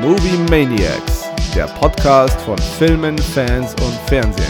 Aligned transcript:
Movie 0.00 0.38
Maniacs, 0.48 1.28
der 1.54 1.66
Podcast 1.66 2.40
von 2.40 2.56
Filmen, 2.56 3.18
Fans 3.18 3.74
und 3.74 3.92
Fernsehen. 4.06 4.46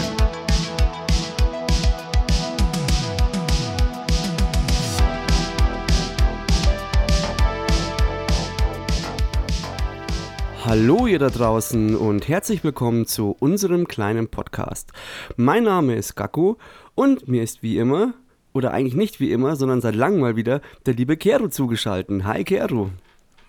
Hallo 10.63 11.05
ihr 11.05 11.19
da 11.19 11.29
draußen 11.29 11.97
und 11.97 12.29
herzlich 12.29 12.63
willkommen 12.63 13.05
zu 13.05 13.35
unserem 13.37 13.89
kleinen 13.89 14.29
Podcast. 14.29 14.93
Mein 15.35 15.65
Name 15.65 15.95
ist 15.95 16.15
Gaku 16.15 16.55
und 16.95 17.27
mir 17.27 17.43
ist 17.43 17.61
wie 17.61 17.77
immer, 17.77 18.13
oder 18.53 18.71
eigentlich 18.71 18.95
nicht 18.95 19.19
wie 19.19 19.33
immer, 19.33 19.57
sondern 19.57 19.81
seit 19.81 19.95
langem 19.95 20.21
mal 20.21 20.37
wieder, 20.37 20.61
der 20.85 20.93
liebe 20.93 21.17
Kero 21.17 21.49
zugeschaltet. 21.49 22.23
Hi 22.23 22.45
Kero. 22.45 22.91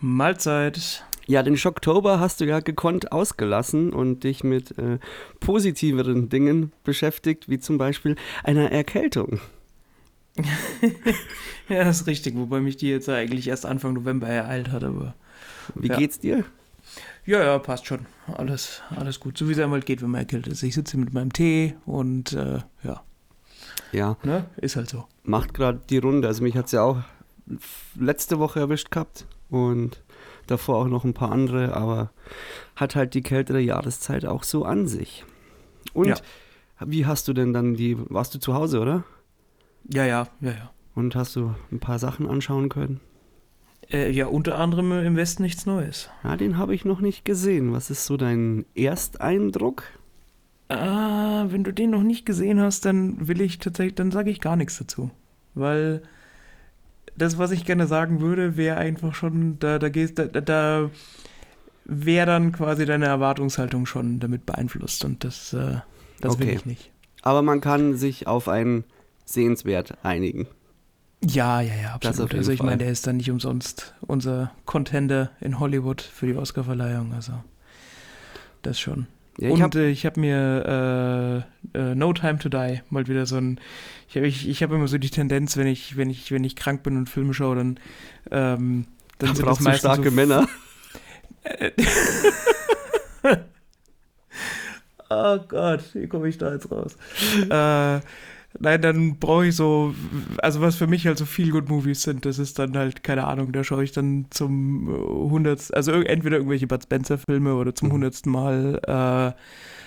Mahlzeit. 0.00 1.04
Ja, 1.26 1.42
den 1.42 1.56
Schocktober 1.56 2.18
hast 2.20 2.40
du 2.40 2.44
ja 2.44 2.60
gekonnt 2.60 3.12
ausgelassen 3.12 3.92
und 3.92 4.24
dich 4.24 4.42
mit 4.42 4.76
äh, 4.78 4.98
positiveren 5.40 6.28
Dingen 6.28 6.72
beschäftigt, 6.84 7.48
wie 7.48 7.58
zum 7.58 7.78
Beispiel 7.78 8.16
einer 8.42 8.72
Erkältung. 8.72 9.40
ja, 11.68 11.84
das 11.84 12.00
ist 12.00 12.06
richtig, 12.06 12.36
wobei 12.36 12.60
mich 12.60 12.76
die 12.76 12.88
jetzt 12.88 13.08
eigentlich 13.08 13.48
erst 13.48 13.66
Anfang 13.66 13.94
November 13.94 14.28
ereilt 14.28 14.70
hat, 14.72 14.82
aber. 14.82 15.14
Wie 15.74 15.88
ja. 15.88 15.96
geht's 15.96 16.18
dir? 16.18 16.44
Ja, 17.24 17.42
ja, 17.42 17.58
passt 17.58 17.86
schon. 17.86 18.06
Alles, 18.26 18.82
alles 18.96 19.20
gut. 19.20 19.38
So 19.38 19.48
wie 19.48 19.52
es 19.52 19.58
einmal 19.58 19.80
geht, 19.80 20.02
wenn 20.02 20.10
man 20.10 20.20
erkältet 20.20 20.52
ist. 20.52 20.62
Ich 20.62 20.74
sitze 20.74 20.92
hier 20.92 21.04
mit 21.04 21.14
meinem 21.14 21.32
Tee 21.32 21.76
und 21.86 22.32
äh, 22.32 22.60
ja. 22.82 23.02
Ja. 23.92 24.16
Ne? 24.24 24.46
Ist 24.56 24.76
halt 24.76 24.88
so. 24.88 25.06
Macht 25.22 25.54
gerade 25.54 25.80
die 25.88 25.98
Runde. 25.98 26.26
Also 26.26 26.42
mich 26.42 26.56
hat 26.56 26.66
es 26.66 26.72
ja 26.72 26.82
auch 26.82 26.98
letzte 27.94 28.38
Woche 28.38 28.60
erwischt 28.60 28.90
gehabt 28.90 29.26
und 29.50 30.02
davor 30.52 30.76
auch 30.76 30.86
noch 30.88 31.04
ein 31.04 31.14
paar 31.14 31.32
andere, 31.32 31.74
aber 31.76 32.10
hat 32.76 32.94
halt 32.94 33.14
die 33.14 33.22
kältere 33.22 33.60
Jahreszeit 33.60 34.24
auch 34.26 34.44
so 34.44 34.64
an 34.64 34.86
sich. 34.86 35.24
Und 35.94 36.08
Ja. 36.08 36.16
wie 36.86 37.06
hast 37.06 37.26
du 37.28 37.32
denn 37.32 37.52
dann 37.52 37.74
die, 37.74 37.96
warst 38.10 38.34
du 38.34 38.38
zu 38.38 38.54
Hause, 38.54 38.80
oder? 38.80 39.04
Ja, 39.92 40.04
ja, 40.04 40.28
ja, 40.40 40.50
ja. 40.50 40.70
Und 40.94 41.16
hast 41.16 41.34
du 41.36 41.54
ein 41.72 41.80
paar 41.80 41.98
Sachen 41.98 42.28
anschauen 42.28 42.68
können? 42.68 43.00
Äh, 43.90 44.10
ja, 44.10 44.26
unter 44.26 44.58
anderem 44.58 44.92
im 44.92 45.16
Westen 45.16 45.42
nichts 45.42 45.66
Neues. 45.66 46.08
Ja, 46.22 46.36
den 46.36 46.56
habe 46.56 46.74
ich 46.74 46.84
noch 46.84 47.00
nicht 47.00 47.24
gesehen. 47.24 47.72
Was 47.72 47.90
ist 47.90 48.04
so 48.06 48.16
dein 48.16 48.64
Ersteindruck? 48.74 49.84
Ah, 50.68 51.46
wenn 51.48 51.64
du 51.64 51.72
den 51.72 51.90
noch 51.90 52.02
nicht 52.02 52.24
gesehen 52.24 52.60
hast, 52.60 52.84
dann 52.84 53.26
will 53.28 53.40
ich 53.40 53.58
tatsächlich, 53.58 53.94
dann 53.96 54.10
sage 54.10 54.30
ich 54.30 54.40
gar 54.40 54.56
nichts 54.56 54.78
dazu. 54.78 55.10
Weil 55.54 56.02
das, 57.16 57.38
was 57.38 57.50
ich 57.50 57.64
gerne 57.64 57.86
sagen 57.86 58.20
würde, 58.20 58.56
wäre 58.56 58.76
einfach 58.76 59.14
schon, 59.14 59.58
da, 59.58 59.78
da 59.78 59.88
gehst, 59.88 60.18
da, 60.18 60.26
da- 60.26 60.90
wäre 61.84 62.26
dann 62.26 62.52
quasi 62.52 62.86
deine 62.86 63.06
Erwartungshaltung 63.06 63.86
schon 63.86 64.20
damit 64.20 64.46
beeinflusst 64.46 65.04
und 65.04 65.24
das, 65.24 65.52
äh, 65.52 65.78
das 66.20 66.38
will 66.38 66.46
Okay. 66.46 66.56
ich 66.56 66.64
nicht. 66.66 66.90
Aber 67.22 67.42
man 67.42 67.60
kann 67.60 67.96
sich 67.96 68.26
auf 68.28 68.48
ein 68.48 68.84
Sehenswert 69.24 69.98
einigen. 70.04 70.46
Ja, 71.24 71.60
ja, 71.60 71.74
ja, 71.74 71.94
absolut. 71.94 72.34
Also 72.34 72.50
ich 72.52 72.58
Fall. 72.58 72.66
meine, 72.66 72.78
der 72.78 72.90
ist 72.90 73.06
dann 73.06 73.16
nicht 73.16 73.30
umsonst 73.30 73.94
unser 74.00 74.52
Contender 74.64 75.30
in 75.40 75.58
Hollywood 75.60 76.00
für 76.02 76.26
die 76.26 76.34
Oscarverleihung, 76.36 77.12
also 77.14 77.32
das 78.62 78.78
schon. 78.80 79.06
Ja, 79.38 79.48
ich 79.48 79.54
und 79.54 79.62
hab, 79.62 79.74
äh, 79.74 79.88
ich 79.88 80.04
habe 80.04 80.20
mir 80.20 81.44
äh, 81.74 81.78
äh, 81.78 81.94
No 81.94 82.12
Time 82.12 82.38
to 82.38 82.48
Die 82.48 82.80
mal 82.90 83.06
wieder 83.06 83.26
so 83.26 83.36
ein. 83.36 83.60
Ich 84.08 84.16
habe 84.16 84.26
ich, 84.26 84.48
ich 84.48 84.62
hab 84.62 84.70
immer 84.72 84.88
so 84.88 84.98
die 84.98 85.10
Tendenz, 85.10 85.56
wenn 85.56 85.66
ich, 85.66 85.96
wenn 85.96 86.10
ich, 86.10 86.30
wenn 86.32 86.44
ich 86.44 86.56
krank 86.56 86.82
bin 86.82 86.96
und 86.96 87.08
Filme 87.08 87.32
schaue, 87.32 87.56
dann, 87.56 87.80
ähm, 88.30 88.86
dann 89.18 89.28
da 89.30 89.34
sind 89.34 89.38
das 89.38 89.44
brauchst 89.44 89.60
du 89.60 89.64
meistens 89.64 89.90
starke 89.90 90.10
so 90.10 90.14
Männer. 90.14 90.48
Oh 95.14 95.38
Gott, 95.46 95.82
wie 95.92 96.06
komme 96.06 96.28
ich 96.28 96.38
da 96.38 96.52
jetzt 96.52 96.70
raus? 96.70 96.96
äh, 97.50 98.00
nein, 98.58 98.80
dann 98.82 99.18
brauche 99.18 99.46
ich 99.46 99.56
so, 99.56 99.94
also 100.38 100.60
was 100.60 100.76
für 100.76 100.86
mich 100.86 101.06
halt 101.06 101.18
so 101.18 101.24
Feel-Good-Movies 101.24 102.02
sind, 102.02 102.24
das 102.26 102.38
ist 102.38 102.58
dann 102.58 102.76
halt, 102.76 103.02
keine 103.02 103.26
Ahnung, 103.26 103.52
da 103.52 103.64
schaue 103.64 103.84
ich 103.84 103.92
dann 103.92 104.26
zum 104.30 104.88
äh, 104.88 104.92
hundertsten, 105.30 105.74
also 105.76 105.92
entweder 105.92 106.36
irgendwelche 106.36 106.66
Bud 106.66 106.82
Spencer-Filme 106.82 107.54
oder 107.54 107.74
zum 107.74 107.88
Mhm. 107.88 107.92
hundertsten 107.92 108.32
Mal 108.32 108.80
äh, 108.86 109.40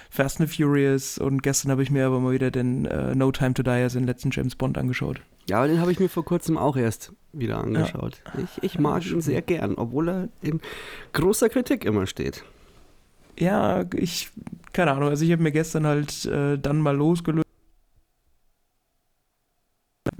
Fast 0.09 0.39
and 0.39 0.49
Furious 0.53 1.17
und 1.17 1.43
gestern 1.43 1.71
habe 1.71 1.83
ich 1.83 1.91
mir 1.91 2.05
aber 2.07 2.19
mal 2.19 2.31
wieder 2.33 2.49
den 2.51 2.85
äh, 2.85 3.13
No 3.15 3.31
Time 3.31 3.53
to 3.53 3.63
Die, 3.63 3.69
also 3.69 3.99
den 3.99 4.07
letzten 4.07 4.29
James 4.31 4.55
Bond 4.55 4.77
angeschaut. 4.77 5.19
Ja, 5.47 5.57
aber 5.57 5.67
den 5.67 5.79
habe 5.81 5.91
ich 5.91 5.99
mir 5.99 6.09
vor 6.09 6.23
kurzem 6.25 6.57
auch 6.57 6.77
erst 6.77 7.11
wieder 7.33 7.57
angeschaut. 7.59 8.21
Ich, 8.41 8.63
ich 8.63 8.79
mag 8.79 9.05
ihn 9.05 9.21
sehr 9.21 9.41
gern, 9.41 9.75
obwohl 9.75 10.09
er 10.09 10.29
in 10.41 10.59
großer 11.13 11.49
Kritik 11.49 11.85
immer 11.85 12.07
steht. 12.07 12.43
Ja, 13.37 13.83
ich, 13.93 14.29
keine 14.71 14.91
Ahnung, 14.93 15.09
also 15.09 15.25
ich 15.25 15.31
habe 15.33 15.43
mir 15.43 15.51
gestern 15.51 15.85
halt 15.85 16.25
äh, 16.25 16.57
dann 16.57 16.79
mal 16.79 16.95
losgelöst. 16.95 17.44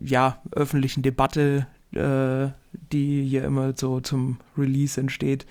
Ja, 0.06 0.42
öffentlichen 0.52 1.02
Debatte, 1.02 1.68
äh, 1.94 2.48
die 2.92 3.26
hier 3.26 3.44
immer 3.44 3.74
so 3.76 4.00
zum 4.00 4.38
Release 4.58 5.00
entsteht, 5.00 5.46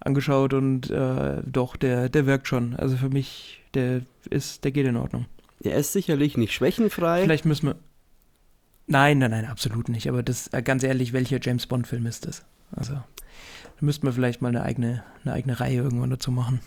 angeschaut 0.00 0.54
und 0.54 0.90
äh, 0.90 1.42
doch, 1.44 1.76
der, 1.76 2.08
der 2.08 2.26
wirkt 2.26 2.48
schon. 2.48 2.74
Also 2.76 2.96
für 2.96 3.10
mich, 3.10 3.62
der 3.74 4.02
ist, 4.28 4.64
der 4.64 4.72
geht 4.72 4.86
in 4.86 4.96
Ordnung. 4.96 5.26
Er 5.62 5.76
ist 5.76 5.92
sicherlich 5.92 6.36
nicht 6.36 6.52
schwächenfrei. 6.52 7.22
Vielleicht 7.22 7.44
müssen 7.44 7.68
wir. 7.68 7.76
Nein, 8.86 9.18
nein, 9.18 9.30
nein, 9.30 9.44
absolut 9.44 9.88
nicht. 9.88 10.08
Aber 10.08 10.22
das, 10.22 10.48
äh, 10.48 10.62
ganz 10.62 10.82
ehrlich, 10.82 11.12
welcher 11.12 11.38
James 11.40 11.66
Bond-Film 11.66 12.06
ist 12.06 12.26
das? 12.26 12.44
Also, 12.72 12.94
da 12.94 13.02
müssten 13.80 14.06
wir 14.06 14.12
vielleicht 14.12 14.42
mal 14.42 14.48
eine 14.48 14.62
eigene, 14.62 15.04
eine 15.24 15.34
eigene 15.34 15.60
Reihe 15.60 15.82
irgendwann 15.82 16.10
dazu 16.10 16.32
machen. 16.32 16.60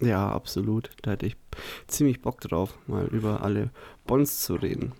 Ja, 0.00 0.30
absolut. 0.30 0.90
Da 1.02 1.12
hätte 1.12 1.26
ich 1.26 1.36
ziemlich 1.86 2.22
Bock 2.22 2.40
drauf, 2.40 2.76
mal 2.86 3.06
über 3.06 3.42
alle 3.42 3.70
Bonds 4.06 4.42
zu 4.42 4.54
reden. 4.54 4.92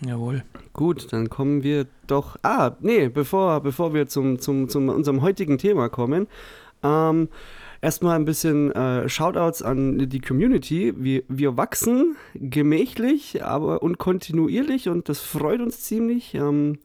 Jawohl. 0.00 0.44
Gut, 0.72 1.12
dann 1.12 1.28
kommen 1.28 1.62
wir 1.62 1.86
doch. 2.06 2.36
Ah, 2.42 2.76
nee, 2.80 3.08
bevor, 3.08 3.60
bevor 3.60 3.94
wir 3.94 4.06
zum, 4.06 4.38
zum, 4.38 4.68
zum 4.68 4.88
unserem 4.88 5.22
heutigen 5.22 5.58
Thema 5.58 5.88
kommen, 5.88 6.28
ähm, 6.84 7.28
erstmal 7.80 8.16
ein 8.16 8.24
bisschen 8.24 8.72
äh, 8.72 9.08
Shoutouts 9.08 9.62
an 9.62 10.08
die 10.08 10.20
Community. 10.20 10.94
Wir, 10.96 11.22
wir 11.28 11.56
wachsen 11.56 12.16
gemächlich, 12.34 13.44
aber 13.44 13.82
und 13.82 13.98
kontinuierlich 13.98 14.88
und 14.88 15.08
das 15.08 15.20
freut 15.20 15.60
uns 15.60 15.80
ziemlich. 15.80 16.34
Ähm, 16.34 16.78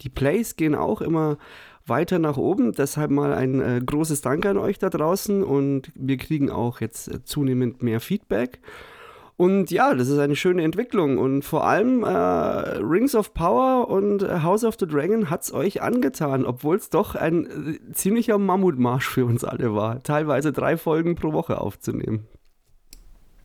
die 0.00 0.08
Plays 0.08 0.56
gehen 0.56 0.74
auch 0.74 1.00
immer 1.00 1.38
weiter 1.86 2.18
nach 2.18 2.36
oben. 2.36 2.72
Deshalb 2.72 3.10
mal 3.10 3.32
ein 3.32 3.60
äh, 3.60 3.80
großes 3.84 4.20
Dank 4.20 4.46
an 4.46 4.58
euch 4.58 4.78
da 4.78 4.90
draußen 4.90 5.42
und 5.42 5.90
wir 5.94 6.16
kriegen 6.18 6.50
auch 6.50 6.80
jetzt 6.80 7.08
äh, 7.08 7.24
zunehmend 7.24 7.82
mehr 7.82 8.00
Feedback. 8.00 8.60
Und 9.40 9.70
ja, 9.70 9.94
das 9.94 10.08
ist 10.08 10.18
eine 10.18 10.36
schöne 10.36 10.62
Entwicklung 10.64 11.16
und 11.16 11.46
vor 11.46 11.66
allem 11.66 12.04
äh, 12.04 12.08
Rings 12.08 13.14
of 13.14 13.32
Power 13.32 13.88
und 13.88 14.22
äh, 14.22 14.42
House 14.42 14.64
of 14.64 14.76
the 14.78 14.86
Dragon 14.86 15.30
hat 15.30 15.44
es 15.44 15.54
euch 15.54 15.80
angetan, 15.80 16.44
obwohl 16.44 16.76
es 16.76 16.90
doch 16.90 17.14
ein 17.14 17.46
äh, 17.46 17.92
ziemlicher 17.94 18.36
Mammutmarsch 18.36 19.08
für 19.08 19.24
uns 19.24 19.42
alle 19.42 19.74
war, 19.74 20.02
teilweise 20.02 20.52
drei 20.52 20.76
Folgen 20.76 21.14
pro 21.14 21.32
Woche 21.32 21.58
aufzunehmen. 21.58 22.26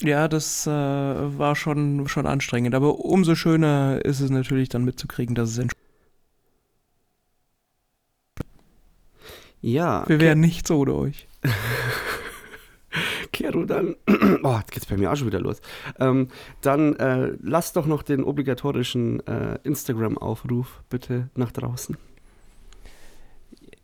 Ja, 0.01 0.27
das 0.27 0.67
äh, 0.67 0.69
war 0.69 1.55
schon, 1.55 2.09
schon 2.09 2.25
anstrengend, 2.25 2.75
aber 2.75 2.99
umso 2.99 3.35
schöner 3.35 4.03
ist 4.03 4.19
es 4.19 4.29
natürlich 4.29 4.67
dann 4.67 4.83
mitzukriegen, 4.83 5.33
dass 5.33 5.51
es 5.51 5.59
entspricht. 5.59 5.81
Ja, 9.61 10.03
Wir 10.07 10.19
wären 10.19 10.41
nichts 10.41 10.69
ohne 10.71 10.93
euch. 10.93 11.29
Kero, 13.35 13.65
dann, 13.65 13.97
oh, 14.43 14.55
jetzt 14.59 14.71
geht's 14.71 14.85
bei 14.85 14.95
mir 14.95 15.11
auch 15.11 15.17
schon 15.17 15.27
wieder 15.27 15.41
los. 15.41 15.59
Ähm, 15.99 16.29
dann 16.61 16.95
äh, 16.95 17.33
lass 17.41 17.73
doch 17.73 17.85
noch 17.85 18.01
den 18.01 18.23
obligatorischen 18.23 19.19
äh, 19.27 19.59
Instagram-Aufruf 19.63 20.81
bitte 20.89 21.29
nach 21.35 21.51
draußen. 21.51 21.97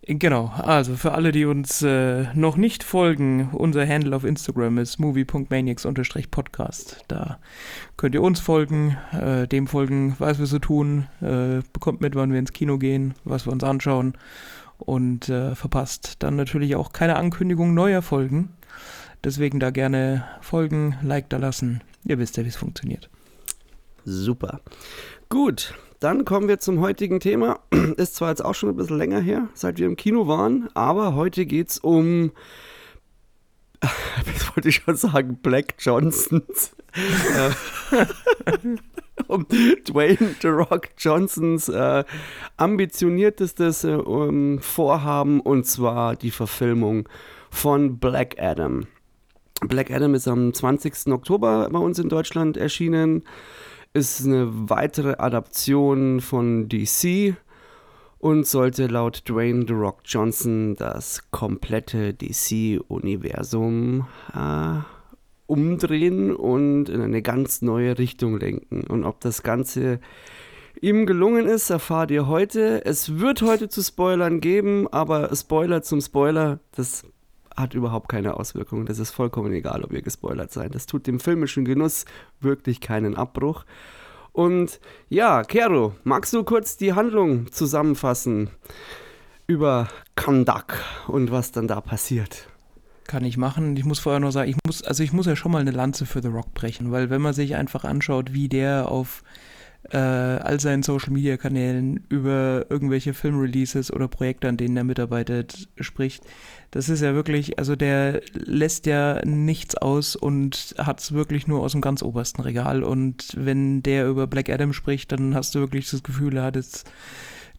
Genau, 0.07 0.53
also 0.57 0.95
für 0.95 1.11
alle, 1.11 1.34
die 1.34 1.44
uns 1.44 1.81
äh, 1.81 2.34
noch 2.34 2.55
nicht 2.55 2.84
folgen, 2.84 3.49
unser 3.52 3.85
Handle 3.85 4.16
auf 4.16 4.23
Instagram 4.23 4.78
ist 4.78 4.99
movie.maniacs-podcast. 4.99 7.03
Da 7.09 7.40
könnt 7.97 8.16
ihr 8.16 8.23
uns 8.23 8.40
folgen, 8.40 8.97
äh, 9.11 9.49
dem 9.49 9.67
folgen, 9.67 10.16
was 10.17 10.40
wir 10.40 10.46
so 10.46 10.59
tun, 10.59 11.08
äh, 11.20 11.59
bekommt 11.73 11.99
mit, 11.99 12.16
wann 12.16 12.31
wir 12.31 12.40
ins 12.40 12.53
Kino 12.53 12.78
gehen, 12.78 13.16
was 13.25 13.46
wir 13.46 13.52
uns 13.52 13.66
anschauen 13.66 14.14
und 14.78 15.29
äh, 15.29 15.55
verpasst 15.55 16.23
dann 16.23 16.35
natürlich 16.35 16.75
auch 16.75 16.93
keine 16.93 17.17
Ankündigung 17.17 17.73
neuer 17.73 18.02
Folgen. 18.02 18.53
Deswegen 19.23 19.59
da 19.59 19.70
gerne 19.70 20.26
folgen, 20.41 20.97
Like 21.03 21.29
da 21.29 21.38
lassen. 21.38 21.84
Ihr 22.06 22.18
wisst 22.18 22.38
ja, 22.38 22.44
wie 22.44 22.50
es 22.50 22.56
funktioniert. 22.56 23.09
Super. 24.03 24.62
Gut, 25.29 25.76
dann 26.00 26.26
kommen 26.26 26.47
wir 26.47 26.58
zum 26.59 26.79
heutigen 26.79 27.20
Thema. 27.20 27.59
Ist 27.97 28.16
zwar 28.16 28.29
jetzt 28.29 28.44
auch 28.44 28.56
schon 28.56 28.70
ein 28.70 28.76
bisschen 28.76 28.97
länger 28.97 29.20
her, 29.20 29.47
seit 29.53 29.78
wir 29.78 29.85
im 29.85 29.96
Kino 29.96 30.28
waren, 30.28 30.70
aber 30.73 31.14
heute 31.14 31.46
geht 31.46 31.70
es 31.70 31.78
um. 31.78 32.32
Was 33.82 34.56
wollte 34.56 34.70
ich 34.70 34.76
schon 34.78 34.96
sagen? 34.96 35.38
Black 35.41 35.76
Johnsons. 35.79 36.76
Um 39.28 39.46
Dwayne 39.47 40.35
The 40.41 40.47
Rock 40.47 40.90
Johnsons 40.97 41.70
äh, 41.70 42.03
ambitioniertestes 42.58 43.84
äh, 43.84 43.94
um, 43.94 44.59
Vorhaben 44.59 45.40
und 45.40 45.66
zwar 45.66 46.16
die 46.16 46.32
Verfilmung 46.32 47.08
von 47.52 48.00
Black 48.00 48.41
Adam. 48.41 48.88
Black 49.67 49.91
Adam 49.91 50.16
ist 50.16 50.28
am 50.28 50.53
20. 50.53 51.08
Oktober 51.08 51.69
bei 51.72 51.79
uns 51.79 51.99
in 51.99 52.09
Deutschland 52.09 52.58
erschienen, 52.58 53.23
ist 53.93 54.25
eine 54.25 54.49
weitere 54.69 55.16
Adaption 55.17 56.19
von 56.19 56.67
DC 56.67 57.35
und 58.17 58.47
sollte 58.47 58.87
laut 58.87 59.29
Dwayne 59.29 59.66
The 59.67 59.73
Rock 59.73 59.99
Johnson 60.05 60.75
das 60.75 61.29
komplette 61.31 62.13
DC-Universum 62.13 64.08
äh, 64.34 64.79
umdrehen 65.47 66.35
und 66.35 66.90
in 66.90 67.02
eine 67.02 67.22
ganz 67.22 67.61
neue 67.61 67.97
Richtung 67.97 68.40
lenken. 68.40 68.84
Und 68.87 69.03
ob 69.03 69.19
das 69.19 69.43
Ganze 69.43 69.99
ihm 70.81 71.05
gelungen 71.05 71.46
ist, 71.46 71.69
erfahrt 71.69 72.09
ihr 72.11 72.28
heute. 72.28 72.85
Es 72.85 73.19
wird 73.19 73.41
heute 73.41 73.69
zu 73.69 73.84
Spoilern 73.84 74.40
geben, 74.40 74.87
aber 74.91 75.35
Spoiler 75.35 75.81
zum 75.81 76.02
Spoiler, 76.02 76.59
das 76.72 77.03
hat 77.55 77.73
überhaupt 77.73 78.09
keine 78.09 78.35
Auswirkungen. 78.35 78.85
Das 78.85 78.99
ist 78.99 79.11
vollkommen 79.11 79.53
egal, 79.53 79.83
ob 79.83 79.93
ihr 79.93 80.01
gespoilert 80.01 80.51
seid. 80.51 80.75
Das 80.75 80.85
tut 80.85 81.07
dem 81.07 81.19
filmischen 81.19 81.65
Genuss 81.65 82.05
wirklich 82.39 82.81
keinen 82.81 83.15
Abbruch. 83.15 83.65
Und 84.33 84.79
ja, 85.09 85.43
Kero, 85.43 85.93
magst 86.03 86.33
du 86.33 86.43
kurz 86.43 86.77
die 86.77 86.93
Handlung 86.93 87.51
zusammenfassen 87.51 88.49
über 89.47 89.89
Kandak 90.15 90.81
und 91.07 91.31
was 91.31 91.51
dann 91.51 91.67
da 91.67 91.81
passiert? 91.81 92.47
Kann 93.05 93.25
ich 93.25 93.35
machen. 93.35 93.75
Ich 93.75 93.83
muss 93.83 93.99
vorher 93.99 94.21
noch 94.21 94.31
sagen, 94.31 94.49
ich 94.49 94.57
muss, 94.65 94.83
also 94.83 95.03
ich 95.03 95.11
muss 95.11 95.25
ja 95.25 95.35
schon 95.35 95.51
mal 95.51 95.59
eine 95.59 95.71
Lanze 95.71 96.05
für 96.05 96.21
The 96.21 96.29
Rock 96.29 96.53
brechen, 96.53 96.91
weil 96.91 97.09
wenn 97.09 97.21
man 97.21 97.33
sich 97.33 97.55
einfach 97.55 97.83
anschaut, 97.83 98.31
wie 98.31 98.47
der 98.47 98.89
auf 98.89 99.23
äh, 99.89 99.97
all 99.97 100.59
seinen 100.59 100.83
Social 100.83 101.11
Media 101.11 101.37
Kanälen 101.37 102.05
über 102.09 102.66
irgendwelche 102.69 103.13
Filmreleases 103.13 103.91
oder 103.91 104.07
Projekte, 104.07 104.47
an 104.47 104.57
denen 104.57 104.78
er 104.78 104.83
mitarbeitet, 104.83 105.69
spricht, 105.79 106.23
das 106.72 106.87
ist 106.87 107.01
ja 107.01 107.13
wirklich, 107.13 107.59
also 107.59 107.75
der 107.75 108.22
lässt 108.33 108.85
ja 108.85 109.23
nichts 109.25 109.75
aus 109.75 110.16
und 110.16 110.75
hat 110.78 111.01
es 111.01 111.11
wirklich 111.11 111.45
nur 111.47 111.61
aus 111.61 111.73
dem 111.73 111.81
ganz 111.81 112.01
obersten 112.01 112.41
Regal. 112.41 112.83
Und 112.83 113.28
wenn 113.35 113.83
der 113.83 114.07
über 114.07 114.28
Black 114.28 114.49
Adam 114.49 114.72
spricht, 114.72 115.11
dann 115.11 115.35
hast 115.35 115.53
du 115.53 115.59
wirklich 115.59 115.89
das 115.89 116.03
Gefühl, 116.03 116.37
er 116.37 116.43
hat 116.43 116.55
jetzt 116.55 116.89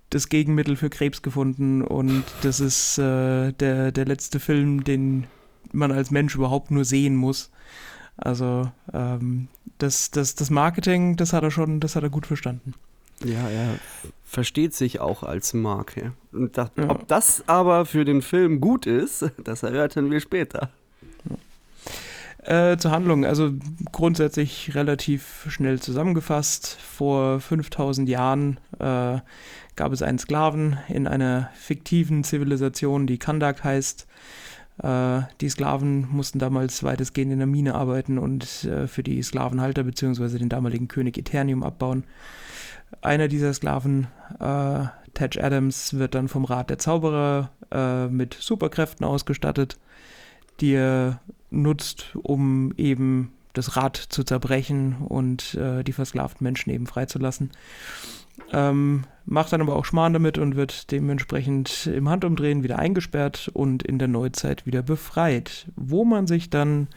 das 0.08 0.28
Gegenmittel 0.28 0.76
für 0.76 0.90
Krebs 0.90 1.22
gefunden 1.22 1.82
und 1.82 2.24
das 2.42 2.60
ist 2.60 2.98
äh, 2.98 3.52
der, 3.52 3.92
der 3.92 4.04
letzte 4.06 4.40
Film, 4.40 4.84
den 4.84 5.26
man 5.72 5.92
als 5.92 6.10
Mensch 6.10 6.34
überhaupt 6.34 6.70
nur 6.70 6.84
sehen 6.84 7.16
muss. 7.16 7.50
Also 8.16 8.70
ähm, 8.92 9.48
das, 9.78 10.10
das, 10.10 10.34
das 10.34 10.50
Marketing, 10.50 11.16
das 11.16 11.32
hat 11.32 11.42
er 11.42 11.50
schon, 11.50 11.80
das 11.80 11.96
hat 11.96 12.02
er 12.02 12.10
gut 12.10 12.26
verstanden. 12.26 12.74
Ja, 13.24 13.48
er 13.48 13.78
versteht 14.24 14.74
sich 14.74 15.00
auch 15.00 15.22
als 15.22 15.54
Marke. 15.54 16.12
Und 16.32 16.56
das, 16.58 16.70
ja. 16.76 16.88
ob 16.88 17.06
das 17.08 17.44
aber 17.46 17.86
für 17.86 18.04
den 18.04 18.22
Film 18.22 18.60
gut 18.60 18.86
ist, 18.86 19.30
das 19.44 19.62
erörtern 19.62 20.10
wir 20.10 20.20
später. 20.20 20.70
Äh, 22.44 22.76
zur 22.76 22.90
Handlung, 22.90 23.24
also 23.24 23.52
grundsätzlich 23.92 24.74
relativ 24.74 25.46
schnell 25.48 25.78
zusammengefasst. 25.80 26.76
Vor 26.80 27.38
5000 27.38 28.08
Jahren 28.08 28.58
äh, 28.80 29.20
gab 29.76 29.92
es 29.92 30.02
einen 30.02 30.18
Sklaven 30.18 30.78
in 30.88 31.06
einer 31.06 31.50
fiktiven 31.54 32.24
Zivilisation, 32.24 33.06
die 33.06 33.18
Kandak 33.18 33.62
heißt. 33.62 34.08
Äh, 34.82 35.22
die 35.40 35.48
Sklaven 35.48 36.08
mussten 36.10 36.38
damals 36.38 36.82
weitestgehend 36.82 37.32
in 37.32 37.38
der 37.38 37.46
Mine 37.46 37.74
arbeiten 37.74 38.18
und 38.18 38.64
äh, 38.64 38.86
für 38.88 39.02
die 39.02 39.22
Sklavenhalter 39.22 39.84
bzw. 39.84 40.38
den 40.38 40.48
damaligen 40.48 40.88
König 40.88 41.16
Eternium 41.16 41.62
abbauen. 41.62 42.04
Einer 43.00 43.28
dieser 43.28 43.54
Sklaven, 43.54 44.08
äh, 44.40 44.84
Taj 45.14 45.40
Adams, 45.40 45.94
wird 45.94 46.14
dann 46.14 46.28
vom 46.28 46.44
Rat 46.44 46.70
der 46.70 46.78
Zauberer 46.78 47.50
äh, 47.70 48.08
mit 48.08 48.34
Superkräften 48.34 49.06
ausgestattet, 49.06 49.78
die 50.60 50.74
er 50.74 51.20
nutzt, 51.50 52.16
um 52.22 52.72
eben 52.76 53.32
das 53.52 53.76
Rad 53.76 53.96
zu 53.96 54.24
zerbrechen 54.24 54.96
und 54.96 55.54
äh, 55.54 55.84
die 55.84 55.92
versklavten 55.92 56.44
Menschen 56.44 56.70
eben 56.70 56.86
freizulassen. 56.86 57.50
Ähm, 58.52 59.04
macht 59.24 59.52
dann 59.52 59.60
aber 59.60 59.76
auch 59.76 59.84
Schmarrn 59.84 60.12
damit 60.12 60.38
und 60.38 60.56
wird 60.56 60.90
dementsprechend 60.90 61.86
im 61.86 62.08
Handumdrehen 62.08 62.62
wieder 62.62 62.78
eingesperrt 62.78 63.50
und 63.52 63.82
in 63.82 63.98
der 63.98 64.08
Neuzeit 64.08 64.66
wieder 64.66 64.82
befreit, 64.82 65.66
wo 65.76 66.04
man 66.04 66.26
sich 66.26 66.50
dann 66.50 66.88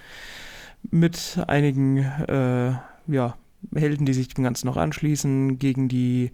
mit 0.92 1.39
einigen 1.48 1.98
äh, 1.98 2.74
ja, 3.07 3.38
Helden, 3.74 4.06
die 4.06 4.13
sich 4.13 4.30
dem 4.30 4.44
Ganzen 4.44 4.68
noch 4.68 4.77
anschließen, 4.77 5.60
gegen 5.60 5.88
die 5.88 6.31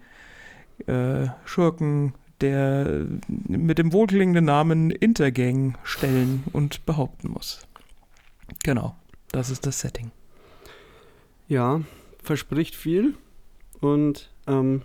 äh, 0.88 1.27
Schurken 1.45 2.13
der 2.41 3.05
mit 3.27 3.77
dem 3.77 3.94
wohlklingenden 3.94 4.45
Namen 4.45 4.89
Intergang 4.89 5.77
stellen 5.83 6.44
und 6.53 6.85
behaupten 6.85 7.29
muss. 7.29 7.67
Genau, 8.63 8.95
das 9.31 9.49
ist 9.49 9.65
das 9.65 9.79
Setting. 9.79 10.11
Ja, 11.47 11.81
verspricht 12.23 12.75
viel 12.75 13.15
und 13.79 14.31
ähm, 14.47 14.81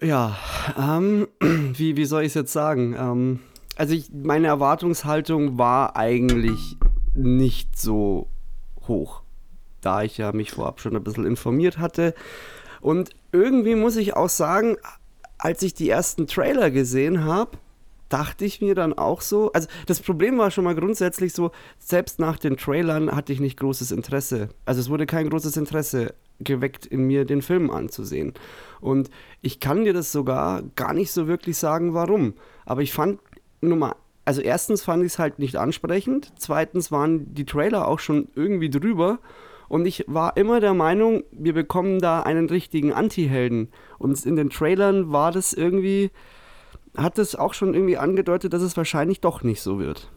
ja, 0.00 0.36
ähm, 0.78 1.28
wie, 1.40 1.96
wie 1.96 2.04
soll 2.04 2.22
ich 2.22 2.28
es 2.28 2.34
jetzt 2.34 2.52
sagen? 2.52 2.94
Ähm, 2.98 3.40
also 3.76 3.94
ich, 3.94 4.10
meine 4.12 4.48
Erwartungshaltung 4.48 5.58
war 5.58 5.96
eigentlich 5.96 6.76
nicht 7.14 7.78
so 7.78 8.28
hoch, 8.86 9.22
da 9.80 10.02
ich 10.02 10.18
ja 10.18 10.32
mich 10.32 10.52
vorab 10.52 10.80
schon 10.80 10.96
ein 10.96 11.04
bisschen 11.04 11.26
informiert 11.26 11.78
hatte. 11.78 12.14
Und 12.80 13.10
irgendwie 13.32 13.74
muss 13.74 13.96
ich 13.96 14.14
auch 14.14 14.28
sagen, 14.28 14.76
als 15.38 15.62
ich 15.62 15.74
die 15.74 15.88
ersten 15.88 16.26
Trailer 16.26 16.70
gesehen 16.70 17.24
habe, 17.24 17.58
dachte 18.08 18.44
ich 18.44 18.60
mir 18.60 18.74
dann 18.74 18.94
auch 18.94 19.20
so, 19.20 19.52
also 19.52 19.68
das 19.86 20.00
Problem 20.00 20.38
war 20.38 20.50
schon 20.50 20.64
mal 20.64 20.74
grundsätzlich 20.74 21.32
so, 21.32 21.50
selbst 21.78 22.18
nach 22.18 22.38
den 22.38 22.56
Trailern 22.56 23.14
hatte 23.14 23.32
ich 23.32 23.40
nicht 23.40 23.58
großes 23.58 23.90
Interesse. 23.92 24.48
Also 24.64 24.80
es 24.80 24.88
wurde 24.88 25.06
kein 25.06 25.28
großes 25.28 25.56
Interesse 25.56 26.14
geweckt 26.40 26.86
in 26.86 27.06
mir, 27.06 27.24
den 27.24 27.42
Film 27.42 27.70
anzusehen. 27.70 28.34
Und 28.80 29.10
ich 29.42 29.60
kann 29.60 29.84
dir 29.84 29.92
das 29.92 30.12
sogar 30.12 30.62
gar 30.76 30.92
nicht 30.94 31.10
so 31.10 31.26
wirklich 31.26 31.56
sagen, 31.56 31.94
warum. 31.94 32.34
Aber 32.64 32.82
ich 32.82 32.92
fand 32.92 33.20
Nummer, 33.60 33.96
also 34.24 34.40
erstens 34.40 34.82
fand 34.82 35.02
ich 35.04 35.12
es 35.12 35.18
halt 35.18 35.38
nicht 35.38 35.56
ansprechend, 35.56 36.32
zweitens 36.38 36.92
waren 36.92 37.34
die 37.34 37.46
Trailer 37.46 37.88
auch 37.88 37.98
schon 37.98 38.28
irgendwie 38.34 38.70
drüber. 38.70 39.20
Und 39.68 39.86
ich 39.86 40.04
war 40.06 40.36
immer 40.36 40.60
der 40.60 40.74
Meinung, 40.74 41.24
wir 41.30 41.52
bekommen 41.52 41.98
da 41.98 42.20
einen 42.20 42.48
richtigen 42.48 42.92
Anti-Helden. 42.92 43.70
Und 43.98 44.24
in 44.24 44.36
den 44.36 44.50
Trailern 44.50 45.12
war 45.12 45.30
das 45.30 45.52
irgendwie, 45.52 46.10
hat 46.96 47.18
es 47.18 47.36
auch 47.36 47.52
schon 47.52 47.74
irgendwie 47.74 47.98
angedeutet, 47.98 48.52
dass 48.52 48.62
es 48.62 48.76
wahrscheinlich 48.76 49.20
doch 49.20 49.42
nicht 49.42 49.60
so 49.60 49.78
wird. 49.78 50.10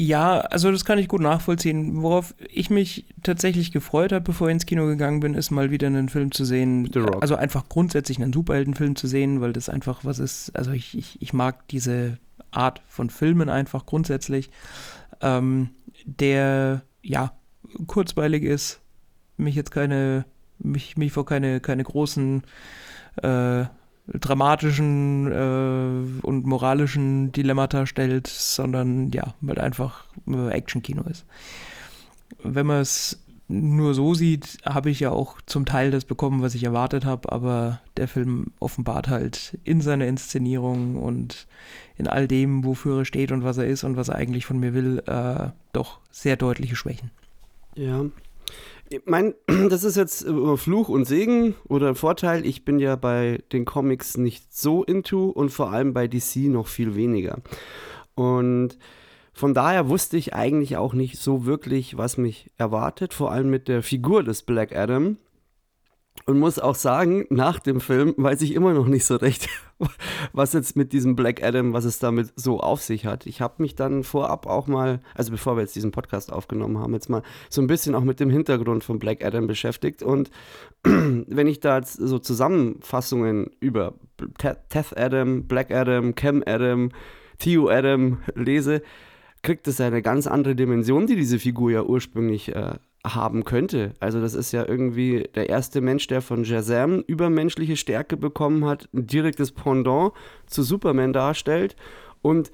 Ja, 0.00 0.42
also 0.42 0.70
das 0.70 0.84
kann 0.84 1.00
ich 1.00 1.08
gut 1.08 1.22
nachvollziehen. 1.22 2.02
Worauf 2.02 2.32
ich 2.50 2.70
mich 2.70 3.04
tatsächlich 3.24 3.72
gefreut 3.72 4.12
habe, 4.12 4.22
bevor 4.22 4.46
ich 4.46 4.52
ins 4.52 4.64
Kino 4.64 4.86
gegangen 4.86 5.18
bin, 5.18 5.34
ist 5.34 5.50
mal 5.50 5.72
wieder 5.72 5.88
einen 5.88 6.08
Film 6.08 6.30
zu 6.30 6.44
sehen. 6.44 6.88
Also 7.20 7.34
einfach 7.34 7.68
grundsätzlich 7.68 8.22
einen 8.22 8.32
Superheldenfilm 8.32 8.94
zu 8.94 9.08
sehen, 9.08 9.40
weil 9.40 9.52
das 9.52 9.68
einfach 9.68 10.04
was 10.04 10.20
ist. 10.20 10.54
Also 10.54 10.70
ich, 10.70 10.96
ich, 10.96 11.20
ich 11.20 11.32
mag 11.32 11.66
diese 11.66 12.18
Art 12.52 12.80
von 12.86 13.10
Filmen 13.10 13.48
einfach 13.48 13.86
grundsätzlich, 13.86 14.50
ähm, 15.20 15.70
der 16.04 16.82
ja 17.02 17.32
kurzweilig 17.88 18.44
ist, 18.44 18.78
mich 19.36 19.56
jetzt 19.56 19.72
keine, 19.72 20.26
mich, 20.60 20.96
mich 20.96 21.10
vor 21.10 21.26
keine, 21.26 21.58
keine 21.58 21.82
großen 21.82 22.44
äh, 23.16 23.64
dramatischen 24.12 25.30
äh, 25.30 26.26
und 26.26 26.46
moralischen 26.46 27.32
Dilemmata 27.32 27.86
stellt, 27.86 28.26
sondern 28.26 29.10
ja, 29.10 29.34
weil 29.40 29.58
einfach 29.58 30.04
äh, 30.26 30.50
Action-Kino 30.50 31.02
ist. 31.02 31.26
Wenn 32.42 32.66
man 32.66 32.80
es 32.80 33.18
nur 33.48 33.94
so 33.94 34.12
sieht, 34.12 34.58
habe 34.64 34.90
ich 34.90 35.00
ja 35.00 35.10
auch 35.10 35.40
zum 35.46 35.64
Teil 35.64 35.90
das 35.90 36.04
bekommen, 36.04 36.42
was 36.42 36.54
ich 36.54 36.64
erwartet 36.64 37.06
habe, 37.06 37.32
aber 37.32 37.80
der 37.96 38.06
Film 38.06 38.48
offenbart 38.60 39.08
halt 39.08 39.58
in 39.64 39.80
seiner 39.80 40.06
Inszenierung 40.06 40.96
und 40.96 41.46
in 41.96 42.06
all 42.06 42.28
dem, 42.28 42.64
wofür 42.64 43.00
er 43.00 43.04
steht 43.06 43.32
und 43.32 43.44
was 43.44 43.56
er 43.56 43.66
ist 43.66 43.84
und 43.84 43.96
was 43.96 44.08
er 44.08 44.16
eigentlich 44.16 44.44
von 44.44 44.60
mir 44.60 44.74
will, 44.74 45.02
äh, 45.06 45.48
doch 45.72 45.98
sehr 46.10 46.36
deutliche 46.36 46.76
Schwächen. 46.76 47.10
Ja, 47.74 48.04
ich 48.90 49.02
meine, 49.06 49.34
das 49.68 49.84
ist 49.84 49.96
jetzt 49.96 50.26
Fluch 50.56 50.88
und 50.88 51.04
Segen 51.04 51.54
oder 51.68 51.94
Vorteil. 51.94 52.46
Ich 52.46 52.64
bin 52.64 52.78
ja 52.78 52.96
bei 52.96 53.40
den 53.52 53.64
Comics 53.64 54.16
nicht 54.16 54.54
so 54.54 54.82
into 54.82 55.28
und 55.28 55.50
vor 55.50 55.70
allem 55.70 55.92
bei 55.92 56.08
DC 56.08 56.48
noch 56.48 56.66
viel 56.66 56.94
weniger. 56.94 57.38
Und 58.14 58.78
von 59.32 59.54
daher 59.54 59.88
wusste 59.88 60.16
ich 60.16 60.34
eigentlich 60.34 60.76
auch 60.76 60.94
nicht 60.94 61.18
so 61.18 61.46
wirklich, 61.46 61.96
was 61.96 62.18
mich 62.18 62.50
erwartet, 62.58 63.14
vor 63.14 63.30
allem 63.30 63.50
mit 63.50 63.68
der 63.68 63.82
Figur 63.82 64.24
des 64.24 64.42
Black 64.42 64.74
Adam. 64.74 65.16
Und 66.26 66.38
muss 66.38 66.58
auch 66.58 66.74
sagen, 66.74 67.24
nach 67.30 67.58
dem 67.58 67.80
Film 67.80 68.14
weiß 68.16 68.42
ich 68.42 68.54
immer 68.54 68.74
noch 68.74 68.86
nicht 68.86 69.04
so 69.04 69.16
recht, 69.16 69.48
was 70.32 70.52
jetzt 70.52 70.76
mit 70.76 70.92
diesem 70.92 71.16
Black 71.16 71.42
Adam, 71.42 71.72
was 71.72 71.84
es 71.84 71.98
damit 71.98 72.32
so 72.36 72.60
auf 72.60 72.82
sich 72.82 73.06
hat. 73.06 73.26
Ich 73.26 73.40
habe 73.40 73.62
mich 73.62 73.74
dann 73.74 74.04
vorab 74.04 74.46
auch 74.46 74.66
mal, 74.66 75.00
also 75.14 75.30
bevor 75.30 75.56
wir 75.56 75.62
jetzt 75.62 75.74
diesen 75.76 75.90
Podcast 75.90 76.32
aufgenommen 76.32 76.78
haben, 76.78 76.92
jetzt 76.92 77.08
mal 77.08 77.22
so 77.48 77.62
ein 77.62 77.66
bisschen 77.66 77.94
auch 77.94 78.04
mit 78.04 78.20
dem 78.20 78.30
Hintergrund 78.30 78.84
von 78.84 78.98
Black 78.98 79.24
Adam 79.24 79.46
beschäftigt. 79.46 80.02
Und 80.02 80.30
wenn 80.84 81.46
ich 81.46 81.60
da 81.60 81.78
jetzt 81.78 81.94
so 81.94 82.18
Zusammenfassungen 82.18 83.50
über 83.60 83.94
Teth 84.38 84.96
Adam, 84.96 85.44
Black 85.44 85.70
Adam, 85.70 86.14
Cam 86.14 86.42
Adam, 86.46 86.90
Theo 87.38 87.68
Adam 87.68 88.18
lese, 88.34 88.82
kriegt 89.42 89.68
es 89.68 89.80
eine 89.80 90.02
ganz 90.02 90.26
andere 90.26 90.54
Dimension, 90.54 91.06
die 91.06 91.16
diese 91.16 91.38
Figur 91.38 91.70
ja 91.70 91.82
ursprünglich 91.82 92.54
äh, 92.54 92.74
haben 93.14 93.44
könnte. 93.44 93.94
Also 94.00 94.20
das 94.20 94.34
ist 94.34 94.52
ja 94.52 94.66
irgendwie 94.66 95.28
der 95.34 95.48
erste 95.48 95.80
Mensch, 95.80 96.06
der 96.06 96.22
von 96.22 96.44
Shazam 96.44 97.02
übermenschliche 97.06 97.76
Stärke 97.76 98.16
bekommen 98.16 98.64
hat, 98.64 98.88
ein 98.92 99.06
direktes 99.06 99.52
Pendant 99.52 100.12
zu 100.46 100.62
Superman 100.62 101.12
darstellt 101.12 101.76
und 102.22 102.50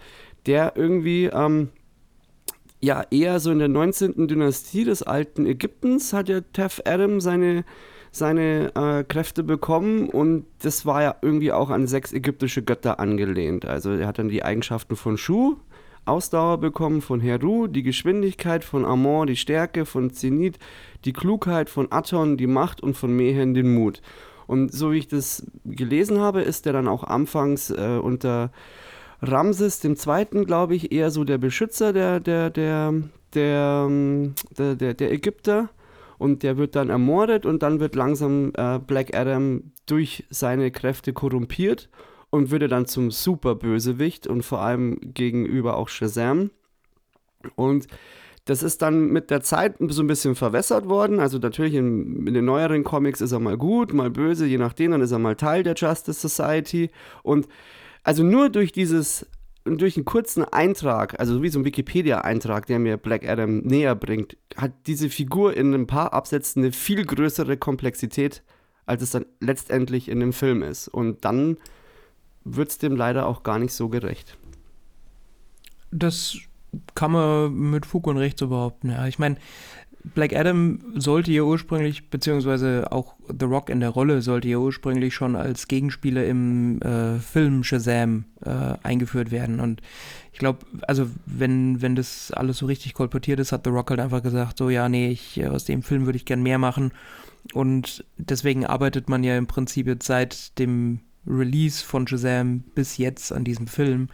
der 0.46 0.76
irgendwie 0.76 1.26
ähm, 1.26 1.70
ja 2.80 3.04
eher 3.10 3.40
so 3.40 3.50
in 3.50 3.58
der 3.58 3.68
19. 3.68 4.28
Dynastie 4.28 4.84
des 4.84 5.02
alten 5.02 5.46
Ägyptens 5.46 6.12
hat 6.12 6.28
ja 6.28 6.40
Tef 6.40 6.82
Adam 6.84 7.20
seine 7.20 7.64
seine 8.14 8.72
äh, 8.76 9.02
Kräfte 9.02 9.42
bekommen 9.42 10.08
und 10.08 10.46
das 10.62 10.86
war 10.86 11.02
ja 11.02 11.16
irgendwie 11.20 11.50
auch 11.50 11.70
an 11.70 11.88
sechs 11.88 12.12
ägyptische 12.12 12.62
Götter 12.62 13.00
angelehnt. 13.00 13.64
Also 13.64 13.90
er 13.90 14.06
hat 14.06 14.20
dann 14.20 14.28
die 14.28 14.44
Eigenschaften 14.44 14.94
von 14.94 15.16
Shu, 15.16 15.56
Ausdauer 16.06 16.58
bekommen 16.58 17.00
von 17.00 17.20
Heru, 17.20 17.66
die 17.66 17.82
Geschwindigkeit 17.82 18.64
von 18.64 18.84
Amon, 18.84 19.26
die 19.26 19.36
Stärke 19.36 19.86
von 19.86 20.10
Zenith, 20.10 20.58
die 21.04 21.12
Klugheit 21.12 21.70
von 21.70 21.90
Aton, 21.90 22.36
die 22.36 22.46
Macht 22.46 22.82
und 22.82 22.96
von 22.96 23.14
Mehen 23.14 23.54
den 23.54 23.74
Mut. 23.74 24.02
Und 24.46 24.72
so 24.72 24.92
wie 24.92 24.98
ich 24.98 25.08
das 25.08 25.46
gelesen 25.64 26.20
habe, 26.20 26.42
ist 26.42 26.66
er 26.66 26.74
dann 26.74 26.88
auch 26.88 27.04
anfangs 27.04 27.70
äh, 27.70 27.98
unter 28.02 28.50
Ramses 29.22 29.82
II., 29.82 30.44
glaube 30.44 30.74
ich, 30.74 30.92
eher 30.92 31.10
so 31.10 31.24
der 31.24 31.38
Beschützer 31.38 31.92
der, 31.92 32.20
der, 32.20 32.50
der, 32.50 32.94
der, 33.32 33.86
ähm, 33.88 34.34
der, 34.58 34.74
der, 34.74 34.94
der 34.94 35.12
Ägypter. 35.12 35.70
Und 36.18 36.42
der 36.42 36.56
wird 36.58 36.76
dann 36.76 36.90
ermordet 36.90 37.44
und 37.44 37.62
dann 37.62 37.80
wird 37.80 37.96
langsam 37.96 38.52
äh, 38.56 38.78
Black 38.78 39.16
Adam 39.16 39.72
durch 39.86 40.24
seine 40.30 40.70
Kräfte 40.70 41.12
korrumpiert 41.12 41.88
und 42.34 42.50
würde 42.50 42.66
dann 42.66 42.84
zum 42.86 43.12
Superbösewicht 43.12 44.26
und 44.26 44.42
vor 44.42 44.58
allem 44.58 44.98
gegenüber 45.00 45.76
auch 45.76 45.88
Shazam. 45.88 46.50
Und 47.54 47.86
das 48.44 48.64
ist 48.64 48.82
dann 48.82 49.06
mit 49.12 49.30
der 49.30 49.40
Zeit 49.40 49.76
so 49.78 50.02
ein 50.02 50.08
bisschen 50.08 50.34
verwässert 50.34 50.88
worden. 50.88 51.20
Also 51.20 51.38
natürlich 51.38 51.74
in, 51.74 52.26
in, 52.26 52.34
den 52.34 52.44
neueren 52.44 52.82
Comics 52.82 53.20
ist 53.20 53.30
er 53.30 53.38
mal 53.38 53.56
gut, 53.56 53.92
mal 53.92 54.10
böse, 54.10 54.46
je 54.46 54.58
nachdem, 54.58 54.90
dann 54.90 55.00
ist 55.00 55.12
er 55.12 55.20
mal 55.20 55.36
Teil 55.36 55.62
der 55.62 55.76
Justice 55.76 56.28
Society. 56.28 56.90
Und 57.22 57.46
also 58.02 58.24
nur 58.24 58.50
durch 58.50 58.72
dieses, 58.72 59.28
durch 59.64 59.96
einen 59.96 60.04
kurzen 60.04 60.42
Eintrag, 60.42 61.20
also 61.20 61.40
wie 61.40 61.50
so 61.50 61.60
ein 61.60 61.64
Wikipedia-Eintrag, 61.64 62.66
der 62.66 62.80
mir 62.80 62.96
Black 62.96 63.28
Adam 63.28 63.58
näher 63.58 63.94
bringt, 63.94 64.36
hat 64.56 64.72
diese 64.88 65.08
Figur 65.08 65.56
in 65.56 65.72
ein 65.72 65.86
paar 65.86 66.12
Absätzen 66.12 66.64
eine 66.64 66.72
viel 66.72 67.06
größere 67.06 67.56
Komplexität, 67.58 68.42
als 68.86 69.04
es 69.04 69.12
dann 69.12 69.24
letztendlich 69.38 70.08
in 70.08 70.18
dem 70.18 70.32
Film 70.32 70.64
ist. 70.64 70.88
Und 70.88 71.24
dann 71.24 71.58
wird 72.44 72.70
es 72.70 72.78
dem 72.78 72.96
leider 72.96 73.26
auch 73.26 73.42
gar 73.42 73.58
nicht 73.58 73.72
so 73.72 73.88
gerecht. 73.88 74.36
Das 75.90 76.36
kann 76.94 77.12
man 77.12 77.54
mit 77.54 77.86
Fug 77.86 78.06
und 78.06 78.16
Recht 78.16 78.38
so 78.38 78.48
behaupten. 78.48 78.90
Ja, 78.90 79.06
ich 79.06 79.18
meine, 79.18 79.36
Black 80.02 80.34
Adam 80.34 80.80
sollte 80.96 81.32
ja 81.32 81.42
ursprünglich, 81.42 82.10
beziehungsweise 82.10 82.92
auch 82.92 83.14
The 83.26 83.46
Rock 83.46 83.70
in 83.70 83.80
der 83.80 83.88
Rolle 83.88 84.20
sollte 84.20 84.48
ja 84.48 84.58
ursprünglich 84.58 85.14
schon 85.14 85.34
als 85.34 85.66
Gegenspieler 85.66 86.26
im 86.26 86.80
äh, 86.82 87.18
Film 87.20 87.64
Shazam 87.64 88.26
äh, 88.44 88.74
eingeführt 88.82 89.30
werden. 89.30 89.60
Und 89.60 89.80
ich 90.32 90.38
glaube, 90.38 90.66
also 90.86 91.08
wenn, 91.24 91.80
wenn 91.80 91.96
das 91.96 92.32
alles 92.32 92.58
so 92.58 92.66
richtig 92.66 92.92
kolportiert 92.92 93.40
ist, 93.40 93.52
hat 93.52 93.64
The 93.64 93.70
Rock 93.70 93.90
halt 93.90 94.00
einfach 94.00 94.22
gesagt, 94.22 94.58
so 94.58 94.68
ja, 94.68 94.90
nee, 94.90 95.08
ich, 95.08 95.46
aus 95.46 95.64
dem 95.64 95.82
Film 95.82 96.04
würde 96.04 96.16
ich 96.16 96.26
gern 96.26 96.42
mehr 96.42 96.58
machen. 96.58 96.92
Und 97.54 98.04
deswegen 98.18 98.66
arbeitet 98.66 99.08
man 99.08 99.24
ja 99.24 99.38
im 99.38 99.46
Prinzip 99.46 99.86
jetzt 99.86 100.06
seit 100.06 100.58
dem 100.58 101.00
Release 101.26 101.84
von 101.84 102.06
Shazam 102.06 102.64
bis 102.74 102.98
jetzt 102.98 103.32
an 103.32 103.44
diesem 103.44 103.66
Film. 103.66 104.08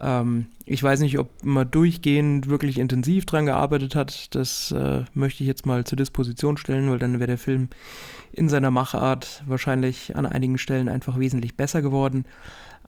Ähm, 0.00 0.46
ich 0.64 0.82
weiß 0.82 1.00
nicht, 1.00 1.18
ob 1.18 1.30
man 1.44 1.70
durchgehend 1.70 2.48
wirklich 2.48 2.78
intensiv 2.78 3.24
dran 3.24 3.46
gearbeitet 3.46 3.94
hat. 3.94 4.34
Das 4.34 4.72
äh, 4.72 5.04
möchte 5.14 5.42
ich 5.42 5.48
jetzt 5.48 5.66
mal 5.66 5.84
zur 5.84 5.96
Disposition 5.96 6.56
stellen, 6.56 6.90
weil 6.90 6.98
dann 6.98 7.20
wäre 7.20 7.28
der 7.28 7.38
Film 7.38 7.68
in 8.32 8.48
seiner 8.48 8.70
Machart 8.70 9.42
wahrscheinlich 9.46 10.16
an 10.16 10.26
einigen 10.26 10.58
Stellen 10.58 10.88
einfach 10.88 11.18
wesentlich 11.18 11.56
besser 11.56 11.82
geworden. 11.82 12.24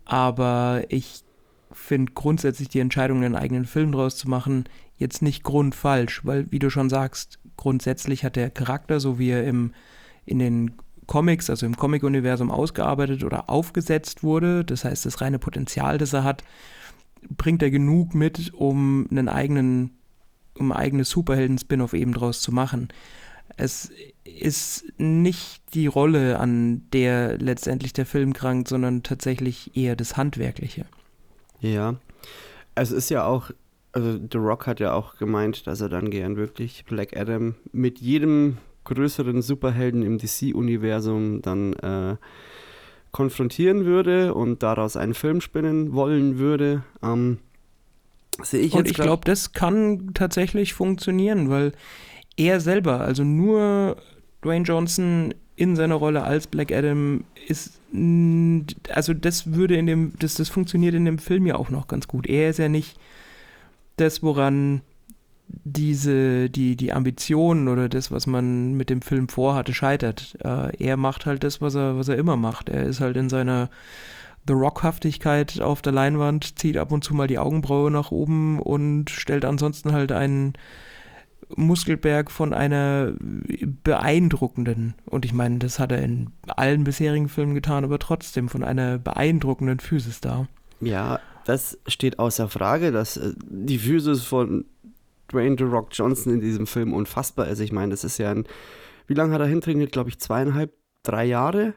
Aber 0.05 0.83
ich 0.89 1.23
finde 1.73 2.13
grundsätzlich 2.13 2.69
die 2.69 2.81
Entscheidung, 2.81 3.23
einen 3.23 3.37
eigenen 3.37 3.65
Film 3.65 3.93
draus 3.93 4.17
zu 4.17 4.29
machen, 4.29 4.65
jetzt 4.97 5.23
nicht 5.23 5.43
grundfalsch, 5.43 6.25
weil, 6.25 6.51
wie 6.53 6.59
du 6.59 6.71
schon 6.71 6.89
sagst, 6.89 7.39
grundsätzlich 7.57 8.25
hat 8.25 8.37
der 8.37 8.51
Charakter, 8.51 9.01
so 9.01 9.19
wie 9.19 9.31
er 9.31 9.45
im, 9.45 9.73
in 10.25 10.39
den 10.39 10.73
Comics, 11.07 11.51
also 11.51 11.67
im 11.67 11.77
Comic-Universum 11.77 12.51
ausgearbeitet 12.51 13.25
oder 13.25 13.51
aufgesetzt 13.51 14.23
wurde. 14.23 14.65
Das 14.65 14.85
heißt, 14.85 15.07
das 15.07 15.21
reine 15.21 15.39
Potenzial, 15.39 15.99
das 15.99 16.13
er 16.13 16.25
hat, 16.25 16.45
bringt 17.29 17.63
er 17.63 17.71
genug 17.71 18.15
mit, 18.15 18.53
um 18.55 19.07
einen 19.11 19.29
eigenen, 19.29 19.93
um 20.59 20.73
ein 20.73 20.79
eigenes 20.79 21.11
Superhelden-Spin-off 21.11 21.95
eben 21.95 22.13
draus 22.13 22.41
zu 22.41 22.53
machen. 22.53 22.89
Es 23.57 23.91
ist 24.25 24.85
nicht 24.99 25.63
die 25.75 25.87
Rolle, 25.87 26.39
an 26.39 26.83
der 26.93 27.39
letztendlich 27.39 27.93
der 27.93 28.07
Film 28.07 28.33
krankt, 28.33 28.69
sondern 28.69 29.03
tatsächlich 29.03 29.77
eher 29.77 29.97
das 29.97 30.17
Handwerkliche. 30.17 30.87
Ja, 31.61 31.97
es 32.75 32.91
ist 32.91 33.11
ja 33.11 33.25
auch, 33.25 33.51
also 33.93 34.19
The 34.19 34.39
Rock 34.39 34.67
hat 34.67 34.81
ja 34.81 34.93
auch 34.93 35.17
gemeint, 35.17 35.67
dass 35.67 35.81
er 35.81 35.89
dann 35.89 36.11
gern 36.11 36.37
wirklich 36.37 36.85
Black 36.85 37.17
Adam 37.17 37.55
mit 37.73 38.01
jedem 38.01 38.59
größeren 38.85 39.43
Superhelden 39.43 40.03
im 40.03 40.19
DC-Universum 40.19 41.43
dann 41.43 41.73
äh, 41.75 42.17
konfrontieren 43.13 43.85
würde 43.85 44.35
und 44.35 44.63
daraus 44.63 44.97
einen 44.97 45.15
Film 45.15 45.41
spinnen 45.41 45.93
wollen 45.93 46.39
würde. 46.39 46.83
Ähm, 47.03 47.39
sehe 48.43 48.61
ich 48.61 48.75
und 48.75 48.89
ich 48.89 48.95
glaube, 48.95 49.25
das 49.25 49.53
kann 49.53 50.11
tatsächlich 50.15 50.75
funktionieren, 50.75 51.49
weil 51.49 51.73
er 52.37 52.61
selber, 52.61 53.01
also 53.01 53.23
nur 53.23 53.97
Dwayne 54.43 54.65
Johnson 54.65 55.35
in 55.57 55.77
seiner 55.77 55.95
Rolle 55.95 56.25
als 56.25 56.49
Black 56.49 56.73
Adam 56.73 57.25
ist, 57.47 57.81
also 58.91 59.15
das 59.15 59.53
würde 59.55 59.77
in 59.77 59.87
dem, 59.87 60.15
das, 60.19 60.35
das 60.35 60.49
funktioniert 60.49 60.95
in 60.95 61.05
dem 61.05 61.19
Film 61.19 61.47
ja 61.47 61.55
auch 61.55 61.71
noch 61.71 61.87
ganz 61.87 62.09
gut. 62.09 62.27
Er 62.27 62.51
ist 62.51 62.59
ja 62.59 62.69
nicht 62.69 62.99
das, 63.97 64.23
woran 64.23 64.81
diese, 65.49 66.51
die, 66.51 66.77
die 66.77 66.93
Ambitionen 66.93 67.69
oder 67.69 67.89
das, 67.89 68.11
was 68.11 68.27
man 68.27 68.75
mit 68.75 68.91
dem 68.91 69.03
Film 69.03 69.29
vorhatte, 69.29 69.75
scheitert. 69.75 70.37
Äh, 70.43 70.77
er 70.83 70.97
macht 70.97 71.27
halt 71.27 71.45
das, 71.45 71.61
was 71.61 71.75
er, 71.75 71.99
was 71.99 72.09
er 72.09 72.17
immer 72.17 72.37
macht. 72.37 72.69
Er 72.69 72.85
ist 72.85 73.01
halt 73.01 73.17
in 73.17 73.29
seiner 73.29 73.71
The 74.47 74.55
Rock-Haftigkeit 74.55 75.61
auf 75.61 75.81
der 75.81 75.93
Leinwand, 75.93 76.59
zieht 76.59 76.77
ab 76.77 76.93
und 76.93 77.05
zu 77.05 77.15
mal 77.15 77.27
die 77.27 77.39
Augenbraue 77.39 77.91
nach 77.91 78.11
oben 78.11 78.61
und 78.61 79.11
stellt 79.11 79.45
ansonsten 79.45 79.93
halt 79.93 80.13
einen 80.13 80.55
Muskelberg 81.57 82.31
von 82.31 82.53
einer 82.53 83.13
beeindruckenden, 83.85 84.95
und 85.07 85.25
ich 85.25 85.33
meine, 85.33 85.59
das 85.59 85.79
hat 85.79 85.93
er 85.93 86.03
in 86.03 86.31
allen 86.47 86.85
bisherigen 86.85 87.29
Filmen 87.29 87.55
getan, 87.55 87.85
aber 87.85 87.99
trotzdem 87.99 88.49
von 88.49 88.65
einer 88.65 88.99
beeindruckenden 88.99 89.81
Physis 89.81 90.21
da. 90.21 90.47
Ja, 90.81 91.21
das 91.45 91.79
steht 91.87 92.19
außer 92.19 92.49
Frage, 92.49 92.93
dass 92.93 93.17
äh, 93.17 93.33
die 93.39 93.79
Physis 93.79 94.23
von 94.25 94.65
Dwayne 95.33 95.57
The 95.59 95.65
Rock 95.65 95.89
Johnson 95.93 96.35
in 96.35 96.41
diesem 96.41 96.67
Film 96.67 96.93
unfassbar 96.93 97.49
ist. 97.49 97.61
Ich 97.61 97.73
meine, 97.73 97.91
das 97.91 98.05
ist 98.05 98.19
ja 98.19 98.31
ein, 98.31 98.45
wie 99.07 99.15
lange 99.15 99.35
hat 99.35 99.41
er 99.41 99.47
hintrainiert? 99.47 99.93
Glaube 99.93 100.11
ich, 100.11 100.19
zweieinhalb, 100.19 100.73
drei 101.03 101.25
Jahre. 101.25 101.75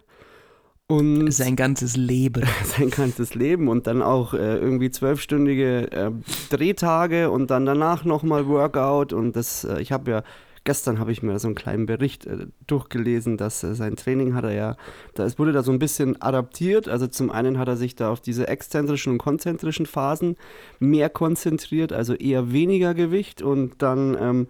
Und 0.90 1.32
sein 1.32 1.58
ganzes 1.58 1.98
Leben. 1.98 2.44
sein 2.64 2.90
ganzes 2.90 3.36
Leben 3.36 3.68
und 3.68 3.88
dann 3.88 4.02
auch 4.02 4.34
äh, 4.34 4.58
irgendwie 4.58 4.90
zwölfstündige 4.90 5.92
äh, 5.92 6.12
Drehtage 6.50 7.30
und 7.30 7.52
dann 7.52 7.66
danach 7.66 8.06
nochmal 8.06 8.48
Workout 8.48 9.12
und 9.12 9.36
das, 9.36 9.66
äh, 9.66 9.82
ich 9.82 9.92
habe 9.92 10.12
ja 10.12 10.24
gestern 10.68 11.00
habe 11.00 11.14
ich 11.14 11.24
mir 11.24 11.40
so 11.40 11.48
einen 11.48 11.56
kleinen 11.56 11.86
Bericht 11.86 12.26
äh, 12.26 12.46
durchgelesen, 12.68 13.38
dass 13.38 13.64
äh, 13.64 13.74
sein 13.74 13.96
Training 13.96 14.34
hat 14.34 14.44
er 14.44 14.52
ja, 14.52 14.78
da 15.14 15.24
es 15.24 15.40
wurde 15.40 15.54
da 15.54 15.64
so 15.64 15.72
ein 15.72 15.80
bisschen 15.80 16.22
adaptiert. 16.22 16.90
Also 16.90 17.08
zum 17.08 17.32
einen 17.32 17.58
hat 17.58 17.70
er 17.70 17.78
sich 17.78 17.96
da 17.96 18.12
auf 18.12 18.20
diese 18.20 18.50
exzentrischen 18.50 19.14
und 19.14 19.18
konzentrischen 19.18 19.86
Phasen 19.86 20.36
mehr 20.80 21.10
konzentriert, 21.10 21.94
also 21.94 22.14
eher 22.14 22.52
weniger 22.52 22.94
Gewicht 22.94 23.42
und 23.42 23.82
dann 23.82 24.18
ähm, 24.20 24.48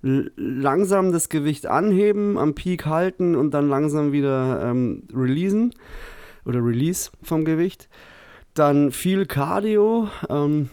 langsam 0.00 1.12
das 1.12 1.28
Gewicht 1.28 1.66
anheben, 1.66 2.38
am 2.38 2.54
Peak 2.54 2.86
halten 2.86 3.34
und 3.36 3.52
dann 3.52 3.68
langsam 3.68 4.10
wieder 4.10 4.62
ähm, 4.64 5.02
releasen 5.14 5.74
oder 6.46 6.64
Release 6.64 7.10
vom 7.22 7.44
Gewicht. 7.44 7.90
Dann 8.54 8.90
viel 8.90 9.26
Cardio, 9.26 10.08
ähm, 10.30 10.70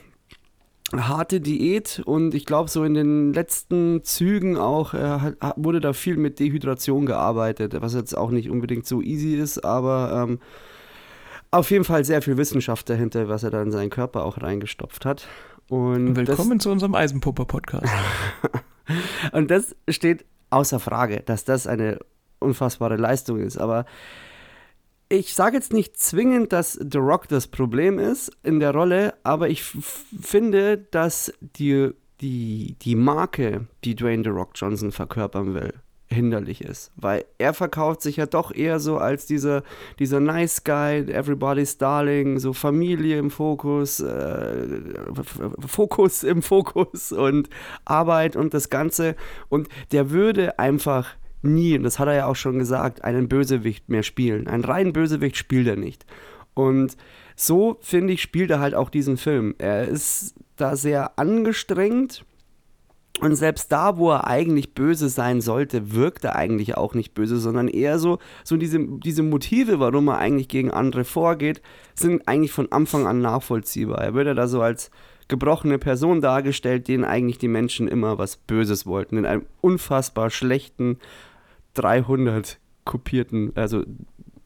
harte 1.00 1.42
Diät 1.42 2.02
und 2.06 2.34
ich 2.34 2.46
glaube, 2.46 2.70
so 2.70 2.84
in 2.84 2.94
den 2.94 3.34
letzten 3.34 4.04
Zügen 4.04 4.58
auch 4.58 4.94
äh, 4.94 5.34
wurde 5.56 5.80
da 5.80 5.94
viel 5.94 6.18
mit 6.18 6.40
Dehydration 6.40 7.06
gearbeitet, 7.06 7.75
was 7.80 7.94
jetzt 7.94 8.18
auch 8.18 8.32
nicht 8.32 8.50
unbedingt 8.50 8.86
so 8.86 9.02
easy 9.02 9.36
ist, 9.36 9.64
aber 9.64 10.25
ähm, 10.28 10.40
auf 11.52 11.72
jeden 11.72 11.86
Fall 11.86 12.04
sehr 12.04 12.22
viel 12.22 12.38
Wissenschaft 12.38 12.90
dahinter, 12.90 13.30
was 13.30 13.44
er 13.44 13.52
da 13.52 13.62
in 13.62 13.72
seinen 13.72 13.90
Körper 13.90 14.25
auch 14.25 14.42
reingestopft 14.42 15.06
hat. 15.06 15.28
Und 15.70 16.16
Willkommen 16.16 16.58
das, 16.58 16.64
zu 16.64 16.72
unserem 16.72 16.96
Eisenpupper-Podcast. 16.96 17.92
und 19.32 19.50
das 19.50 19.75
steht 19.90 20.25
außer 20.50 20.80
Frage, 20.80 21.22
dass 21.25 21.44
das 21.44 21.66
eine 21.66 22.00
unfassbare 22.40 22.98
Leistung 22.98 23.40
ist, 23.40 23.58
aber 23.58 23.86
ich 25.10 25.34
sage 25.34 25.56
jetzt 25.56 25.74
nicht 25.74 25.98
zwingend, 25.98 26.52
dass 26.52 26.74
The 26.74 26.98
Rock 26.98 27.28
das 27.28 27.48
Problem 27.48 28.00
ist 28.00 28.32
in 28.44 28.60
der 28.60 28.74
Rolle, 28.74 29.14
aber 29.24 29.50
ich 29.50 29.64
finde, 29.64 30.78
dass 30.78 31.32
die, 31.40 31.92
die, 32.22 32.76
die 32.82 32.96
Marke, 32.96 33.68
die 33.84 33.96
Dwayne 33.96 34.24
The 34.24 34.30
Rock 34.30 34.52
Johnson 34.56 34.92
verkörpern 34.92 35.54
will, 35.54 35.74
hinderlich 36.08 36.62
ist. 36.62 36.92
Weil 36.96 37.26
er 37.38 37.54
verkauft 37.54 38.02
sich 38.02 38.18
ja 38.18 38.26
doch 38.26 38.54
eher 38.54 38.80
so 38.80 38.98
als 38.98 39.26
dieser, 39.26 39.64
dieser 40.00 40.20
Nice 40.20 40.64
Guy, 40.64 41.12
Everybody's 41.12 41.78
Darling, 41.78 42.40
so 42.40 42.54
Familie 42.54 43.18
im 43.18 43.32
Fokus, 43.32 44.00
äh, 44.00 44.68
Fokus 45.68 46.24
im 46.24 46.42
Fokus 46.42 47.12
und 47.12 47.50
Arbeit 47.86 48.36
und 48.36 48.54
das 48.54 48.70
Ganze. 48.70 49.16
Und 49.50 49.68
der 49.92 50.10
würde 50.12 50.58
einfach 50.60 51.16
nie, 51.46 51.78
und 51.78 51.84
das 51.84 52.00
hat 52.00 52.08
er 52.08 52.16
ja 52.16 52.25
auch 52.25 52.36
schon 52.36 52.60
gesagt, 52.60 53.04
einen 53.04 53.30
Bösewicht 53.30 53.90
mehr 53.90 54.04
spielen. 54.04 54.48
Einen 54.48 54.64
reinen 54.64 54.94
Bösewicht 54.94 55.38
spielt 55.38 55.68
er 55.68 55.75
nicht. 55.75 56.06
Und 56.54 56.98
so, 57.36 57.78
finde 57.82 58.14
ich, 58.14 58.22
spielt 58.22 58.50
er 58.50 58.60
halt 58.60 58.75
auch 58.75 58.90
diesen 58.90 59.18
Film. 59.18 59.56
Er 59.58 59.88
ist 59.88 60.36
da 60.56 60.75
sehr 60.75 61.20
angestrengt. 61.20 62.25
Und 63.22 63.36
selbst 63.36 63.72
da, 63.72 63.98
wo 63.98 64.12
er 64.12 64.28
eigentlich 64.28 64.74
böse 64.74 65.08
sein 65.08 65.40
sollte, 65.40 65.94
wirkt 65.94 66.25
er 66.25 66.36
eigentlich 66.36 66.75
auch 66.75 66.94
nicht 66.94 67.14
böse, 67.14 67.38
sondern 67.38 67.70
eher 67.70 67.98
so, 67.98 68.20
so 68.44 68.58
diese, 68.58 68.80
diese 68.82 69.24
Motive, 69.24 69.80
warum 69.80 70.10
er 70.10 70.18
eigentlich 70.18 70.50
gegen 70.50 70.72
andere 70.72 71.06
vorgeht, 71.06 71.62
sind 71.94 72.28
eigentlich 72.28 72.52
von 72.52 72.72
Anfang 72.74 73.08
an 73.08 73.22
nachvollziehbar. 73.22 74.00
Er 74.00 74.14
wird 74.16 74.28
ja 74.28 74.34
da 74.34 74.48
so 74.48 74.62
als 74.62 74.92
gebrochene 75.30 75.80
Person 75.80 76.20
dargestellt, 76.20 76.88
denen 76.88 77.06
eigentlich 77.06 77.38
die 77.38 77.48
Menschen 77.48 77.88
immer 77.88 78.18
was 78.18 78.36
Böses 78.36 78.86
wollten, 78.86 79.18
in 79.18 79.25
einem 79.25 79.46
unfassbar 79.62 80.30
schlechten, 80.30 81.00
300 81.75 82.60
kopierten, 82.84 83.51
also 83.55 83.84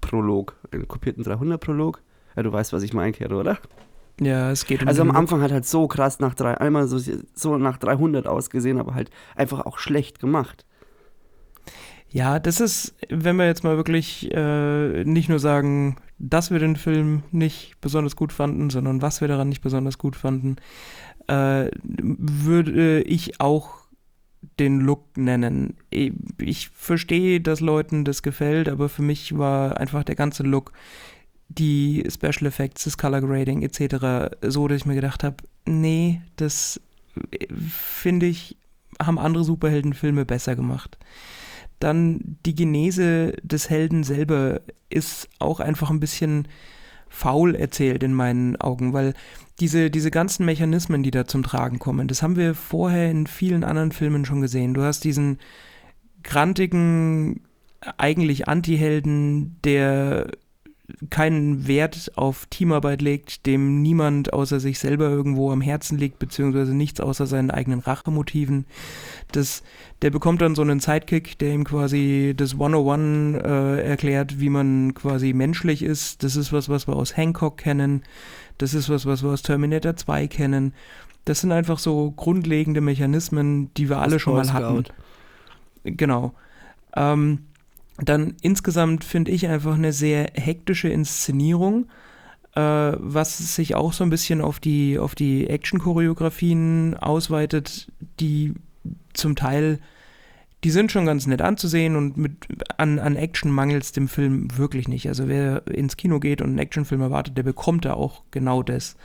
Prolog, 0.02 0.56
einen 0.72 0.88
kopierten 0.88 1.24
300 1.24 1.60
Prolog. 1.60 2.02
Ja, 2.36 2.44
du 2.44 2.52
weißt, 2.52 2.74
was 2.74 2.84
ich 2.84 2.94
meine, 2.94 3.12
Kero, 3.12 3.40
oder? 3.40 3.58
Ja, 4.22 4.52
es 4.52 4.66
geht 4.66 4.82
um 4.82 4.88
Also 4.88 5.02
am 5.02 5.12
Anfang 5.12 5.42
hat 5.42 5.52
halt 5.52 5.66
so 5.66 5.88
krass 5.88 6.20
nach 6.20 6.36
drei, 6.36 6.58
einmal 6.60 6.88
so, 6.88 7.00
so 7.34 7.58
nach 7.58 7.78
300 7.78 8.28
ausgesehen, 8.28 8.80
aber 8.80 8.94
halt 8.94 9.10
einfach 9.36 9.66
auch 9.66 9.78
schlecht 9.78 10.20
gemacht. 10.20 10.66
Ja, 12.10 12.40
das 12.40 12.60
ist, 12.60 12.96
wenn 13.10 13.36
wir 13.36 13.46
jetzt 13.46 13.64
mal 13.64 13.78
wirklich 13.78 14.34
äh, 14.34 15.04
nicht 15.04 15.30
nur 15.30 15.40
sagen, 15.40 15.98
dass 16.18 16.50
wir 16.50 16.60
den 16.60 16.76
Film 16.76 17.24
nicht 17.32 17.80
besonders 17.82 18.16
gut 18.16 18.34
fanden, 18.34 18.70
sondern 18.70 19.02
was 19.02 19.22
wir 19.22 19.28
daran 19.28 19.50
nicht 19.50 19.62
besonders 19.62 19.98
gut 20.00 20.16
fanden, 20.16 20.56
äh, 21.28 21.70
würde 21.86 23.04
ich 23.04 23.40
auch 23.40 23.79
den 24.60 24.80
Look 24.80 25.18
nennen. 25.18 25.76
Ich 25.90 26.70
verstehe, 26.70 27.42
dass 27.42 27.60
Leuten 27.60 28.06
das 28.06 28.24
gefällt, 28.24 28.70
aber 28.70 28.90
für 28.90 29.02
mich 29.02 29.38
war 29.38 29.78
einfach 29.78 30.04
der 30.04 30.16
ganze 30.16 30.44
Look, 30.44 30.72
die 31.50 32.04
Special 32.10 32.46
Effects, 32.46 32.84
das 32.84 32.98
Color 32.98 33.22
Grading 33.22 33.64
etc. 33.64 34.36
so, 34.42 34.68
dass 34.68 34.78
ich 34.78 34.86
mir 34.86 34.96
gedacht 34.96 35.24
habe, 35.24 35.38
nee, 35.66 36.22
das 36.36 36.80
äh, 37.32 37.48
finde 37.70 38.28
ich, 38.28 38.56
haben 39.02 39.20
andere 39.20 39.44
Superheldenfilme 39.44 40.26
besser 40.26 40.56
gemacht. 40.56 40.98
Dann 41.80 42.38
die 42.46 42.56
Genese 42.56 43.34
des 43.42 43.70
Helden 43.70 44.04
selber 44.04 44.62
ist 44.90 45.30
auch 45.40 45.60
einfach 45.60 45.90
ein 45.90 46.02
bisschen 46.02 46.48
faul 47.10 47.56
erzählt 47.56 48.04
in 48.04 48.14
meinen 48.14 48.56
Augen, 48.58 48.94
weil 48.94 49.14
diese, 49.60 49.90
diese 49.90 50.12
ganzen 50.12 50.46
Mechanismen, 50.46 51.04
die 51.04 51.12
da 51.12 51.26
zum 51.26 51.44
Tragen 51.44 51.80
kommen, 51.80 52.08
das 52.08 52.22
haben 52.22 52.38
wir 52.38 52.56
vorher 52.56 53.12
in 53.12 53.28
vielen 53.28 53.64
anderen 53.64 53.92
Filmen 53.92 54.26
schon 54.26 54.42
gesehen. 54.42 54.74
Du 54.74 54.84
hast 54.84 55.04
diesen 55.04 55.40
grantigen, 56.24 57.42
eigentlich 57.98 58.48
Anti-Helden, 58.48 59.58
der 59.64 60.32
keinen 61.10 61.68
Wert 61.68 62.12
auf 62.16 62.46
Teamarbeit 62.50 63.02
legt, 63.02 63.46
dem 63.46 63.82
niemand 63.82 64.34
außer 64.34 64.60
sich 64.60 64.80
selber 64.80 65.10
irgendwo 65.10 65.52
am 65.52 65.62
Herzen 65.62 65.98
liegt, 65.98 66.20
beziehungsweise 66.20 66.76
nichts 66.76 67.00
außer 67.00 67.26
seinen 67.26 67.52
eigenen 67.52 67.80
Rachemotiven. 67.80 68.66
Das, 69.32 69.64
der 70.02 70.10
bekommt 70.10 70.42
dann 70.42 70.56
so 70.56 70.62
einen 70.62 70.80
Sidekick, 70.80 71.38
der 71.40 71.54
ihm 71.54 71.64
quasi 71.64 72.34
das 72.36 72.54
101 72.54 73.44
äh, 73.44 73.82
erklärt, 73.82 74.40
wie 74.40 74.50
man 74.50 74.94
quasi 74.94 75.34
menschlich 75.34 75.84
ist. 75.84 76.24
Das 76.24 76.36
ist 76.36 76.52
was, 76.52 76.68
was 76.68 76.88
wir 76.88 76.96
aus 76.96 77.16
Hancock 77.16 77.58
kennen. 77.58 78.04
Das 78.58 78.74
ist 78.74 78.90
was, 78.90 79.06
was 79.06 79.24
wir 79.24 79.30
aus 79.30 79.42
Terminator 79.42 79.96
2 79.96 80.28
kennen. 80.28 80.74
Das 81.24 81.42
sind 81.42 81.52
einfach 81.52 81.80
so 81.80 82.12
grundlegende 82.12 82.82
Mechanismen, 82.82 83.74
die 83.76 83.90
wir 83.90 84.00
alle 84.00 84.14
das 84.14 84.22
schon 84.22 84.34
mal 84.34 84.52
hatten. 84.52 84.84
Genau. 85.84 86.34
Ähm, 86.96 87.46
dann 88.02 88.36
insgesamt 88.42 89.04
finde 89.04 89.32
ich 89.32 89.48
einfach 89.48 89.76
eine 89.76 89.94
sehr 89.94 90.32
hektische 90.34 90.90
Inszenierung, 90.90 91.88
äh, 92.56 92.62
was 92.62 93.38
sich 93.56 93.76
auch 93.76 93.94
so 93.94 94.04
ein 94.04 94.10
bisschen 94.10 94.42
auf 94.42 94.60
die, 94.60 94.98
auf 94.98 95.16
die 95.16 95.48
Action-Choreografien 95.48 96.96
ausweitet, 96.96 97.92
die 98.20 98.54
zum 99.14 99.36
Teil, 99.36 99.80
die 100.64 100.72
sind 100.72 100.92
schon 100.92 101.06
ganz 101.06 101.28
nett 101.28 101.42
anzusehen 101.42 101.96
und 101.96 102.18
mit, 102.18 102.34
an, 102.78 103.00
an 103.00 103.16
Action 103.16 103.52
mangelt 103.52 103.84
es 103.84 103.92
dem 103.92 104.08
Film 104.08 104.58
wirklich 104.58 104.88
nicht. 104.88 105.08
Also 105.08 105.28
wer 105.28 105.68
ins 105.68 105.98
Kino 105.98 106.20
geht 106.20 106.42
und 106.42 106.50
einen 106.50 106.60
Actionfilm 106.60 107.02
erwartet, 107.02 107.38
der 107.38 107.44
bekommt 107.44 107.86
da 107.86 107.94
auch 107.94 108.24
genau 108.32 108.64
das. 108.64 108.96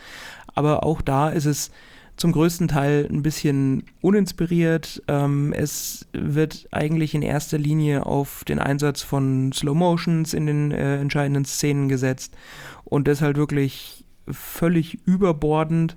Aber 0.55 0.85
auch 0.85 1.03
da 1.03 1.31
ist 1.31 1.47
es 1.47 1.71
zum 2.17 2.33
größten 2.33 2.69
Teil 2.69 3.09
ein 3.11 3.23
bisschen 3.23 3.85
uninspiriert. 4.01 5.03
Ähm, 5.09 5.53
es 5.53 6.07
wird 6.13 6.69
eigentlich 6.71 7.15
in 7.15 7.23
erster 7.23 7.59
Linie 7.59 8.07
auf 8.07 8.45
den 8.45 8.59
Einsatz 8.59 9.03
von 9.03 9.53
Slow 9.53 9.77
Motions 9.77 10.33
in 10.33 10.47
den 10.47 10.71
äh, 10.71 11.01
entscheidenden 11.01 11.45
Szenen 11.45 11.89
gesetzt 11.89 12.37
und 12.85 13.09
das 13.09 13.21
halt 13.21 13.37
wirklich 13.37 14.05
völlig 14.29 14.99
überbordend. 15.07 15.97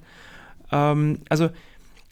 Ähm, 0.71 1.19
also 1.29 1.49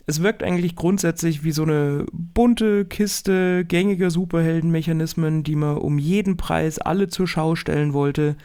es 0.08 0.22
wirkt 0.22 0.44
eigentlich 0.44 0.76
grundsätzlich 0.76 1.44
wie 1.44 1.52
so 1.52 1.64
eine 1.64 2.06
bunte 2.12 2.86
Kiste 2.86 3.66
gängiger 3.66 4.12
Superheldenmechanismen, 4.12 5.44
die 5.44 5.56
man 5.56 5.78
um 5.78 5.98
jeden 5.98 6.38
Preis 6.38 6.78
alle 6.78 7.08
zur 7.08 7.28
Schau 7.28 7.56
stellen 7.56 7.94
wollte, 7.94 8.36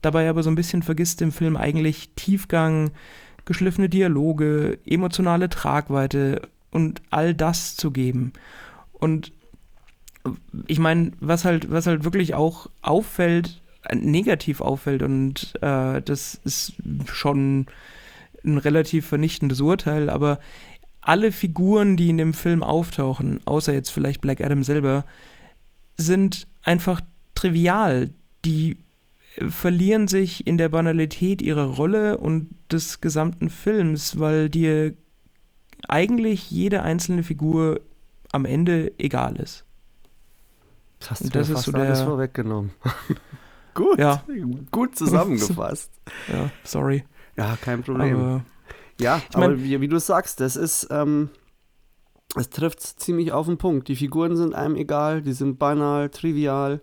dabei 0.00 0.30
aber 0.30 0.42
so 0.42 0.50
ein 0.50 0.54
bisschen 0.54 0.82
vergisst 0.82 1.20
im 1.20 1.30
Film 1.30 1.58
eigentlich 1.58 2.10
Tiefgang, 2.16 2.90
geschliffene 3.50 3.88
Dialoge, 3.88 4.78
emotionale 4.86 5.48
Tragweite 5.48 6.42
und 6.70 7.02
all 7.10 7.34
das 7.34 7.74
zu 7.74 7.90
geben. 7.90 8.32
Und 8.92 9.32
ich 10.68 10.78
meine, 10.78 11.10
was 11.18 11.44
halt, 11.44 11.68
was 11.68 11.88
halt 11.88 12.04
wirklich 12.04 12.34
auch 12.34 12.70
auffällt, 12.80 13.60
äh, 13.88 13.96
negativ 13.96 14.60
auffällt, 14.60 15.02
und 15.02 15.54
äh, 15.62 16.00
das 16.00 16.40
ist 16.44 16.74
schon 17.12 17.66
ein 18.44 18.58
relativ 18.58 19.08
vernichtendes 19.08 19.60
Urteil, 19.60 20.10
aber 20.10 20.38
alle 21.00 21.32
Figuren, 21.32 21.96
die 21.96 22.10
in 22.10 22.18
dem 22.18 22.34
Film 22.34 22.62
auftauchen, 22.62 23.40
außer 23.46 23.72
jetzt 23.72 23.90
vielleicht 23.90 24.20
Black 24.20 24.40
Adam 24.40 24.62
selber, 24.62 25.04
sind 25.96 26.46
einfach 26.62 27.00
trivial. 27.34 28.10
Die 28.44 28.76
verlieren 29.48 30.08
sich 30.08 30.46
in 30.46 30.58
der 30.58 30.68
Banalität 30.68 31.40
ihrer 31.42 31.64
Rolle 31.64 32.18
und 32.18 32.50
des 32.70 33.00
gesamten 33.00 33.48
Films, 33.48 34.18
weil 34.18 34.50
dir 34.50 34.94
eigentlich 35.88 36.50
jede 36.50 36.82
einzelne 36.82 37.22
Figur 37.22 37.80
am 38.32 38.44
Ende 38.44 38.92
egal 38.98 39.36
ist. 39.36 39.64
Das 40.98 41.12
hast 41.12 41.24
du 41.24 41.28
das 41.30 41.48
ist 41.48 41.62
so 41.62 41.72
alles 41.72 42.02
vorweggenommen. 42.02 42.72
gut, 43.74 43.98
ja. 43.98 44.22
gut 44.70 44.96
zusammengefasst. 44.96 45.90
ja, 46.28 46.50
sorry. 46.62 47.04
Ja, 47.36 47.56
kein 47.60 47.82
Problem. 47.82 48.16
Aber, 48.16 48.44
ja, 49.00 49.22
ich 49.30 49.36
mein, 49.36 49.44
aber 49.44 49.62
wie, 49.62 49.80
wie, 49.80 49.88
du 49.88 49.98
sagst, 49.98 50.40
das 50.40 50.56
ist, 50.56 50.88
ähm, 50.90 51.30
es 52.36 52.50
trifft 52.50 52.82
ziemlich 52.82 53.32
auf 53.32 53.46
den 53.46 53.56
Punkt. 53.56 53.88
Die 53.88 53.96
Figuren 53.96 54.36
sind 54.36 54.54
einem 54.54 54.76
egal, 54.76 55.22
die 55.22 55.32
sind 55.32 55.58
banal, 55.58 56.10
trivial. 56.10 56.82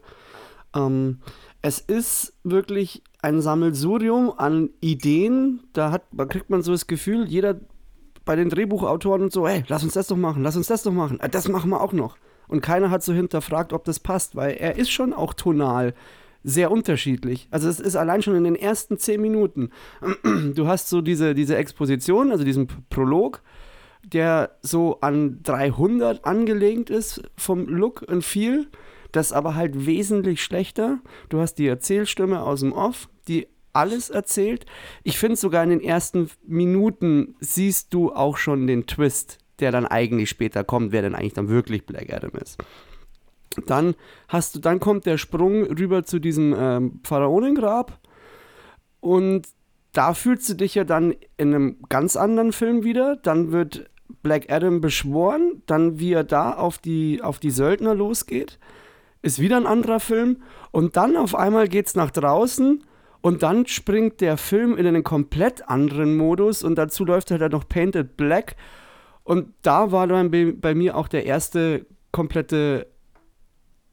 Ähm, 0.75 1.19
es 1.62 1.80
ist 1.80 2.34
wirklich 2.43 3.04
ein 3.22 3.41
Sammelsurium 3.41 4.32
an 4.38 4.70
Ideen. 4.80 5.62
Da 5.74 5.91
hat, 5.91 6.04
da 6.12 6.26
kriegt 6.26 6.50
man 6.50 6.62
so 6.62 6.72
das 6.72 6.88
Gefühl, 6.88 7.28
jeder 7.28 7.60
bei 8.26 8.36
den 8.36 8.50
Drehbuchautoren 8.50 9.24
und 9.24 9.32
so, 9.32 9.48
hey, 9.48 9.63
lass 9.67 9.84
uns 9.84 9.93
das 9.93 10.08
doch 10.08 10.17
machen, 10.17 10.43
lass 10.43 10.58
uns 10.58 10.67
das 10.67 10.84
doch 10.84 10.91
machen, 10.91 11.20
äh, 11.20 11.30
das 11.30 11.48
machen 11.48 11.70
wir 11.72 11.82
auch 11.82 11.93
noch. 11.93 12.17
Und 12.48 12.62
keiner 12.62 12.91
hat 12.91 13.04
so 13.04 13.13
hinterfragt, 13.13 13.74
ob 13.74 13.86
das 13.86 14.00
passt, 14.00 14.36
weil 14.36 14.56
er 14.58 14.78
ist 14.78 14.91
schon 14.91 15.13
auch 15.13 15.34
tonal 15.34 15.93
sehr 16.43 16.72
unterschiedlich. 16.72 17.48
Also 17.52 17.67
es 17.67 17.80
ist 17.80 17.96
allein 17.96 18.22
schon 18.22 18.36
in 18.36 18.43
den 18.43 18.56
ersten 18.56 18.98
zehn 18.98 19.22
Minuten. 19.22 19.72
Du 20.56 20.67
hast 20.67 20.89
so 20.89 21.02
diese, 21.02 21.36
diese 21.36 21.58
Exposition, 21.58 22.32
also 22.32 22.43
diesen 22.43 22.67
Prolog, 22.89 23.41
der 24.04 24.52
so 24.62 25.00
an 25.02 25.39
300 25.43 26.26
angelegt 26.26 26.89
ist 26.89 27.22
vom 27.36 27.67
Look 27.67 28.04
und 28.08 28.24
Feel. 28.24 28.67
Das 29.17 29.34
aber 29.34 29.56
halt 29.56 29.88
wesentlich 29.88 30.43
schlechter. 30.43 30.99
Du 31.30 31.39
hast 31.39 31.56
die 31.56 31.65
Erzählstimme 31.65 32.43
aus 32.43 32.60
dem 32.60 32.71
Off, 32.71 33.10
die 33.27 33.47
alles 33.73 34.12
erzählt. 34.12 34.67
Ich 35.01 35.17
finde 35.17 35.38
sogar 35.38 35.63
in 35.63 35.71
den 35.71 35.82
ersten 35.82 36.30
Minuten 36.45 37.34
siehst 37.39 37.95
du 37.95 38.13
auch 38.13 38.38
schon 38.38 38.67
den 38.67 38.86
Twist, 38.86 39.39
der 39.58 39.71
dann 39.71 39.88
eigentlich 39.88 40.30
später 40.30 40.63
kommt, 40.63 40.91
wer 40.91 41.01
denn 41.01 41.15
eigentlich 41.15 41.34
dann 41.34 41.49
wirklich 41.49 41.88
Black 41.88 42.13
Adam 42.13 42.30
ist. 42.39 42.63
Dann 43.65 43.95
hast 44.27 44.53
du, 44.53 44.60
dann 44.60 44.80
kommt 44.80 45.08
der 45.08 45.17
Sprung 45.17 45.63
rüber 45.63 46.03
zu 46.03 46.19
diesem 46.19 46.56
ähm, 46.56 46.99
Pharaonengrab 47.03 47.99
und 48.99 49.47
da 49.93 50.13
fühlst 50.13 50.47
du 50.47 50.53
dich 50.53 50.75
ja 50.75 50.84
dann 50.84 51.15
in 51.38 51.56
einem 51.56 51.77
ganz 51.89 52.15
anderen 52.17 52.51
Film 52.51 52.84
wieder. 52.84 53.15
Dann 53.15 53.51
wird 53.51 53.89
Black 54.21 54.51
Adam 54.51 54.80
beschworen, 54.80 55.63
dann 55.65 55.99
wie 55.99 56.13
er 56.13 56.23
da 56.23 56.51
auf 56.51 56.77
die, 56.77 57.23
auf 57.23 57.39
die 57.39 57.49
Söldner 57.49 57.95
losgeht, 57.95 58.60
ist 59.21 59.39
wieder 59.39 59.58
ein 59.58 59.67
anderer 59.67 59.99
Film 59.99 60.41
und 60.71 60.97
dann 60.97 61.15
auf 61.15 61.36
einmal 61.36 61.67
geht's 61.67 61.95
nach 61.95 62.12
draußen 62.12 62.84
und 63.21 63.43
dann 63.43 63.65
springt 63.67 64.21
der 64.21 64.38
Film 64.38 64.77
in 64.77 64.86
einen 64.86 65.03
komplett 65.03 65.67
anderen 65.69 66.17
Modus 66.17 66.63
und 66.63 66.75
dazu 66.75 67.06
läuft 67.06 67.32
halt 67.32 67.51
noch 67.51 67.67
Painted 67.67 68.17
Black 68.17 68.56
und 69.23 69.53
da 69.62 69.91
war 69.91 70.08
dann 70.08 70.32
bei, 70.32 70.73
mir 70.73 70.95
auch 70.95 71.10
der 71.10 71.25
erste 71.25 71.86
komplette 72.13 72.88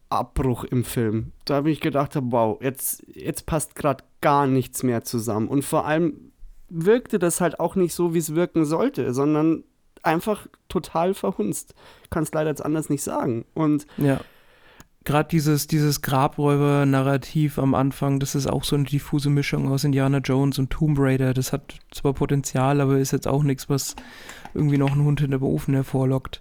Abbruch 0.08 0.62
im 0.62 0.84
Film. 0.84 1.32
Da 1.44 1.56
habe 1.56 1.72
ich 1.72 1.80
gedacht, 1.80 2.12
wow, 2.14 2.56
jetzt, 2.62 3.04
jetzt 3.08 3.44
passt 3.44 3.74
gerade 3.74 4.04
gar 4.20 4.46
nichts 4.46 4.84
mehr 4.84 5.02
zusammen. 5.02 5.48
Und 5.48 5.64
vor 5.64 5.86
allem 5.86 6.32
wirkte 6.68 7.18
das 7.18 7.40
halt 7.40 7.58
auch 7.58 7.74
nicht 7.74 7.94
so, 7.94 8.14
wie 8.14 8.18
es 8.18 8.36
wirken 8.36 8.64
sollte, 8.64 9.12
sondern 9.12 9.64
einfach 10.04 10.46
total 10.68 11.14
verhunzt. 11.14 11.74
Kann 12.10 12.22
es 12.22 12.32
leider 12.32 12.50
jetzt 12.50 12.64
anders 12.64 12.88
nicht 12.88 13.02
sagen. 13.02 13.44
Und 13.54 13.86
ja. 13.96 14.20
Gerade 15.04 15.28
dieses, 15.28 15.66
dieses 15.66 16.00
Grabräuber-Narrativ 16.00 17.58
am 17.58 17.74
Anfang, 17.74 18.20
das 18.20 18.34
ist 18.34 18.46
auch 18.46 18.64
so 18.64 18.74
eine 18.74 18.86
diffuse 18.86 19.28
Mischung 19.28 19.70
aus 19.70 19.84
Indiana 19.84 20.18
Jones 20.18 20.58
und 20.58 20.70
Tomb 20.70 20.98
Raider. 20.98 21.34
Das 21.34 21.52
hat 21.52 21.74
zwar 21.90 22.14
Potenzial, 22.14 22.80
aber 22.80 22.98
ist 22.98 23.12
jetzt 23.12 23.28
auch 23.28 23.42
nichts, 23.42 23.68
was 23.68 23.96
irgendwie 24.54 24.78
noch 24.78 24.92
einen 24.92 25.04
Hund 25.04 25.20
in 25.20 25.30
der 25.30 25.42
Ofen 25.42 25.74
hervorlockt. 25.74 26.40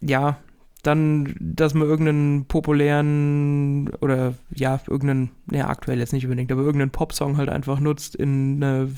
Ja, 0.00 0.38
dann, 0.82 1.36
dass 1.38 1.74
man 1.74 1.88
irgendeinen 1.88 2.46
populären 2.46 3.90
oder 4.00 4.34
ja, 4.54 4.80
irgendeinen, 4.86 5.30
ja, 5.50 5.68
aktuell 5.68 5.98
jetzt 5.98 6.12
nicht 6.12 6.24
unbedingt, 6.24 6.50
aber 6.50 6.62
irgendeinen 6.62 6.90
Popsong 6.90 7.36
halt 7.36 7.48
einfach 7.48 7.78
nutzt 7.78 8.16
in 8.16 8.62
einer 8.62 8.88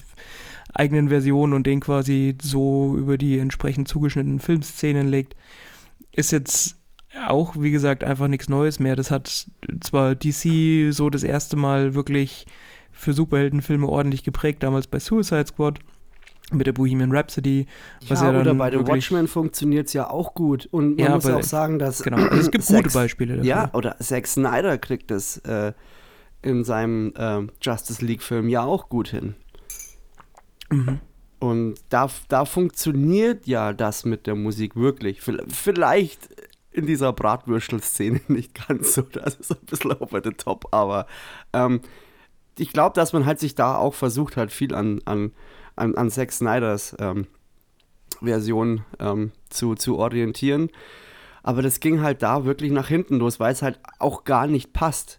eigenen 0.74 1.08
Version 1.08 1.52
und 1.52 1.66
den 1.66 1.80
quasi 1.80 2.36
so 2.40 2.96
über 2.96 3.18
die 3.18 3.38
entsprechend 3.38 3.88
zugeschnittenen 3.88 4.40
Filmszenen 4.40 5.08
legt, 5.08 5.36
ist 6.12 6.32
jetzt 6.32 6.79
auch, 7.28 7.54
wie 7.58 7.70
gesagt, 7.70 8.04
einfach 8.04 8.28
nichts 8.28 8.48
Neues 8.48 8.78
mehr. 8.78 8.96
Das 8.96 9.10
hat 9.10 9.46
zwar 9.80 10.14
DC 10.14 10.92
so 10.92 11.10
das 11.10 11.22
erste 11.22 11.56
Mal 11.56 11.94
wirklich 11.94 12.46
für 12.92 13.12
Superheldenfilme 13.12 13.88
ordentlich 13.88 14.24
geprägt, 14.24 14.62
damals 14.62 14.86
bei 14.86 14.98
Suicide 14.98 15.46
Squad 15.46 15.80
mit 16.52 16.66
der 16.66 16.72
Bohemian 16.72 17.12
Rhapsody. 17.12 17.66
Was 18.08 18.20
ja, 18.20 18.32
ja 18.32 18.40
oder 18.40 18.54
bei 18.54 18.70
The 18.70 18.86
Watchmen 18.86 19.28
funktioniert 19.28 19.88
es 19.88 19.92
ja 19.92 20.10
auch 20.10 20.34
gut. 20.34 20.68
Und 20.70 20.96
man 20.96 20.98
ja, 20.98 21.14
muss 21.14 21.26
auch 21.26 21.42
sagen, 21.42 21.78
dass. 21.78 22.02
Genau, 22.02 22.18
also 22.18 22.36
es 22.36 22.50
gibt 22.50 22.64
Sex, 22.64 22.82
gute 22.84 22.94
Beispiele 22.94 23.36
dafür. 23.36 23.48
Ja, 23.48 23.70
oder 23.72 23.96
Zack 23.98 24.26
Snyder 24.26 24.78
kriegt 24.78 25.10
das 25.10 25.38
äh, 25.38 25.72
in 26.42 26.64
seinem 26.64 27.12
äh, 27.16 27.46
Justice 27.62 28.04
League-Film 28.04 28.48
ja 28.48 28.62
auch 28.62 28.88
gut 28.88 29.08
hin. 29.08 29.34
Mhm. 30.70 31.00
Und 31.38 31.76
da, 31.88 32.10
da 32.28 32.44
funktioniert 32.44 33.46
ja 33.46 33.72
das 33.72 34.04
mit 34.04 34.26
der 34.26 34.34
Musik 34.34 34.76
wirklich. 34.76 35.22
Vielleicht 35.22 36.28
in 36.72 36.86
dieser 36.86 37.12
Bratwürstel-Szene 37.12 38.20
nicht 38.28 38.66
ganz 38.68 38.94
so, 38.94 39.02
das 39.02 39.36
ist 39.36 39.52
ein 39.52 39.66
bisschen 39.66 39.92
over 39.92 40.20
the 40.22 40.30
top, 40.30 40.72
aber 40.72 41.06
ähm, 41.52 41.80
ich 42.58 42.72
glaube, 42.72 42.94
dass 42.94 43.12
man 43.12 43.26
halt 43.26 43.38
sich 43.40 43.54
da 43.54 43.76
auch 43.76 43.94
versucht 43.94 44.36
hat, 44.36 44.52
viel 44.52 44.74
an, 44.74 45.00
an 45.04 45.32
an, 45.80 45.94
an 45.96 46.10
Zack 46.10 46.30
Snyders 46.32 46.94
ähm, 46.98 47.26
Version 48.22 48.82
ähm, 48.98 49.32
zu, 49.48 49.74
zu 49.74 49.98
orientieren. 49.98 50.70
Aber 51.42 51.62
das 51.62 51.80
ging 51.80 52.02
halt 52.02 52.22
da 52.22 52.44
wirklich 52.44 52.70
nach 52.70 52.88
hinten 52.88 53.16
los, 53.16 53.40
weil 53.40 53.52
es 53.52 53.62
halt 53.62 53.80
auch 53.98 54.24
gar 54.24 54.46
nicht 54.46 54.72
passt 54.72 55.18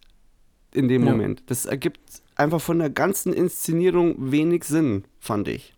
in 0.73 0.87
dem 0.87 1.03
ja. 1.03 1.11
Moment. 1.11 1.43
Das 1.47 1.65
ergibt 1.65 1.99
einfach 2.35 2.61
von 2.61 2.79
der 2.79 2.91
ganzen 2.91 3.33
Inszenierung 3.33 4.31
wenig 4.31 4.63
Sinn, 4.63 5.05
fand 5.19 5.47
ich. 5.47 5.73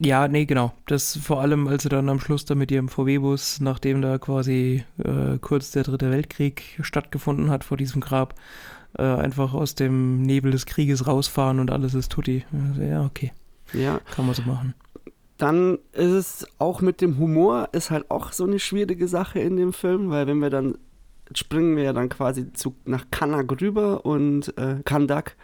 Ja, 0.00 0.28
nee, 0.28 0.46
genau. 0.46 0.72
Das 0.86 1.16
vor 1.16 1.40
allem, 1.40 1.66
als 1.66 1.82
sie 1.82 1.88
dann 1.88 2.08
am 2.08 2.20
Schluss 2.20 2.44
da 2.44 2.54
mit 2.54 2.70
ihrem 2.70 2.88
VW-Bus, 2.88 3.60
nachdem 3.60 4.00
da 4.00 4.18
quasi 4.18 4.84
äh, 4.98 5.38
kurz 5.40 5.72
der 5.72 5.82
Dritte 5.82 6.10
Weltkrieg 6.10 6.78
stattgefunden 6.80 7.50
hat 7.50 7.64
vor 7.64 7.76
diesem 7.76 8.00
Grab, 8.00 8.34
äh, 8.96 9.02
einfach 9.02 9.54
aus 9.54 9.74
dem 9.74 10.22
Nebel 10.22 10.52
des 10.52 10.66
Krieges 10.66 11.06
rausfahren 11.06 11.58
und 11.58 11.70
alles 11.70 11.94
ist 11.94 12.12
tutti. 12.12 12.44
Also, 12.52 12.82
ja, 12.82 13.04
okay. 13.04 13.32
Ja. 13.72 14.00
Kann 14.14 14.26
man 14.26 14.34
so 14.34 14.42
machen. 14.42 14.74
Dann 15.36 15.78
ist 15.92 16.12
es 16.12 16.46
auch 16.58 16.80
mit 16.80 17.00
dem 17.00 17.18
Humor, 17.18 17.68
ist 17.72 17.90
halt 17.90 18.10
auch 18.10 18.32
so 18.32 18.44
eine 18.44 18.58
schwierige 18.58 19.08
Sache 19.08 19.40
in 19.40 19.56
dem 19.56 19.72
Film, 19.72 20.10
weil 20.10 20.26
wenn 20.26 20.38
wir 20.38 20.50
dann 20.50 20.78
springen 21.34 21.76
wir 21.76 21.84
ja 21.84 21.92
dann 21.92 22.08
quasi 22.08 22.52
zu, 22.52 22.74
nach 22.84 23.06
Kanak 23.10 23.60
rüber 23.60 24.06
und 24.06 24.56
äh, 24.56 24.76
Kandak. 24.84 25.36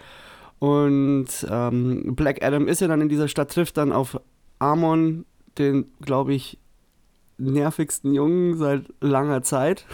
Und 0.58 1.28
ähm, 1.50 2.14
Black 2.16 2.42
Adam 2.42 2.68
ist 2.68 2.80
ja 2.80 2.88
dann 2.88 3.02
in 3.02 3.08
dieser 3.08 3.28
Stadt, 3.28 3.52
trifft 3.52 3.76
dann 3.76 3.92
auf 3.92 4.18
Amon, 4.64 5.26
den, 5.58 5.92
glaube 6.00 6.32
ich, 6.32 6.58
nervigsten 7.36 8.14
Jungen 8.14 8.56
seit 8.56 8.84
langer 9.00 9.42
Zeit, 9.42 9.84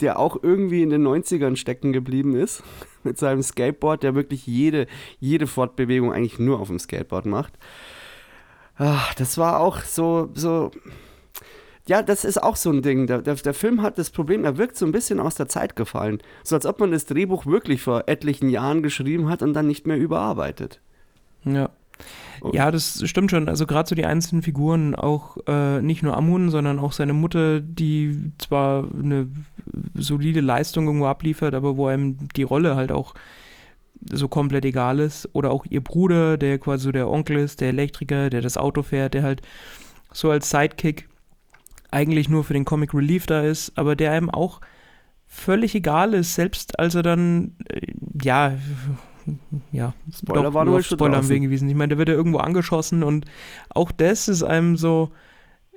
der 0.00 0.18
auch 0.18 0.42
irgendwie 0.42 0.82
in 0.82 0.90
den 0.90 1.06
90ern 1.06 1.56
stecken 1.56 1.92
geblieben 1.92 2.34
ist, 2.34 2.62
mit 3.04 3.16
seinem 3.16 3.42
Skateboard, 3.42 4.02
der 4.02 4.14
wirklich 4.16 4.46
jede, 4.46 4.86
jede 5.20 5.46
Fortbewegung 5.46 6.12
eigentlich 6.12 6.38
nur 6.40 6.58
auf 6.58 6.68
dem 6.68 6.78
Skateboard 6.78 7.26
macht. 7.26 7.54
Ach, 8.76 9.14
das 9.14 9.38
war 9.38 9.60
auch 9.60 9.82
so, 9.82 10.30
so, 10.34 10.72
ja, 11.86 12.02
das 12.02 12.24
ist 12.24 12.42
auch 12.42 12.56
so 12.56 12.70
ein 12.70 12.82
Ding. 12.82 13.06
Der, 13.06 13.22
der, 13.22 13.36
der, 13.36 13.54
Film 13.54 13.82
hat 13.82 13.98
das 13.98 14.10
Problem, 14.10 14.44
er 14.44 14.58
wirkt 14.58 14.76
so 14.76 14.84
ein 14.84 14.92
bisschen 14.92 15.20
aus 15.20 15.36
der 15.36 15.48
Zeit 15.48 15.76
gefallen. 15.76 16.22
So 16.42 16.56
als 16.56 16.66
ob 16.66 16.80
man 16.80 16.90
das 16.90 17.06
Drehbuch 17.06 17.46
wirklich 17.46 17.82
vor 17.82 18.04
etlichen 18.06 18.48
Jahren 18.48 18.82
geschrieben 18.82 19.28
hat 19.28 19.42
und 19.42 19.54
dann 19.54 19.66
nicht 19.66 19.86
mehr 19.86 19.96
überarbeitet. 19.96 20.80
Ja. 21.44 21.70
Ja, 22.52 22.70
das 22.70 23.02
stimmt 23.08 23.30
schon. 23.30 23.48
Also 23.48 23.66
gerade 23.66 23.88
so 23.88 23.94
die 23.94 24.04
einzelnen 24.04 24.42
Figuren, 24.42 24.94
auch 24.94 25.36
äh, 25.46 25.82
nicht 25.82 26.02
nur 26.02 26.16
Amun, 26.16 26.50
sondern 26.50 26.78
auch 26.78 26.92
seine 26.92 27.12
Mutter, 27.12 27.60
die 27.60 28.32
zwar 28.38 28.84
eine 28.92 29.28
solide 29.94 30.40
Leistung 30.40 30.86
irgendwo 30.86 31.06
abliefert, 31.06 31.54
aber 31.54 31.76
wo 31.76 31.86
einem 31.86 32.28
die 32.36 32.44
Rolle 32.44 32.76
halt 32.76 32.92
auch 32.92 33.14
so 34.10 34.28
komplett 34.28 34.64
egal 34.64 35.00
ist. 35.00 35.28
Oder 35.32 35.50
auch 35.50 35.66
ihr 35.68 35.82
Bruder, 35.82 36.38
der 36.38 36.58
quasi 36.58 36.84
so 36.84 36.92
der 36.92 37.08
Onkel 37.08 37.38
ist, 37.38 37.60
der 37.60 37.68
Elektriker, 37.68 38.30
der 38.30 38.40
das 38.40 38.56
Auto 38.56 38.82
fährt, 38.82 39.14
der 39.14 39.22
halt 39.22 39.42
so 40.12 40.30
als 40.30 40.50
Sidekick 40.50 41.08
eigentlich 41.90 42.28
nur 42.28 42.44
für 42.44 42.52
den 42.52 42.64
Comic 42.64 42.94
Relief 42.94 43.26
da 43.26 43.42
ist, 43.42 43.72
aber 43.76 43.96
der 43.96 44.12
einem 44.12 44.30
auch 44.30 44.60
völlig 45.26 45.74
egal 45.74 46.14
ist, 46.14 46.34
selbst 46.34 46.78
als 46.78 46.94
er 46.94 47.02
dann, 47.02 47.56
äh, 47.68 47.80
ja, 48.22 48.54
ja, 49.72 49.94
Spoiler 50.16 50.54
war 50.54 50.64
nur 50.64 50.82
Spoiler 50.82 51.18
am 51.18 51.28
Weg 51.28 51.42
gewesen. 51.42 51.68
Ich 51.68 51.74
meine, 51.74 51.88
der 51.88 51.98
wird 51.98 52.08
ja 52.08 52.14
irgendwo 52.14 52.38
angeschossen 52.38 53.02
und 53.02 53.26
auch 53.70 53.92
das 53.92 54.28
ist 54.28 54.42
einem 54.42 54.76
so, 54.76 55.10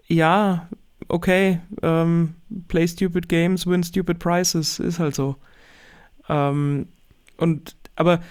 ja, 0.08 0.68
okay, 1.08 1.60
ähm, 1.82 2.36
play 2.68 2.88
stupid 2.88 3.30
games, 3.30 3.68
win 3.68 3.84
stupid 3.84 4.20
prizes, 4.20 4.80
ist 4.80 5.00
halt 5.00 5.16
so. 5.16 5.36
Ähm, 6.30 6.88
und, 7.38 7.76
aber 7.96 8.22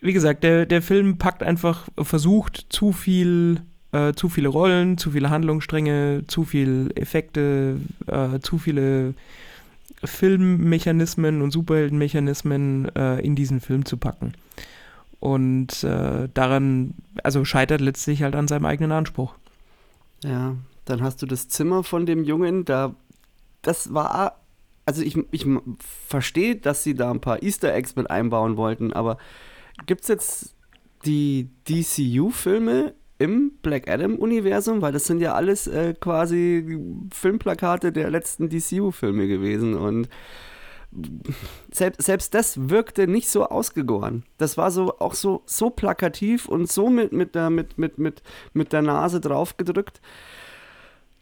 wie 0.00 0.12
gesagt, 0.12 0.44
der, 0.44 0.66
der 0.66 0.82
Film 0.82 1.18
packt 1.18 1.42
einfach, 1.42 1.88
versucht 2.00 2.66
zu 2.68 2.92
viel, 2.92 3.62
äh, 3.92 4.12
zu 4.12 4.28
viele 4.28 4.48
Rollen, 4.48 4.98
zu 4.98 5.10
viele 5.10 5.30
Handlungsstränge, 5.30 6.24
zu 6.28 6.44
viele 6.44 6.90
Effekte, 6.94 7.80
äh, 8.06 8.38
zu 8.40 8.58
viele 8.58 9.14
Filmmechanismen 10.04 11.42
und 11.42 11.50
Superheldenmechanismen 11.50 12.94
äh, 12.94 13.20
in 13.20 13.34
diesen 13.34 13.60
Film 13.60 13.84
zu 13.84 13.96
packen. 13.96 14.32
Und 15.20 15.82
äh, 15.82 16.28
daran, 16.32 16.94
also 17.24 17.44
scheitert 17.44 17.80
letztlich 17.80 18.22
halt 18.22 18.36
an 18.36 18.48
seinem 18.48 18.66
eigenen 18.66 18.92
Anspruch. 18.92 19.34
Ja, 20.22 20.56
dann 20.84 21.02
hast 21.02 21.22
du 21.22 21.26
das 21.26 21.48
Zimmer 21.48 21.84
von 21.84 22.06
dem 22.06 22.24
Jungen, 22.24 22.64
da, 22.64 22.94
das 23.62 23.92
war, 23.92 24.40
also 24.86 25.02
ich, 25.02 25.18
ich 25.32 25.46
verstehe, 25.80 26.56
dass 26.56 26.84
sie 26.84 26.94
da 26.94 27.10
ein 27.10 27.20
paar 27.20 27.42
Easter 27.42 27.74
Eggs 27.74 27.96
mit 27.96 28.10
einbauen 28.10 28.56
wollten, 28.56 28.92
aber 28.92 29.18
gibt 29.86 30.02
es 30.02 30.08
jetzt 30.08 30.54
die 31.04 31.50
DCU-Filme 31.68 32.94
im 33.18 33.52
Black 33.62 33.88
Adam-Universum? 33.88 34.82
Weil 34.82 34.92
das 34.92 35.06
sind 35.06 35.20
ja 35.20 35.34
alles 35.34 35.66
äh, 35.66 35.94
quasi 35.98 36.78
Filmplakate 37.12 37.92
der 37.92 38.10
letzten 38.10 38.48
DCU-Filme 38.48 39.28
gewesen 39.28 39.74
und 39.74 40.08
selbst, 41.70 42.02
selbst 42.02 42.34
das 42.34 42.70
wirkte 42.70 43.06
nicht 43.06 43.28
so 43.28 43.46
ausgegoren. 43.46 44.24
Das 44.38 44.56
war 44.56 44.70
so 44.70 44.98
auch 44.98 45.14
so, 45.14 45.42
so 45.44 45.70
plakativ 45.70 46.48
und 46.48 46.70
so 46.70 46.88
mit, 46.88 47.12
mit, 47.12 47.34
der, 47.34 47.50
mit, 47.50 47.78
mit, 47.78 47.98
mit, 47.98 48.22
mit 48.54 48.72
der 48.72 48.82
Nase 48.82 49.20
draufgedrückt. 49.20 50.00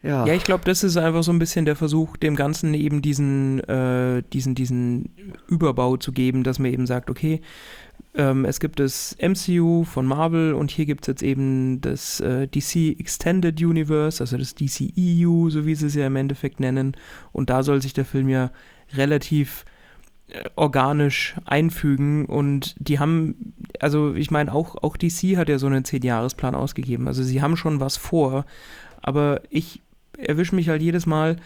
Ja. 0.03 0.27
ja, 0.27 0.35
ich 0.35 0.45
glaube, 0.45 0.65
das 0.65 0.85
ist 0.85 0.97
einfach 0.97 1.23
so 1.23 1.33
ein 1.33 1.39
bisschen 1.39 1.65
der 1.65 1.75
Versuch, 1.75 2.17
dem 2.17 2.37
Ganzen 2.37 2.75
eben 2.75 3.03
diesen, 3.03 3.61
äh, 3.61 4.23
diesen, 4.33 4.55
diesen 4.55 5.11
Überbau 5.49 5.97
zu 5.97 6.13
geben, 6.13 6.45
dass 6.45 6.59
man 6.59 6.73
eben 6.73 6.87
sagt, 6.87 7.11
okay, 7.11 7.41
ähm, 8.15 8.45
es 8.45 8.61
gibt 8.61 8.81
das 8.81 9.17
MCU 9.21 9.85
von 9.85 10.07
Marvel 10.07 10.55
und 10.55 10.71
hier 10.71 10.87
gibt 10.87 11.05
es 11.05 11.09
jetzt 11.09 11.23
eben 11.23 11.81
das 11.81 12.21
äh, 12.21 12.47
DC 12.47 12.99
Extended 12.99 13.61
Universe, 13.61 14.23
also 14.23 14.39
das 14.39 14.55
DCEU, 14.55 15.51
so 15.51 15.67
wie 15.67 15.75
sie 15.75 15.87
es 15.87 15.95
ja 15.95 16.07
im 16.07 16.17
Endeffekt 16.17 16.61
nennen. 16.61 16.97
Und 17.33 17.51
da 17.51 17.63
soll 17.63 17.83
sich 17.83 17.93
der 17.93 18.05
Film 18.05 18.29
ja 18.29 18.51
relativ 18.95 19.65
äh, 20.29 20.45
organisch 20.57 21.35
einfügen 21.45 22.25
und 22.25 22.75
die 22.79 22.99
haben, 22.99 23.55
also 23.81 24.15
ich 24.15 24.31
meine, 24.31 24.53
auch, 24.53 24.77
auch 24.83 24.97
DC 24.97 25.37
hat 25.37 25.49
ja 25.49 25.59
so 25.59 25.67
einen 25.67 25.85
10-Jahres-Plan 25.85 26.55
ausgegeben. 26.55 27.09
Also 27.09 27.23
sie 27.23 27.43
haben 27.43 27.57
schon 27.57 27.81
was 27.81 27.97
vor, 27.97 28.47
aber 29.03 29.43
ich 29.51 29.83
erwische 30.19 30.55
mich 30.55 30.69
halt 30.69 30.83
jedes 30.83 31.07
Mal, 31.07 31.37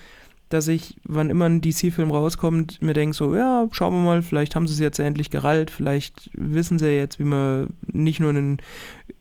dass 0.49 0.67
ich, 0.67 0.97
wann 1.05 1.31
immer 1.31 1.47
ein 1.47 1.61
DC-Film 1.61 2.11
rauskommt, 2.11 2.83
mir 2.83 2.93
denke 2.93 3.15
so, 3.15 3.37
ja, 3.37 3.69
schauen 3.71 3.95
wir 3.95 4.01
mal, 4.01 4.23
vielleicht 4.23 4.57
haben 4.57 4.67
sie 4.67 4.75
es 4.75 4.81
jetzt 4.81 4.99
endlich 4.99 5.31
gerallt, 5.31 5.71
vielleicht 5.71 6.31
wissen 6.35 6.79
sie 6.79 6.89
jetzt, 6.89 7.21
wie 7.21 7.25
man 7.25 7.69
nicht 7.87 8.19
nur 8.19 8.31
einen, 8.31 8.59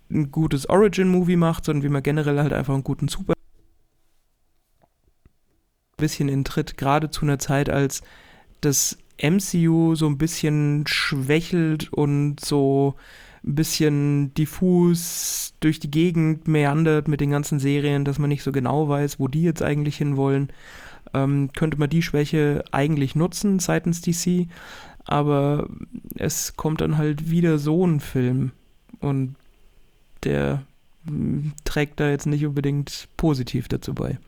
ein 0.10 0.32
gutes 0.32 0.68
Origin-Movie 0.68 1.36
macht, 1.36 1.66
sondern 1.66 1.84
wie 1.84 1.90
man 1.90 2.02
generell 2.02 2.40
halt 2.40 2.54
einfach 2.54 2.74
einen 2.74 2.84
guten 2.84 3.08
Super 3.08 3.34
bisschen 6.00 6.30
in 6.30 6.44
Tritt, 6.44 6.78
gerade 6.78 7.12
zu 7.12 7.22
einer 7.22 7.38
Zeit, 7.38 7.70
als 7.70 8.02
das 8.62 8.98
MCU 9.22 9.96
so 9.96 10.08
ein 10.08 10.18
bisschen 10.18 10.86
schwächelt 10.88 11.92
und 11.94 12.40
so 12.40 12.96
ein 13.50 13.56
bisschen 13.56 14.34
diffus 14.36 15.54
durch 15.60 15.80
die 15.80 15.92
Gegend 15.92 16.48
meandert 16.48 17.08
mit 17.08 17.20
den 17.20 17.32
ganzen 17.32 17.60
Serien, 17.60 18.06
dass 18.06 18.20
man 18.20 18.30
nicht 18.30 18.44
so 18.44 18.52
genau 18.52 18.88
weiß, 18.88 19.20
wo 19.20 19.28
die 19.28 19.44
jetzt 19.44 19.64
eigentlich 19.64 19.98
hinwollen 19.98 20.50
ähm, 21.14 21.50
könnte 21.56 21.78
man 21.78 21.90
die 21.90 22.04
Schwäche 22.04 22.64
eigentlich 22.72 23.16
nutzen 23.16 23.60
seitens 23.60 24.02
DC, 24.02 24.48
aber 25.06 25.68
es 26.16 26.56
kommt 26.56 26.82
dann 26.82 26.98
halt 26.98 27.30
wieder 27.32 27.58
so 27.58 27.86
ein 27.86 28.00
Film 28.00 28.52
und 29.00 29.36
der 30.24 30.64
hm, 31.08 31.54
trägt 31.64 32.00
da 32.00 32.10
jetzt 32.10 32.28
nicht 32.28 32.46
unbedingt 32.46 33.08
positiv 33.18 33.68
dazu 33.68 33.94
bei. 33.94 34.20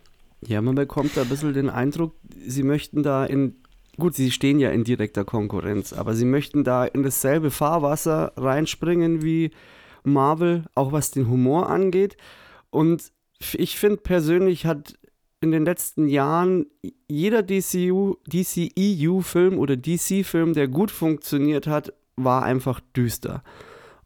Ja, 0.47 0.61
man 0.61 0.73
bekommt 0.73 1.15
da 1.15 1.21
ein 1.21 1.29
bisschen 1.29 1.53
den 1.53 1.69
Eindruck, 1.69 2.15
sie 2.47 2.63
möchten 2.63 3.03
da 3.03 3.25
in, 3.25 3.55
gut, 3.97 4.15
sie 4.15 4.31
stehen 4.31 4.59
ja 4.59 4.71
in 4.71 4.83
direkter 4.83 5.25
Konkurrenz, 5.25 5.93
aber 5.93 6.13
sie 6.13 6.25
möchten 6.25 6.63
da 6.63 6.85
in 6.85 7.03
dasselbe 7.03 7.51
Fahrwasser 7.51 8.33
reinspringen 8.35 9.21
wie 9.21 9.51
Marvel, 10.03 10.65
auch 10.75 10.91
was 10.91 11.11
den 11.11 11.29
Humor 11.29 11.69
angeht. 11.69 12.17
Und 12.69 13.11
ich 13.53 13.77
finde 13.77 13.97
persönlich 13.97 14.65
hat 14.65 14.97
in 15.41 15.51
den 15.51 15.65
letzten 15.65 16.07
Jahren 16.07 16.67
jeder 17.07 17.41
DCU, 17.41 18.15
DCEU-Film 18.27 19.57
oder 19.57 19.75
DC-Film, 19.75 20.53
der 20.53 20.67
gut 20.67 20.91
funktioniert 20.91 21.65
hat, 21.67 21.93
war 22.15 22.43
einfach 22.43 22.79
düster. 22.95 23.43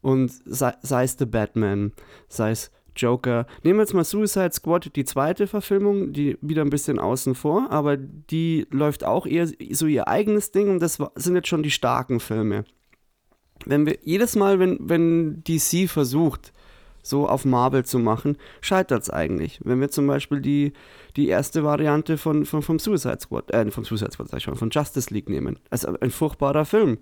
Und 0.00 0.32
sei, 0.46 0.72
sei 0.82 1.04
es 1.04 1.16
The 1.18 1.26
Batman, 1.26 1.92
sei 2.28 2.52
es 2.52 2.70
Joker. 2.96 3.46
Nehmen 3.62 3.78
wir 3.78 3.82
jetzt 3.82 3.94
mal 3.94 4.04
Suicide 4.04 4.52
Squad, 4.52 4.94
die 4.96 5.04
zweite 5.04 5.46
Verfilmung, 5.46 6.12
die 6.12 6.38
wieder 6.40 6.62
ein 6.62 6.70
bisschen 6.70 6.98
außen 6.98 7.34
vor, 7.34 7.70
aber 7.70 7.96
die 7.96 8.66
läuft 8.70 9.04
auch 9.04 9.26
eher 9.26 9.48
so 9.70 9.86
ihr 9.86 10.08
eigenes 10.08 10.52
Ding 10.52 10.70
und 10.70 10.80
das 10.80 10.98
sind 11.14 11.34
jetzt 11.34 11.48
schon 11.48 11.62
die 11.62 11.70
starken 11.70 12.20
Filme. 12.20 12.64
Wenn 13.64 13.86
wir 13.86 13.98
jedes 14.02 14.36
Mal, 14.36 14.58
wenn, 14.58 14.78
wenn 14.80 15.42
DC 15.44 15.88
versucht, 15.88 16.52
so 17.06 17.28
auf 17.28 17.44
Marvel 17.44 17.84
zu 17.84 17.98
machen, 17.98 18.36
scheitert 18.60 19.02
es 19.02 19.10
eigentlich. 19.10 19.60
Wenn 19.64 19.80
wir 19.80 19.90
zum 19.90 20.06
Beispiel 20.06 20.40
die, 20.40 20.72
die 21.14 21.28
erste 21.28 21.62
Variante 21.62 22.18
von, 22.18 22.44
von, 22.44 22.62
vom 22.62 22.78
Suicide 22.78 23.18
Squad, 23.20 23.50
äh, 23.52 23.70
vom 23.70 23.84
Suicide 23.84 24.10
Squad, 24.12 24.28
sag 24.28 24.38
ich 24.38 24.44
schon, 24.44 24.56
von 24.56 24.70
Justice 24.70 25.12
League 25.14 25.28
nehmen. 25.28 25.58
Also 25.70 25.96
ein 26.00 26.10
furchtbarer 26.10 26.64
Film. 26.64 26.98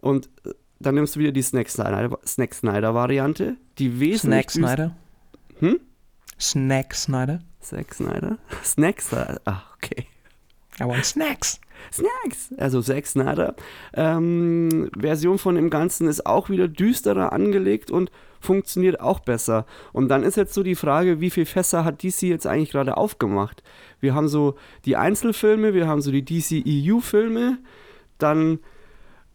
Und 0.00 0.28
äh, 0.44 0.50
dann 0.80 0.94
nimmst 0.94 1.16
du 1.16 1.20
wieder 1.20 1.32
die 1.32 1.42
Snack 1.42 1.68
Snyder, 1.70 2.18
Snack 2.26 2.54
Snyder 2.54 2.94
Variante, 2.94 3.56
die 3.78 3.98
wesentlich. 3.98 4.50
Snack 4.50 4.50
Snyder? 4.50 4.96
Hm? 5.60 5.80
Snack 6.40 6.94
Snyder? 6.94 7.40
Snack 7.62 7.94
Snyder? 7.94 8.38
Snack 8.62 9.02
Snyder? 9.02 9.40
Ach, 9.44 9.74
okay. 9.76 10.06
I 10.80 10.84
want 10.84 11.04
snacks. 11.04 11.60
Snacks, 11.92 12.52
also 12.58 12.82
Zack 12.82 13.06
Snyder. 13.06 13.54
Ähm, 13.94 14.90
Version 14.98 15.38
von 15.38 15.54
dem 15.54 15.70
Ganzen 15.70 16.08
ist 16.08 16.26
auch 16.26 16.50
wieder 16.50 16.68
düsterer 16.68 17.32
angelegt 17.32 17.90
und 17.90 18.10
funktioniert 18.40 19.00
auch 19.00 19.20
besser. 19.20 19.66
Und 19.92 20.08
dann 20.08 20.22
ist 20.22 20.36
jetzt 20.36 20.54
so 20.54 20.62
die 20.62 20.74
Frage, 20.74 21.20
wie 21.20 21.30
viel 21.30 21.46
Fässer 21.46 21.84
hat 21.84 22.02
DC 22.02 22.22
jetzt 22.22 22.46
eigentlich 22.46 22.70
gerade 22.70 22.96
aufgemacht? 22.96 23.62
Wir 24.00 24.14
haben 24.14 24.28
so 24.28 24.56
die 24.84 24.96
Einzelfilme, 24.96 25.74
wir 25.74 25.86
haben 25.86 26.02
so 26.02 26.10
die 26.10 26.24
DC 26.24 26.64
EU-Filme, 26.66 27.58
dann 28.18 28.60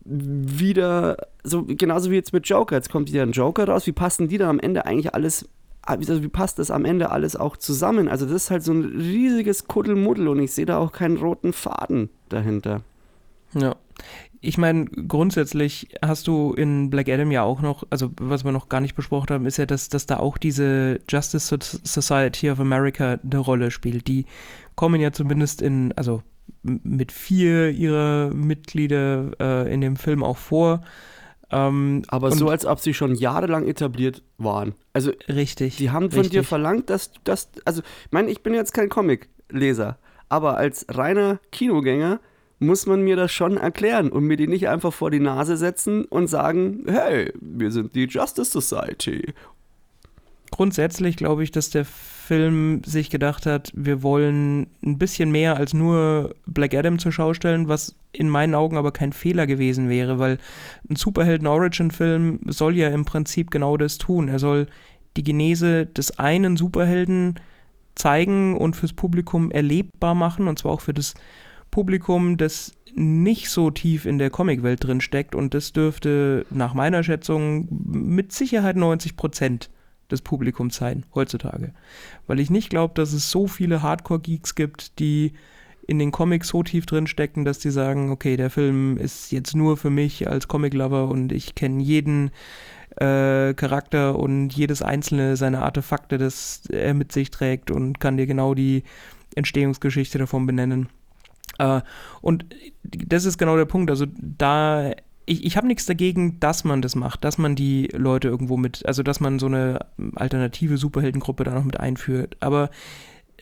wieder, 0.05 1.17
so 1.43 1.63
genauso 1.63 2.11
wie 2.11 2.15
jetzt 2.15 2.33
mit 2.33 2.47
Joker, 2.47 2.75
jetzt 2.75 2.91
kommt 2.91 3.09
wieder 3.09 3.23
ein 3.23 3.31
Joker 3.31 3.67
raus, 3.67 3.87
wie 3.87 3.93
passen 3.93 4.27
die 4.27 4.37
dann 4.37 4.49
am 4.49 4.59
Ende 4.59 4.85
eigentlich 4.85 5.13
alles 5.13 5.47
also 5.85 6.23
wie 6.23 6.29
passt 6.29 6.59
das 6.59 6.71
am 6.71 6.85
Ende 6.85 7.11
alles 7.11 7.35
auch 7.35 7.57
zusammen? 7.57 8.07
Also 8.07 8.25
das 8.25 8.43
ist 8.43 8.51
halt 8.51 8.63
so 8.63 8.71
ein 8.71 8.83
riesiges 8.83 9.67
Kuddelmuddel 9.67 10.27
und 10.27 10.39
ich 10.39 10.53
sehe 10.53 10.65
da 10.65 10.77
auch 10.77 10.91
keinen 10.91 11.17
roten 11.17 11.53
Faden 11.53 12.09
dahinter. 12.29 12.81
Ja 13.53 13.75
ich 14.43 14.57
meine, 14.57 14.85
grundsätzlich 14.85 15.87
hast 16.01 16.27
du 16.27 16.53
in 16.53 16.89
Black 16.89 17.07
Adam 17.07 17.31
ja 17.31 17.43
auch 17.43 17.61
noch, 17.61 17.85
also 17.89 18.11
was 18.19 18.43
wir 18.43 18.51
noch 18.51 18.67
gar 18.67 18.81
nicht 18.81 18.93
besprochen 18.93 19.29
haben, 19.29 19.45
ist 19.45 19.55
ja, 19.55 19.65
dass, 19.65 19.87
dass 19.87 20.05
da 20.05 20.17
auch 20.17 20.37
diese 20.37 20.99
Justice 21.09 21.57
Society 21.83 22.51
of 22.51 22.59
America 22.59 23.19
eine 23.23 23.37
Rolle 23.37 23.71
spielt. 23.71 24.09
Die 24.09 24.25
kommen 24.75 24.99
ja 24.99 25.13
zumindest 25.13 25.61
in, 25.61 25.93
also 25.93 26.23
mit 26.61 27.13
vier 27.13 27.69
ihrer 27.69 28.31
Mitglieder 28.33 29.31
äh, 29.39 29.73
in 29.73 29.79
dem 29.79 29.95
Film 29.95 30.23
auch 30.23 30.37
vor. 30.37 30.81
Ähm, 31.53 32.01
Aber 32.07 32.31
so, 32.31 32.49
als 32.49 32.65
ob 32.65 32.79
sie 32.79 32.95
schon 32.95 33.13
jahrelang 33.13 33.67
etabliert 33.67 34.23
waren. 34.39 34.73
Also, 34.91 35.11
richtig. 35.29 35.77
Die 35.77 35.91
haben 35.91 36.09
von 36.09 36.21
richtig. 36.21 36.39
dir 36.39 36.43
verlangt, 36.43 36.89
dass 36.89 37.11
du 37.11 37.19
das, 37.23 37.49
also, 37.63 37.81
ich 37.81 38.11
meine, 38.11 38.31
ich 38.31 38.41
bin 38.41 38.55
jetzt 38.55 38.73
kein 38.73 38.89
Comic-Leser, 38.89 39.99
aber 40.29 40.57
als 40.57 40.87
reiner 40.89 41.39
Kinogänger 41.51 42.19
muss 42.57 42.87
man 42.87 43.03
mir 43.03 43.15
das 43.15 43.31
schon 43.31 43.57
erklären 43.57 44.11
und 44.11 44.23
mir 44.23 44.37
die 44.37 44.47
nicht 44.47 44.67
einfach 44.67 44.93
vor 44.93 45.11
die 45.11 45.19
Nase 45.19 45.57
setzen 45.57 46.05
und 46.05 46.27
sagen, 46.27 46.85
hey, 46.87 47.31
wir 47.39 47.71
sind 47.71 47.93
die 47.93 48.05
Justice 48.05 48.49
Society. 48.49 49.33
Grundsätzlich 50.49 51.17
glaube 51.17 51.43
ich, 51.43 51.51
dass 51.51 51.69
der 51.69 51.85
Film 52.23 52.81
sich 52.85 53.09
gedacht 53.09 53.45
hat, 53.45 53.71
wir 53.75 54.01
wollen 54.01 54.67
ein 54.81 54.97
bisschen 54.97 55.29
mehr 55.29 55.57
als 55.57 55.73
nur 55.73 56.35
Black 56.45 56.73
Adam 56.73 56.97
zur 56.97 57.11
Schau 57.11 57.33
stellen, 57.33 57.67
was 57.67 57.97
in 58.13 58.29
meinen 58.29 58.55
Augen 58.55 58.77
aber 58.77 58.93
kein 58.93 59.11
Fehler 59.11 59.45
gewesen 59.45 59.89
wäre, 59.89 60.19
weil 60.19 60.37
ein 60.89 60.95
Superhelden-Origin-Film 60.95 62.39
soll 62.45 62.77
ja 62.77 62.87
im 62.89 63.03
Prinzip 63.03 63.51
genau 63.51 63.75
das 63.75 63.97
tun. 63.97 64.29
Er 64.29 64.39
soll 64.39 64.67
die 65.17 65.23
Genese 65.23 65.85
des 65.85 66.17
einen 66.17 66.55
Superhelden 66.55 67.41
zeigen 67.93 68.55
und 68.55 68.77
fürs 68.77 68.93
Publikum 68.93 69.51
erlebbar 69.51 70.15
machen, 70.15 70.47
und 70.47 70.57
zwar 70.57 70.71
auch 70.71 70.81
für 70.81 70.93
das 70.93 71.15
Publikum, 71.71 72.37
das 72.37 72.71
nicht 72.95 73.49
so 73.49 73.69
tief 73.69 74.05
in 74.05 74.17
der 74.17 74.29
Comicwelt 74.29 74.81
drin 74.81 75.01
steckt 75.01 75.35
und 75.35 75.53
das 75.53 75.73
dürfte 75.73 76.45
nach 76.51 76.73
meiner 76.73 77.03
Schätzung 77.03 77.67
mit 77.69 78.31
Sicherheit 78.31 78.77
90 78.77 79.17
Prozent 79.17 79.69
des 80.11 80.21
Publikums 80.21 80.75
sein 80.75 81.05
heutzutage. 81.13 81.73
Weil 82.27 82.39
ich 82.39 82.49
nicht 82.49 82.69
glaube, 82.69 82.93
dass 82.95 83.13
es 83.13 83.31
so 83.31 83.47
viele 83.47 83.81
Hardcore-Geeks 83.81 84.55
gibt, 84.55 84.99
die 84.99 85.33
in 85.85 85.99
den 85.99 86.11
Comics 86.11 86.49
so 86.49 86.63
tief 86.63 86.85
drin 86.85 87.07
stecken, 87.07 87.45
dass 87.45 87.59
die 87.59 87.71
sagen, 87.71 88.11
okay, 88.11 88.37
der 88.37 88.49
Film 88.49 88.97
ist 88.97 89.31
jetzt 89.31 89.55
nur 89.55 89.75
für 89.75 89.89
mich 89.89 90.27
als 90.29 90.47
Comic-Lover 90.47 91.09
und 91.09 91.31
ich 91.31 91.55
kenne 91.55 91.81
jeden 91.81 92.31
äh, 92.97 93.53
Charakter 93.53 94.17
und 94.17 94.53
jedes 94.53 94.81
einzelne 94.81 95.35
seine 95.35 95.61
Artefakte, 95.61 96.17
das 96.17 96.63
er 96.71 96.93
mit 96.93 97.11
sich 97.11 97.31
trägt 97.31 97.71
und 97.71 97.99
kann 97.99 98.17
dir 98.17 98.27
genau 98.27 98.53
die 98.53 98.83
Entstehungsgeschichte 99.35 100.17
davon 100.17 100.45
benennen. 100.45 100.89
Äh, 101.57 101.81
und 102.21 102.45
das 102.83 103.25
ist 103.25 103.37
genau 103.37 103.57
der 103.57 103.65
Punkt. 103.65 103.89
Also 103.89 104.05
da, 104.17 104.91
ich, 105.25 105.45
ich 105.45 105.57
habe 105.57 105.67
nichts 105.67 105.85
dagegen, 105.85 106.39
dass 106.39 106.63
man 106.63 106.81
das 106.81 106.95
macht, 106.95 107.23
dass 107.23 107.37
man 107.37 107.55
die 107.55 107.87
Leute 107.93 108.27
irgendwo 108.27 108.57
mit, 108.57 108.85
also 108.85 109.03
dass 109.03 109.19
man 109.19 109.39
so 109.39 109.45
eine 109.45 109.85
alternative 110.15 110.77
Superheldengruppe 110.77 111.43
da 111.43 111.51
noch 111.51 111.63
mit 111.63 111.79
einführt. 111.79 112.37
Aber 112.39 112.69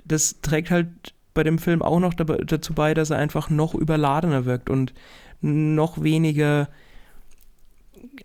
das 0.05 0.41
trägt 0.41 0.71
halt 0.71 0.89
bei 1.33 1.43
dem 1.43 1.59
Film 1.59 1.81
auch 1.81 1.99
noch 1.99 2.13
dazu 2.13 2.73
bei, 2.73 2.93
dass 2.93 3.09
er 3.09 3.17
einfach 3.17 3.49
noch 3.49 3.73
überladener 3.73 4.45
wirkt 4.45 4.69
und 4.69 4.93
noch 5.41 6.03
weniger, 6.03 6.69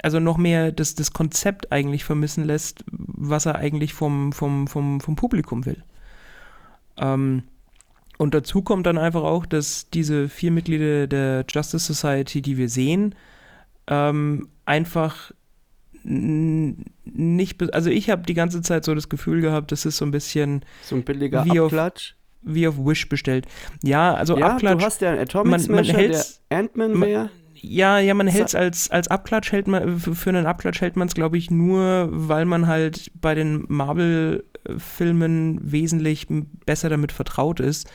also 0.03 0.21
noch 0.21 0.37
mehr 0.37 0.73
das, 0.73 0.95
das 0.95 1.12
Konzept 1.12 1.73
eigentlich 1.73 2.05
vermissen 2.05 2.45
lässt, 2.45 2.85
was 2.88 3.47
er 3.47 3.57
eigentlich 3.57 3.95
vom, 3.95 4.33
vom, 4.33 4.66
vom, 4.66 5.01
vom 5.01 5.16
Publikum 5.16 5.64
will. 5.64 5.83
Ähm, 6.99 7.45
und 8.19 8.35
dazu 8.35 8.62
kommt 8.62 8.87
dann 8.87 8.99
einfach 8.99 9.23
auch, 9.23 9.47
dass 9.47 9.88
diese 9.90 10.29
vier 10.29 10.51
Mitglieder 10.51 11.07
der 11.07 11.45
Justice 11.49 11.92
Society, 11.92 12.42
die 12.42 12.57
wir 12.57 12.69
sehen, 12.69 13.14
ähm, 13.88 14.49
einfach 14.64 15.33
nicht, 16.03 17.75
also 17.75 17.90
ich 17.90 18.11
habe 18.11 18.22
die 18.22 18.35
ganze 18.35 18.62
Zeit 18.62 18.85
so 18.85 18.94
das 18.94 19.09
Gefühl 19.09 19.40
gehabt, 19.40 19.72
das 19.72 19.85
ist 19.87 19.96
so 19.96 20.05
ein 20.05 20.12
bisschen 20.12 20.64
so 20.83 20.94
ein 20.96 21.03
billiger 21.03 21.44
wie 21.44 21.59
Abklatsch. 21.59 22.12
Auf, 22.12 22.55
wie 22.55 22.68
auf 22.68 22.79
Wish 22.79 23.09
bestellt. 23.09 23.46
Ja, 23.83 24.14
also 24.14 24.38
ja, 24.38 24.53
Abklatsch. 24.53 24.81
Du 24.81 24.85
hast 24.85 25.01
ja 25.01 25.11
einen 25.11 25.20
Atomic 25.20 25.61
Smasher, 25.61 26.09
der 26.09 26.25
Ant-Man 26.51 27.01
wäre. 27.01 27.31
Ja, 27.55 27.99
ja, 27.99 28.14
man 28.14 28.29
hält 28.29 28.49
es 28.49 28.55
als, 28.55 28.90
als 28.90 29.09
Abklatsch, 29.09 29.51
hält 29.51 29.66
man, 29.66 29.99
für 29.99 30.31
einen 30.31 30.46
Abklatsch 30.46 30.81
hält 30.81 30.94
man 30.96 31.09
es, 31.09 31.14
glaube 31.14 31.38
ich, 31.38 31.51
nur, 31.51 32.09
weil 32.12 32.44
man 32.44 32.66
halt 32.66 33.11
bei 33.20 33.35
den 33.35 33.64
Marvel 33.68 34.44
Filmen 34.79 35.59
wesentlich 35.62 36.27
besser 36.66 36.88
damit 36.88 37.12
vertraut 37.12 37.61
ist. 37.61 37.90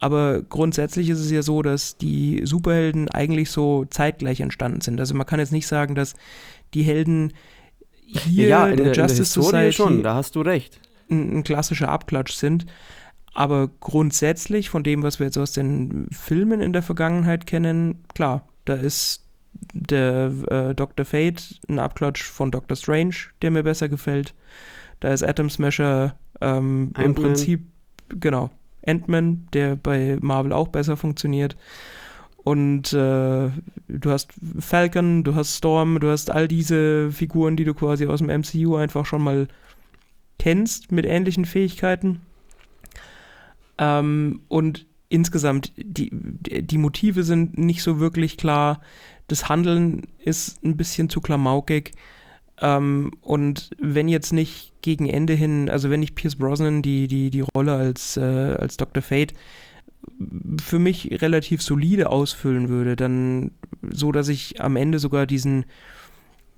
Aber 0.00 0.42
grundsätzlich 0.42 1.08
ist 1.08 1.20
es 1.20 1.30
ja 1.30 1.42
so, 1.42 1.62
dass 1.62 1.96
die 1.96 2.42
Superhelden 2.44 3.08
eigentlich 3.08 3.50
so 3.50 3.84
zeitgleich 3.86 4.40
entstanden 4.40 4.80
sind. 4.80 5.00
Also 5.00 5.14
man 5.14 5.26
kann 5.26 5.40
jetzt 5.40 5.52
nicht 5.52 5.66
sagen, 5.66 5.94
dass 5.94 6.14
die 6.74 6.82
Helden 6.82 7.32
hier 8.06 8.48
ja, 8.48 8.68
in 8.68 8.76
der 8.76 8.92
der, 8.92 9.04
Justice 9.04 9.38
in 9.38 9.42
der 9.42 9.50
Society 9.50 9.72
schon, 9.72 10.02
da 10.02 10.14
hast 10.14 10.36
du 10.36 10.40
recht. 10.40 10.80
ein, 11.10 11.38
ein 11.38 11.44
klassischer 11.44 11.88
Abklatsch 11.88 12.32
sind. 12.32 12.66
Aber 13.32 13.68
grundsätzlich 13.80 14.70
von 14.70 14.84
dem, 14.84 15.02
was 15.02 15.18
wir 15.18 15.26
jetzt 15.26 15.38
aus 15.38 15.52
den 15.52 16.06
Filmen 16.10 16.60
in 16.60 16.72
der 16.72 16.82
Vergangenheit 16.82 17.46
kennen, 17.46 18.04
klar, 18.14 18.48
da 18.64 18.74
ist 18.74 19.24
der 19.72 20.32
äh, 20.50 20.74
Dr. 20.74 21.04
Fate 21.04 21.60
ein 21.68 21.78
Abklatsch 21.78 22.22
von 22.22 22.50
Doctor 22.50 22.76
Strange, 22.76 23.14
der 23.42 23.50
mir 23.50 23.62
besser 23.62 23.88
gefällt. 23.88 24.34
Da 25.00 25.12
ist 25.12 25.24
Atom 25.24 25.50
Smasher 25.50 26.16
ähm, 26.40 26.92
im. 26.98 27.14
Prinzip, 27.14 27.66
genau, 28.08 28.50
Ant-Man, 28.86 29.48
der 29.52 29.76
bei 29.76 30.18
Marvel 30.20 30.52
auch 30.52 30.68
besser 30.68 30.96
funktioniert. 30.96 31.56
Und 32.44 32.92
äh, 32.92 33.48
du 33.88 34.10
hast 34.10 34.32
Falcon, 34.58 35.24
du 35.24 35.34
hast 35.34 35.56
Storm, 35.56 35.98
du 35.98 36.10
hast 36.10 36.30
all 36.30 36.46
diese 36.46 37.10
Figuren, 37.10 37.56
die 37.56 37.64
du 37.64 37.72
quasi 37.72 38.06
aus 38.06 38.18
dem 38.18 38.28
MCU 38.28 38.76
einfach 38.76 39.06
schon 39.06 39.22
mal 39.22 39.48
kennst 40.38 40.92
mit 40.92 41.06
ähnlichen 41.06 41.46
Fähigkeiten. 41.46 42.20
Ähm, 43.78 44.40
und 44.48 44.86
insgesamt, 45.08 45.72
die, 45.76 46.10
die 46.12 46.78
Motive 46.78 47.22
sind 47.22 47.56
nicht 47.56 47.82
so 47.82 47.98
wirklich 47.98 48.36
klar. 48.36 48.80
Das 49.26 49.48
Handeln 49.48 50.02
ist 50.18 50.62
ein 50.62 50.76
bisschen 50.76 51.08
zu 51.08 51.22
klamaukig. 51.22 51.92
Ähm, 52.60 53.12
und 53.20 53.70
wenn 53.80 54.08
jetzt 54.08 54.32
nicht 54.32 54.72
gegen 54.82 55.08
Ende 55.08 55.34
hin, 55.34 55.68
also 55.68 55.90
wenn 55.90 56.00
nicht 56.00 56.14
Pierce 56.14 56.36
Brosnan 56.36 56.82
die, 56.82 57.08
die, 57.08 57.30
die 57.30 57.40
Rolle 57.40 57.74
als, 57.74 58.16
äh, 58.16 58.20
als 58.20 58.76
Dr. 58.76 59.02
Fate 59.02 59.34
für 60.62 60.78
mich 60.78 61.22
relativ 61.22 61.62
solide 61.62 62.10
ausfüllen 62.10 62.68
würde, 62.68 62.94
dann 62.94 63.52
so, 63.90 64.12
dass 64.12 64.28
ich 64.28 64.60
am 64.60 64.76
Ende 64.76 64.98
sogar 64.98 65.26
diesen, 65.26 65.64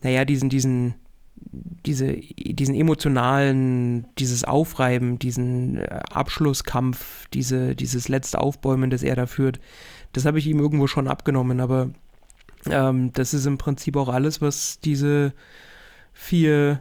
naja, 0.02 0.24
diesen, 0.24 0.50
diesen, 0.50 0.94
diese, 1.36 2.12
diesen 2.12 2.74
emotionalen, 2.74 4.06
dieses 4.18 4.44
Aufreiben, 4.44 5.18
diesen 5.18 5.78
äh, 5.78 6.00
Abschlusskampf, 6.10 7.28
diese, 7.28 7.76
dieses 7.76 8.08
letzte 8.08 8.40
Aufbäumen, 8.40 8.90
das 8.90 9.02
er 9.02 9.16
da 9.16 9.26
führt, 9.26 9.60
das 10.12 10.24
habe 10.24 10.38
ich 10.38 10.46
ihm 10.46 10.58
irgendwo 10.58 10.86
schon 10.86 11.08
abgenommen, 11.08 11.60
aber 11.60 11.90
ähm, 12.68 13.12
das 13.12 13.34
ist 13.34 13.46
im 13.46 13.58
Prinzip 13.58 13.96
auch 13.96 14.08
alles, 14.08 14.40
was 14.40 14.80
diese 14.80 15.32
vier, 16.16 16.80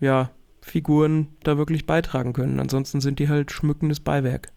ja, 0.00 0.30
Figuren 0.62 1.28
da 1.42 1.58
wirklich 1.58 1.84
beitragen 1.84 2.32
können. 2.32 2.58
Ansonsten 2.58 3.00
sind 3.02 3.18
die 3.18 3.28
halt 3.28 3.52
schmückendes 3.52 4.00
Beiwerk. 4.00 4.48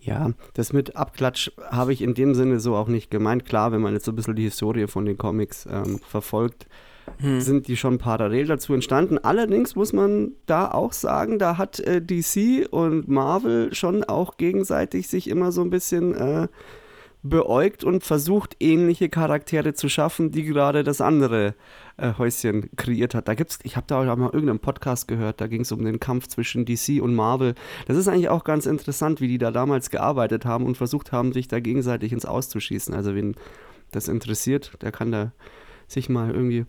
Ja, 0.00 0.30
das 0.54 0.72
mit 0.72 0.96
Abklatsch 0.96 1.50
habe 1.70 1.92
ich 1.92 2.00
in 2.00 2.14
dem 2.14 2.34
Sinne 2.34 2.60
so 2.60 2.76
auch 2.76 2.88
nicht 2.88 3.10
gemeint. 3.10 3.44
Klar, 3.44 3.72
wenn 3.72 3.82
man 3.82 3.92
jetzt 3.92 4.04
so 4.04 4.12
ein 4.12 4.16
bisschen 4.16 4.36
die 4.36 4.44
Historie 4.44 4.86
von 4.86 5.04
den 5.04 5.18
Comics 5.18 5.66
ähm, 5.70 5.98
verfolgt, 5.98 6.66
Hm. 7.18 7.40
sind 7.40 7.66
die 7.66 7.76
schon 7.76 7.98
parallel 7.98 8.46
dazu 8.46 8.72
entstanden. 8.72 9.18
Allerdings 9.18 9.74
muss 9.74 9.92
man 9.92 10.30
da 10.46 10.70
auch 10.70 10.92
sagen, 10.92 11.40
da 11.40 11.58
hat 11.58 11.80
äh, 11.80 12.00
DC 12.00 12.68
und 12.70 13.08
Marvel 13.08 13.74
schon 13.74 14.04
auch 14.04 14.36
gegenseitig 14.36 15.08
sich 15.08 15.28
immer 15.28 15.50
so 15.50 15.62
ein 15.62 15.70
bisschen 15.70 16.14
äh, 16.14 16.46
beäugt 17.22 17.84
und 17.84 18.02
versucht, 18.02 18.56
ähnliche 18.60 19.08
Charaktere 19.08 19.74
zu 19.74 19.88
schaffen, 19.88 20.30
die 20.30 20.44
gerade 20.44 20.84
das 20.84 21.00
andere 21.00 21.54
äh, 21.98 22.14
Häuschen 22.16 22.70
kreiert 22.76 23.14
hat. 23.14 23.28
Da 23.28 23.34
gibt's, 23.34 23.58
ich 23.62 23.76
habe 23.76 23.86
da 23.86 24.00
auch 24.00 24.16
mal 24.16 24.30
irgendeinen 24.32 24.58
Podcast 24.58 25.06
gehört, 25.06 25.40
da 25.40 25.46
ging 25.46 25.62
es 25.62 25.72
um 25.72 25.84
den 25.84 26.00
Kampf 26.00 26.28
zwischen 26.28 26.64
DC 26.64 27.02
und 27.02 27.14
Marvel. 27.14 27.54
Das 27.86 27.96
ist 27.96 28.08
eigentlich 28.08 28.30
auch 28.30 28.44
ganz 28.44 28.66
interessant, 28.66 29.20
wie 29.20 29.28
die 29.28 29.38
da 29.38 29.50
damals 29.50 29.90
gearbeitet 29.90 30.46
haben 30.46 30.64
und 30.64 30.76
versucht 30.76 31.12
haben, 31.12 31.32
sich 31.32 31.46
da 31.46 31.60
gegenseitig 31.60 32.12
ins 32.12 32.24
Auszuschießen. 32.24 32.94
Also 32.94 33.14
wen 33.14 33.34
das 33.90 34.08
interessiert, 34.08 34.72
der 34.80 34.92
kann 34.92 35.12
da 35.12 35.32
sich 35.88 36.08
mal 36.08 36.30
irgendwie 36.30 36.64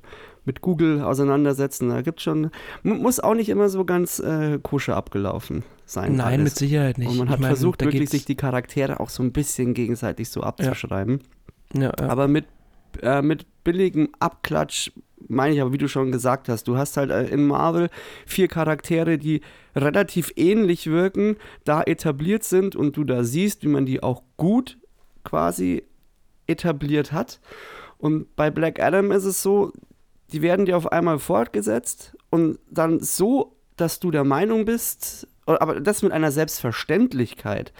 mit 0.46 0.62
Google 0.62 1.02
auseinandersetzen. 1.02 1.90
Da 1.90 2.02
gibt 2.02 2.22
schon, 2.22 2.50
mu- 2.84 2.96
muss 2.96 3.20
auch 3.20 3.36
nicht 3.36 3.50
immer 3.50 3.70
so 3.70 3.86
ganz 3.86 4.20
äh, 4.20 4.60
koscher 4.62 4.96
abgelaufen 4.98 5.64
sein. 5.86 6.16
Nein, 6.16 6.40
alles. 6.40 6.44
mit 6.44 6.56
Sicherheit 6.58 6.98
nicht. 6.98 7.10
Und 7.10 7.18
man 7.18 7.28
Ich 7.28 7.34
hat 7.34 7.40
meine, 7.40 7.54
versucht, 7.56 7.82
wirklich 7.84 8.10
sich 8.10 8.26
die 8.26 8.36
Charaktere 8.36 9.00
auch 9.00 9.10
so 9.10 9.22
ein 9.24 9.32
bisschen 9.32 9.74
gegenseitig 9.74 10.30
so 10.30 10.42
abzuschreiben. 10.42 11.20
ja, 11.74 11.92
ja. 12.00 12.10
Aber 12.10 12.28
mit, 12.28 12.46
äh, 13.02 13.22
mit 13.22 13.46
billigem 13.64 14.10
Abklatsch 14.20 14.92
meine 15.28 15.54
ich 15.54 15.62
aber, 15.62 15.72
wie 15.72 15.78
du 15.78 15.88
schon 15.88 16.12
gesagt 16.12 16.50
hast, 16.50 16.68
du 16.68 16.78
hast 16.78 16.98
halt 16.98 17.12
äh, 17.12 17.28
in 17.28 17.46
Marvel 17.46 17.90
vier 18.26 18.48
Charaktere, 18.48 19.20
die 19.20 19.42
relativ 19.76 20.34
ähnlich 20.36 20.88
wirken, 20.88 21.38
da 21.64 21.84
etabliert 21.84 22.44
sind 22.44 22.76
und 22.76 22.98
du 22.98 23.04
da 23.04 23.24
siehst, 23.24 23.64
wie 23.64 23.68
man 23.68 23.86
die 23.86 24.02
auch 24.02 24.24
gut 24.38 24.80
quasi 25.24 25.84
etabliert 26.48 27.12
hat. 27.12 27.40
Und 28.00 28.36
bei 28.36 28.50
Black 28.50 28.82
Adam 28.82 29.12
ist 29.12 29.26
es 29.26 29.44
so, 29.44 29.72
die 30.32 30.42
werden 30.42 30.66
dir 30.66 30.78
auf 30.78 30.92
einmal 30.92 31.20
fortgesetzt 31.20 32.16
und 32.30 32.60
dann 32.70 33.00
so, 33.00 33.58
dass 33.76 34.00
du 34.00 34.12
der 34.12 34.24
Meinung 34.24 34.66
bist, 34.66 35.28
aber 35.46 35.80
das 35.80 36.02
mit 36.04 36.12
einer 36.12 36.32
Selbstverständlichkeit, 36.32 37.74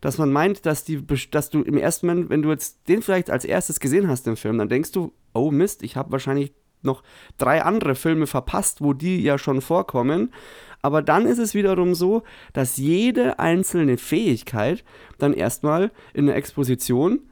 dass 0.00 0.18
man 0.18 0.32
meint, 0.32 0.66
dass, 0.66 0.84
die, 0.84 1.04
dass 1.30 1.50
du 1.50 1.62
im 1.62 1.76
ersten 1.76 2.06
Moment, 2.06 2.30
wenn 2.30 2.42
du 2.42 2.50
jetzt 2.50 2.88
den 2.88 3.02
vielleicht 3.02 3.30
als 3.30 3.44
erstes 3.44 3.80
gesehen 3.80 4.08
hast 4.08 4.26
im 4.26 4.36
Film, 4.36 4.58
dann 4.58 4.68
denkst 4.68 4.92
du, 4.92 5.12
oh 5.34 5.50
Mist, 5.50 5.82
ich 5.82 5.96
habe 5.96 6.12
wahrscheinlich 6.12 6.52
noch 6.82 7.02
drei 7.38 7.62
andere 7.62 7.94
Filme 7.94 8.26
verpasst, 8.26 8.80
wo 8.80 8.92
die 8.92 9.20
ja 9.20 9.36
schon 9.36 9.60
vorkommen. 9.60 10.32
Aber 10.80 11.02
dann 11.02 11.26
ist 11.26 11.38
es 11.38 11.54
wiederum 11.54 11.94
so, 11.94 12.22
dass 12.52 12.76
jede 12.76 13.40
einzelne 13.40 13.98
Fähigkeit 13.98 14.84
dann 15.18 15.32
erstmal 15.32 15.90
in 16.14 16.26
der 16.26 16.36
Exposition 16.36 17.27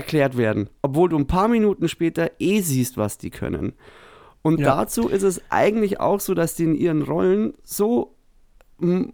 erklärt 0.00 0.36
werden, 0.36 0.68
obwohl 0.82 1.08
du 1.08 1.16
ein 1.18 1.26
paar 1.26 1.48
Minuten 1.48 1.88
später 1.88 2.30
eh 2.38 2.60
siehst, 2.60 2.96
was 2.96 3.18
die 3.18 3.30
können. 3.30 3.72
Und 4.42 4.60
Ja. 4.60 4.76
dazu 4.76 5.08
ist 5.08 5.22
es 5.22 5.42
eigentlich 5.50 6.00
auch 6.00 6.20
so, 6.20 6.34
dass 6.34 6.54
die 6.54 6.64
in 6.64 6.74
ihren 6.74 7.02
Rollen 7.02 7.54
so, 7.62 8.16
mm, 8.78 9.04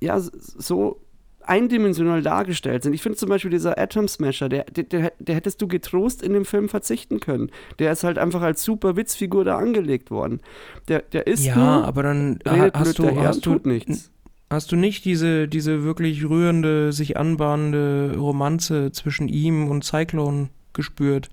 ja, 0.00 0.18
so 0.20 1.00
eindimensional 1.42 2.22
dargestellt 2.22 2.82
sind. 2.84 2.92
Ich 2.92 3.02
finde 3.02 3.18
zum 3.18 3.28
Beispiel 3.28 3.50
dieser 3.50 3.76
Atom 3.78 4.06
Smasher, 4.06 4.48
der, 4.48 4.64
der, 4.64 5.12
der, 5.18 5.34
hättest 5.34 5.60
du 5.60 5.66
getrost 5.66 6.22
in 6.22 6.32
dem 6.32 6.44
Film 6.44 6.68
verzichten 6.68 7.18
können. 7.18 7.50
Der 7.78 7.90
ist 7.90 8.04
halt 8.04 8.18
einfach 8.18 8.42
als 8.42 8.62
super 8.62 8.96
Witzfigur 8.96 9.44
da 9.44 9.58
angelegt 9.58 10.10
worden. 10.10 10.40
Der, 10.86 11.00
der 11.00 11.26
ist 11.26 11.44
ja, 11.44 11.82
aber 11.82 12.04
dann 12.04 12.38
redet 12.46 12.74
hast 12.74 12.84
blöd 12.84 12.98
du, 12.98 13.02
daher, 13.02 13.28
hast 13.28 13.46
du, 13.46 13.54
tut 13.54 13.66
nichts. 13.66 14.12
Hast 14.50 14.72
du 14.72 14.76
nicht 14.76 15.04
diese, 15.04 15.46
diese 15.46 15.84
wirklich 15.84 16.28
rührende, 16.28 16.92
sich 16.92 17.16
anbahnende 17.16 18.14
Romanze 18.18 18.90
zwischen 18.90 19.28
ihm 19.28 19.68
und 19.68 19.84
Cyclone 19.84 20.48
gespürt? 20.72 21.28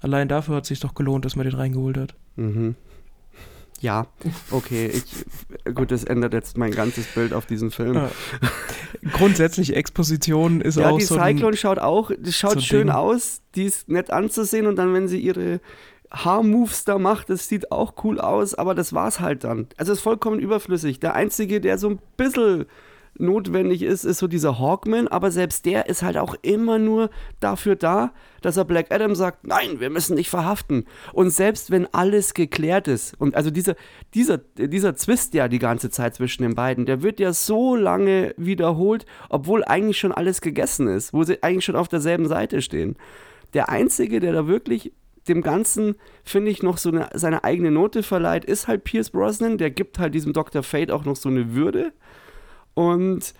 Allein 0.00 0.28
dafür 0.28 0.56
hat 0.56 0.62
es 0.62 0.68
sich 0.68 0.80
doch 0.80 0.94
gelohnt, 0.94 1.24
dass 1.24 1.34
man 1.34 1.46
den 1.46 1.56
reingeholt 1.56 1.96
hat. 1.98 2.14
Mhm. 2.36 2.76
Ja, 3.80 4.06
okay, 4.50 4.88
ich, 4.92 5.74
gut, 5.74 5.90
das 5.90 6.04
ändert 6.04 6.34
jetzt 6.34 6.58
mein 6.58 6.70
ganzes 6.70 7.06
Bild 7.06 7.32
auf 7.32 7.46
diesen 7.46 7.70
Film. 7.70 7.94
Ja. 7.94 8.10
Grundsätzlich 9.12 9.74
Exposition 9.74 10.60
ist 10.60 10.76
Ja, 10.76 10.90
auch 10.90 10.98
die 10.98 11.04
so 11.04 11.16
ein, 11.16 11.36
Cyclone 11.36 11.56
schaut 11.56 11.78
auch, 11.78 12.10
schaut 12.30 12.52
so 12.52 12.58
ein 12.58 12.62
schön 12.62 12.86
Ding. 12.88 12.90
aus, 12.90 13.40
die 13.54 13.64
ist 13.64 13.88
nett 13.88 14.10
anzusehen 14.10 14.66
und 14.66 14.76
dann, 14.76 14.92
wenn 14.92 15.08
sie 15.08 15.18
ihre 15.18 15.60
Haarmoves 16.10 16.84
da 16.84 16.98
macht, 16.98 17.30
das 17.30 17.48
sieht 17.48 17.70
auch 17.70 17.94
cool 18.04 18.20
aus, 18.20 18.54
aber 18.54 18.74
das 18.74 18.92
war's 18.92 19.20
halt 19.20 19.44
dann. 19.44 19.68
Also 19.76 19.92
es 19.92 19.98
ist 19.98 20.04
vollkommen 20.04 20.40
überflüssig. 20.40 21.00
Der 21.00 21.14
Einzige, 21.14 21.60
der 21.60 21.78
so 21.78 21.90
ein 21.90 22.00
bisschen 22.16 22.66
notwendig 23.18 23.82
ist, 23.82 24.04
ist 24.04 24.18
so 24.18 24.26
dieser 24.26 24.58
Hawkman, 24.58 25.08
aber 25.08 25.30
selbst 25.30 25.66
der 25.66 25.88
ist 25.88 26.02
halt 26.02 26.16
auch 26.16 26.34
immer 26.42 26.78
nur 26.78 27.10
dafür 27.38 27.76
da, 27.76 28.12
dass 28.40 28.56
er 28.56 28.64
Black 28.64 28.86
Adam 28.90 29.14
sagt, 29.14 29.46
nein, 29.46 29.80
wir 29.80 29.90
müssen 29.90 30.16
dich 30.16 30.30
verhaften. 30.30 30.86
Und 31.12 31.30
selbst 31.30 31.70
wenn 31.70 31.92
alles 31.92 32.34
geklärt 32.34 32.88
ist, 32.88 33.20
und 33.20 33.36
also 33.36 33.50
dieser, 33.50 33.74
dieser, 34.14 34.38
dieser 34.38 34.96
Zwist 34.96 35.34
ja 35.34 35.48
die 35.48 35.58
ganze 35.58 35.90
Zeit 35.90 36.14
zwischen 36.14 36.42
den 36.42 36.54
beiden, 36.54 36.86
der 36.86 37.02
wird 37.02 37.20
ja 37.20 37.32
so 37.32 37.76
lange 37.76 38.34
wiederholt, 38.36 39.06
obwohl 39.28 39.64
eigentlich 39.64 39.98
schon 39.98 40.12
alles 40.12 40.40
gegessen 40.40 40.88
ist, 40.88 41.12
wo 41.12 41.22
sie 41.22 41.42
eigentlich 41.42 41.64
schon 41.64 41.76
auf 41.76 41.88
derselben 41.88 42.26
Seite 42.26 42.62
stehen. 42.62 42.96
Der 43.52 43.68
Einzige, 43.68 44.20
der 44.20 44.32
da 44.32 44.46
wirklich 44.46 44.92
dem 45.28 45.42
Ganzen, 45.42 45.94
finde 46.24 46.50
ich, 46.50 46.62
noch 46.62 46.78
so 46.78 46.90
eine, 46.90 47.08
seine 47.14 47.44
eigene 47.44 47.70
Note 47.70 48.02
verleiht, 48.02 48.44
ist 48.44 48.68
halt 48.68 48.84
Pierce 48.84 49.10
Brosnan. 49.10 49.58
Der 49.58 49.70
gibt 49.70 49.98
halt 49.98 50.14
diesem 50.14 50.32
Dr. 50.32 50.62
Fate 50.62 50.90
auch 50.90 51.04
noch 51.04 51.16
so 51.16 51.28
eine 51.28 51.54
Würde. 51.54 51.92
Und 52.74 53.34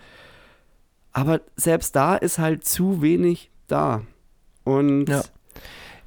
aber 1.13 1.41
selbst 1.57 1.97
da 1.97 2.15
ist 2.17 2.39
halt 2.39 2.65
zu 2.65 3.03
wenig 3.03 3.51
da. 3.67 4.03
Und 4.65 5.07
Ja. 5.09 5.23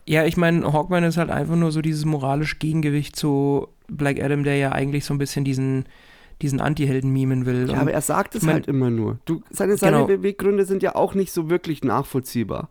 Ja, 0.05 0.26
ich 0.26 0.36
meine, 0.36 0.71
Hawkman 0.74 1.05
ist 1.05 1.15
halt 1.15 1.30
einfach 1.30 1.55
nur 1.55 1.71
so 1.71 1.82
dieses 1.82 2.03
moralische 2.03 2.57
Gegengewicht 2.57 3.15
zu 3.15 3.69
Black 3.88 4.21
Adam, 4.21 4.43
der 4.43 4.57
ja 4.57 4.74
eigentlich 4.74 5.05
so 5.05 5.13
ein 5.13 5.17
bisschen 5.17 5.45
diesen, 5.45 5.86
diesen 6.41 6.59
Anti-Helden 6.59 7.09
mimen 7.11 7.45
will. 7.45 7.69
Ja, 7.71 7.80
aber 7.80 7.93
er 7.93 8.01
sagt 8.01 8.36
es 8.36 8.41
ich 8.41 8.45
mein- 8.45 8.55
halt 8.55 8.67
immer 8.67 8.89
nur. 8.89 9.19
Du, 9.24 9.41
seine 9.49 9.78
seine 9.78 9.97
Genau. 9.97 10.07
Beweggründe 10.07 10.65
sind 10.65 10.84
ja 10.84 10.95
auch 10.95 11.13
nicht 11.13 11.32
so 11.32 11.49
wirklich 11.49 11.86
nachvollziehbar. 11.86 12.67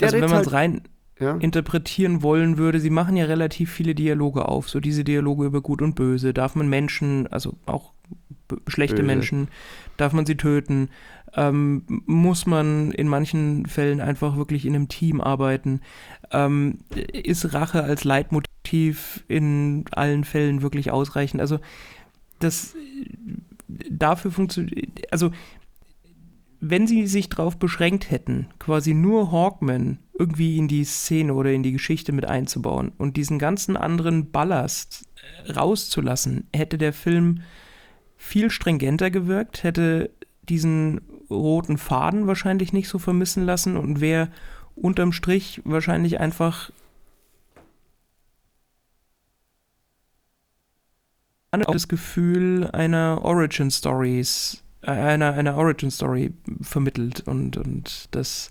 Der 0.00 0.06
also 0.08 0.14
wenn 0.16 0.22
man 0.28 0.40
es 0.40 0.46
halt, 0.48 0.52
rein 0.52 0.82
ja, 1.18 1.36
interpretieren 1.36 2.22
wollen 2.22 2.58
würde, 2.58 2.80
sie 2.80 2.90
machen 2.90 3.16
ja 3.16 3.26
relativ 3.26 3.70
viele 3.70 3.94
Dialoge 3.94 4.48
auf, 4.48 4.68
so 4.68 4.80
diese 4.80 5.04
Dialoge 5.04 5.46
über 5.46 5.60
Gut 5.60 5.82
und 5.82 5.94
Böse. 5.94 6.34
Darf 6.34 6.54
man 6.54 6.68
Menschen, 6.68 7.26
also 7.28 7.56
auch 7.66 7.92
schlechte 8.66 8.96
Böse. 8.96 9.06
Menschen, 9.06 9.48
darf 9.96 10.12
man 10.12 10.26
sie 10.26 10.36
töten, 10.36 10.88
ähm, 11.36 11.84
muss 12.06 12.46
man 12.46 12.92
in 12.92 13.08
manchen 13.08 13.66
Fällen 13.66 14.00
einfach 14.00 14.36
wirklich 14.36 14.66
in 14.66 14.74
einem 14.74 14.88
Team 14.88 15.20
arbeiten, 15.20 15.80
ähm, 16.30 16.78
ist 16.94 17.54
Rache 17.54 17.82
als 17.82 18.04
Leitmotiv 18.04 19.24
in 19.28 19.84
allen 19.92 20.24
Fällen 20.24 20.62
wirklich 20.62 20.90
ausreichend. 20.90 21.40
Also 21.40 21.58
das 22.38 22.74
dafür 23.68 24.30
funktioniert, 24.30 24.88
also 25.10 25.30
wenn 26.66 26.86
sie 26.86 27.06
sich 27.06 27.28
darauf 27.28 27.58
beschränkt 27.58 28.10
hätten, 28.10 28.48
quasi 28.58 28.94
nur 28.94 29.30
Hawkman 29.30 29.98
irgendwie 30.18 30.56
in 30.56 30.66
die 30.66 30.84
Szene 30.84 31.34
oder 31.34 31.52
in 31.52 31.62
die 31.62 31.72
Geschichte 31.72 32.12
mit 32.12 32.24
einzubauen 32.24 32.92
und 32.96 33.18
diesen 33.18 33.38
ganzen 33.38 33.76
anderen 33.76 34.30
Ballast 34.30 35.04
äh, 35.46 35.52
rauszulassen, 35.52 36.48
hätte 36.54 36.78
der 36.78 36.94
Film 36.94 37.42
viel 38.16 38.50
stringenter 38.50 39.10
gewirkt, 39.10 39.62
hätte 39.62 40.10
diesen 40.48 41.02
roten 41.28 41.76
Faden 41.76 42.26
wahrscheinlich 42.26 42.72
nicht 42.72 42.88
so 42.88 42.98
vermissen 42.98 43.44
lassen 43.44 43.76
und 43.76 44.00
wäre 44.00 44.30
unterm 44.74 45.12
Strich 45.12 45.60
wahrscheinlich 45.64 46.18
einfach 46.18 46.70
das 51.52 51.88
Gefühl 51.88 52.68
einer 52.72 53.20
Origin 53.22 53.70
Stories, 53.70 54.63
einer, 54.88 55.32
einer 55.34 55.56
Origin 55.56 55.90
Story 55.90 56.32
vermittelt 56.60 57.26
und, 57.26 57.56
und 57.56 58.08
das 58.14 58.50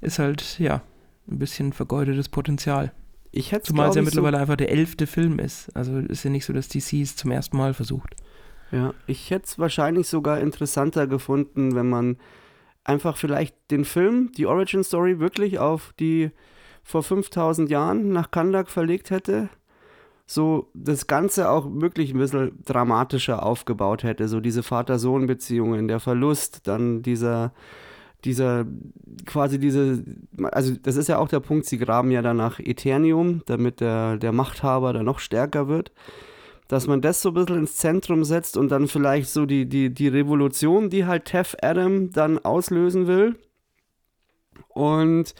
ist 0.00 0.18
halt, 0.18 0.58
ja, 0.58 0.82
ein 1.28 1.38
bisschen 1.38 1.72
vergeudetes 1.72 2.28
Potenzial. 2.28 2.92
Ich 3.32 3.52
hätte 3.52 3.64
Zumal 3.64 3.88
es 3.90 3.94
ja 3.96 4.02
ich, 4.02 4.08
so- 4.08 4.10
mittlerweile 4.16 4.38
einfach 4.38 4.56
der 4.56 4.70
elfte 4.70 5.06
Film 5.06 5.38
ist. 5.38 5.74
Also 5.76 5.98
ist 5.98 6.24
ja 6.24 6.30
nicht 6.30 6.44
so, 6.44 6.52
dass 6.52 6.68
DC 6.68 6.94
es 7.02 7.16
zum 7.16 7.30
ersten 7.30 7.56
Mal 7.56 7.74
versucht. 7.74 8.14
Ja, 8.72 8.94
ich 9.06 9.30
hätte 9.30 9.44
es 9.46 9.58
wahrscheinlich 9.58 10.08
sogar 10.08 10.40
interessanter 10.40 11.06
gefunden, 11.06 11.74
wenn 11.74 11.88
man 11.88 12.16
einfach 12.84 13.16
vielleicht 13.16 13.54
den 13.70 13.84
Film, 13.84 14.32
die 14.36 14.46
Origin 14.46 14.82
Story, 14.84 15.18
wirklich 15.20 15.58
auf 15.58 15.92
die 16.00 16.30
vor 16.82 17.02
5000 17.02 17.68
Jahren 17.70 18.10
nach 18.10 18.30
Kandak 18.30 18.68
verlegt 18.70 19.10
hätte. 19.10 19.48
So 20.26 20.70
das 20.74 21.06
Ganze 21.06 21.50
auch 21.50 21.66
wirklich 21.70 22.12
ein 22.12 22.18
bisschen 22.18 22.58
dramatischer 22.64 23.44
aufgebaut 23.44 24.02
hätte. 24.02 24.26
So 24.26 24.40
diese 24.40 24.62
Vater-Sohn-Beziehungen, 24.62 25.86
der 25.86 26.00
Verlust, 26.00 26.66
dann 26.66 27.02
dieser, 27.02 27.52
dieser, 28.24 28.66
quasi 29.24 29.60
diese, 29.60 30.04
also 30.50 30.74
das 30.82 30.96
ist 30.96 31.08
ja 31.08 31.18
auch 31.18 31.28
der 31.28 31.40
Punkt, 31.40 31.66
sie 31.66 31.78
graben 31.78 32.10
ja 32.10 32.22
dann 32.22 32.38
nach 32.38 32.58
Eternium, 32.58 33.42
damit 33.46 33.80
der, 33.80 34.16
der 34.16 34.32
Machthaber 34.32 34.92
dann 34.92 35.04
noch 35.04 35.20
stärker 35.20 35.68
wird 35.68 35.92
dass 36.68 36.86
man 36.86 37.00
das 37.00 37.22
so 37.22 37.30
ein 37.30 37.34
bisschen 37.34 37.58
ins 37.58 37.76
Zentrum 37.76 38.24
setzt 38.24 38.56
und 38.56 38.70
dann 38.70 38.88
vielleicht 38.88 39.28
so 39.28 39.46
die, 39.46 39.66
die, 39.66 39.90
die 39.92 40.08
Revolution, 40.08 40.90
die 40.90 41.06
halt 41.06 41.26
Tef 41.26 41.56
Adam 41.62 42.10
dann 42.10 42.38
auslösen 42.38 43.06
will. 43.06 43.36
Und 44.68 45.34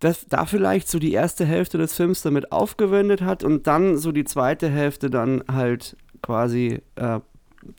das, 0.00 0.26
da 0.26 0.44
vielleicht 0.46 0.88
so 0.88 0.98
die 0.98 1.12
erste 1.12 1.44
Hälfte 1.44 1.78
des 1.78 1.94
Films 1.94 2.22
damit 2.22 2.52
aufgewendet 2.52 3.22
hat 3.22 3.44
und 3.44 3.66
dann 3.66 3.96
so 3.96 4.12
die 4.12 4.24
zweite 4.24 4.68
Hälfte 4.68 5.10
dann 5.10 5.42
halt 5.50 5.96
quasi 6.22 6.80
äh, 6.96 7.20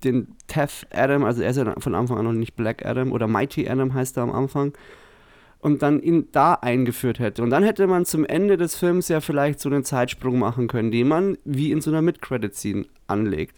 den 0.03 0.36
Tef 0.47 0.86
Adam, 0.91 1.24
also 1.24 1.41
er 1.41 1.51
ist 1.51 1.57
ja 1.57 1.74
von 1.80 1.95
Anfang 1.95 2.18
an 2.18 2.26
noch 2.26 2.34
nicht 2.34 2.55
Black 2.55 2.86
Adam 2.86 3.11
oder 3.11 3.28
Mighty 3.28 3.70
Adam 3.70 3.93
heißt 3.93 4.18
er 4.18 4.24
am 4.24 4.32
Anfang, 4.32 4.74
und 5.59 5.82
dann 5.82 6.01
ihn 6.01 6.28
da 6.32 6.53
eingeführt 6.53 7.20
hätte. 7.20 7.41
Und 7.43 7.49
dann 7.49 7.63
hätte 7.63 7.88
man 7.88 8.05
zum 8.05 8.26
Ende 8.26 8.57
des 8.57 8.76
Films 8.76 9.07
ja 9.07 9.22
vielleicht 9.22 9.59
so 9.59 9.70
einen 9.70 9.84
Zeitsprung 9.84 10.39
machen 10.39 10.68
können, 10.68 10.91
den 10.91 11.07
man 11.07 11.38
wie 11.45 11.72
in 11.72 11.82
so 11.82 11.89
einer 11.89 12.01
Mid-Credit-Scene 12.01 12.86
anlegt. 13.07 13.57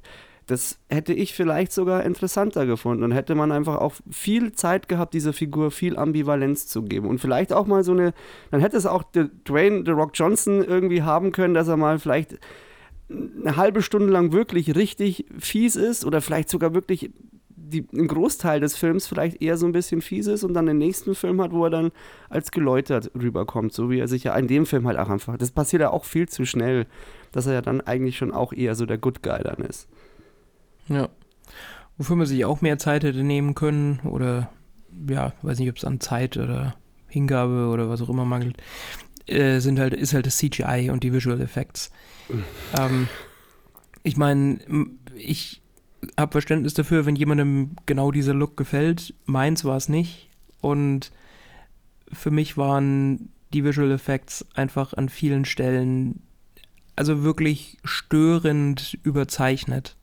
Das 0.50 0.80
hätte 0.90 1.14
ich 1.14 1.36
vielleicht 1.36 1.72
sogar 1.72 2.04
interessanter 2.04 2.66
gefunden. 2.66 3.04
Und 3.04 3.12
hätte 3.12 3.36
man 3.36 3.52
einfach 3.52 3.78
auch 3.78 3.94
viel 4.10 4.52
Zeit 4.54 4.88
gehabt, 4.88 5.14
dieser 5.14 5.32
Figur 5.32 5.70
viel 5.70 5.96
Ambivalenz 5.96 6.66
zu 6.66 6.82
geben. 6.82 7.08
Und 7.08 7.20
vielleicht 7.20 7.54
auch 7.54 7.68
mal 7.68 7.84
so 7.84 7.92
eine, 7.92 8.14
dann 8.50 8.60
hätte 8.60 8.76
es 8.76 8.88
auch 8.88 9.04
Dwayne 9.04 9.84
The 9.86 9.92
Rock 9.92 10.12
Johnson 10.16 10.64
irgendwie 10.64 11.04
haben 11.04 11.32
können, 11.32 11.54
dass 11.54 11.68
er 11.68 11.78
mal 11.78 12.00
vielleicht 12.00 12.40
eine 13.10 13.58
halbe 13.58 13.84
Stunde 13.84 14.12
lang 14.12 14.32
wirklich 14.32 14.76
richtig 14.76 15.26
fies 15.38 15.76
ist 15.76 16.04
oder 16.04 16.20
vielleicht 16.20 16.50
sogar 16.50 16.74
wirklich 16.74 17.12
die, 17.56 17.86
ein 17.94 18.08
Großteil 18.08 18.60
des 18.60 18.76
Films 18.76 19.06
vielleicht 19.06 19.42
eher 19.42 19.58
so 19.58 19.68
ein 19.68 19.72
bisschen 19.72 20.02
fies 20.02 20.26
ist 20.26 20.44
und 20.44 20.56
dann 20.56 20.66
den 20.66 20.80
nächsten 20.80 21.14
Film 21.14 21.40
hat, 21.42 21.52
wo 21.52 21.66
er 21.66 21.70
dann 21.70 21.92
als 22.30 22.52
geläutert 22.52 23.12
rüberkommt, 23.20 23.74
so 23.74 23.92
wie 23.92 24.00
er 24.00 24.08
sich 24.08 24.24
ja 24.24 24.36
in 24.36 24.48
dem 24.48 24.66
Film 24.66 24.88
halt 24.88 24.98
auch 24.98 25.10
einfach. 25.10 25.38
Das 25.38 25.52
passiert 25.52 25.82
ja 25.82 25.92
auch 25.92 26.06
viel 26.06 26.28
zu 26.28 26.46
schnell, 26.46 26.88
dass 27.32 27.46
er 27.46 27.54
ja 27.54 27.62
dann 27.62 27.82
eigentlich 27.82 28.18
schon 28.18 28.32
auch 28.32 28.52
eher 28.52 28.74
so 28.74 28.88
der 28.88 28.98
Good 28.98 29.22
Guy 29.22 29.44
dann 29.44 29.58
ist. 29.58 29.88
Ja. 30.90 31.10
Wofür 31.98 32.16
man 32.16 32.28
sich 32.28 32.46
auch 32.46 32.62
mehr 32.62 32.78
Zeit 32.78 33.04
hätte 33.04 33.24
nehmen 33.24 33.56
können 33.56 34.00
oder 34.04 34.50
ja, 35.08 35.34
weiß 35.42 35.60
nicht, 35.60 35.70
ob 35.70 35.78
es 35.78 35.86
an 35.86 36.00
Zeit 36.00 36.38
oder 36.38 36.76
Hingabe 37.08 37.70
oder 37.70 37.90
was 37.90 38.02
auch 38.02 38.10
immer 38.10 38.26
mangelt, 38.26 38.58
äh, 39.26 39.60
sind 39.60 39.80
halt, 39.80 39.94
ist 39.94 40.14
halt 40.14 40.26
das 40.26 40.38
CGI 40.38 40.90
und 40.92 41.04
die 41.04 41.14
Visual 41.14 41.40
Effects. 41.42 41.92
ähm, 42.80 43.08
ich 44.04 44.18
meine, 44.18 44.60
ich 45.16 45.62
habe 46.18 46.32
Verständnis 46.32 46.74
dafür, 46.74 47.06
wenn 47.06 47.16
jemandem 47.16 47.76
genau 47.86 48.12
dieser 48.12 48.34
Look 48.34 48.56
gefällt. 48.58 49.14
Meins 49.26 49.66
war 49.66 49.78
es 49.78 49.90
nicht. 49.90 50.30
Und 50.62 51.12
für 52.12 52.32
mich 52.32 52.58
waren 52.58 53.30
die 53.54 53.64
Visual 53.64 53.92
Effects 53.92 54.46
einfach 54.54 54.94
an 54.94 55.10
vielen 55.10 55.46
Stellen 55.46 56.22
also 56.96 57.24
wirklich 57.24 57.78
störend 57.86 58.98
überzeichnet. 59.04 59.96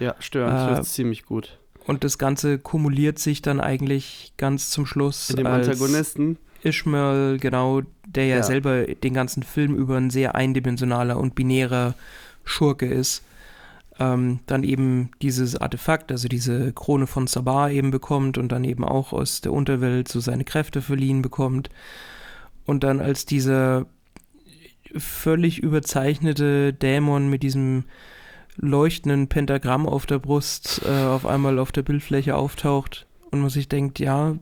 Ja, 0.00 0.16
störend, 0.18 0.58
Äh, 0.58 0.74
das 0.76 0.88
ist 0.88 0.94
ziemlich 0.94 1.24
gut. 1.24 1.58
Und 1.86 2.04
das 2.04 2.18
Ganze 2.18 2.58
kumuliert 2.58 3.18
sich 3.18 3.42
dann 3.42 3.60
eigentlich 3.60 4.32
ganz 4.36 4.70
zum 4.70 4.86
Schluss 4.86 5.28
Mit 5.30 5.38
dem 5.40 5.46
als 5.46 5.68
Antagonisten. 5.68 6.38
Ishmael, 6.62 7.38
genau, 7.38 7.82
der 8.06 8.26
ja, 8.26 8.36
Ja. 8.36 8.42
selber 8.42 8.82
den 8.84 9.14
ganzen 9.14 9.42
Film 9.42 9.74
über 9.74 9.96
ein 9.96 10.10
sehr 10.10 10.34
eindimensionaler 10.34 11.16
und 11.18 11.34
binärer 11.34 11.94
Schurke 12.44 12.86
ist. 12.86 13.22
Ähm, 13.98 14.40
dann 14.46 14.62
eben 14.64 15.10
dieses 15.20 15.56
Artefakt, 15.56 16.10
also 16.10 16.28
diese 16.28 16.72
Krone 16.72 17.06
von 17.06 17.26
Sabah 17.26 17.70
eben 17.70 17.90
bekommt 17.90 18.38
und 18.38 18.50
dann 18.52 18.64
eben 18.64 18.84
auch 18.84 19.12
aus 19.12 19.40
der 19.42 19.52
Unterwelt 19.52 20.08
so 20.08 20.20
seine 20.20 20.44
Kräfte 20.44 20.80
verliehen 20.82 21.22
bekommt. 21.22 21.68
Und 22.66 22.84
dann 22.84 23.00
als 23.00 23.26
dieser 23.26 23.86
völlig 24.96 25.58
überzeichnete 25.62 26.72
Dämon 26.72 27.28
mit 27.28 27.42
diesem 27.42 27.84
leuchtenden 28.56 29.28
Pentagramm 29.28 29.86
auf 29.86 30.06
der 30.06 30.18
Brust 30.18 30.82
äh, 30.84 31.04
auf 31.04 31.26
einmal 31.26 31.58
auf 31.58 31.72
der 31.72 31.82
Bildfläche 31.82 32.36
auftaucht 32.36 33.06
und 33.30 33.40
man 33.40 33.50
sich 33.50 33.68
denkt, 33.68 33.98
ja, 33.98 34.36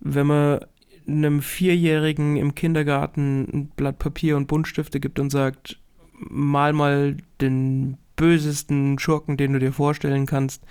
wenn 0.00 0.26
man 0.26 0.60
einem 1.06 1.42
Vierjährigen 1.42 2.36
im 2.36 2.54
Kindergarten 2.54 3.48
ein 3.52 3.66
Blatt 3.76 3.98
Papier 3.98 4.36
und 4.36 4.46
Buntstifte 4.46 5.00
gibt 5.00 5.18
und 5.18 5.30
sagt, 5.30 5.78
mal 6.18 6.72
mal 6.72 7.16
den 7.40 7.96
bösesten 8.16 8.98
Schurken, 8.98 9.36
den 9.36 9.52
du 9.52 9.58
dir 9.58 9.72
vorstellen 9.72 10.26
kannst, 10.26 10.62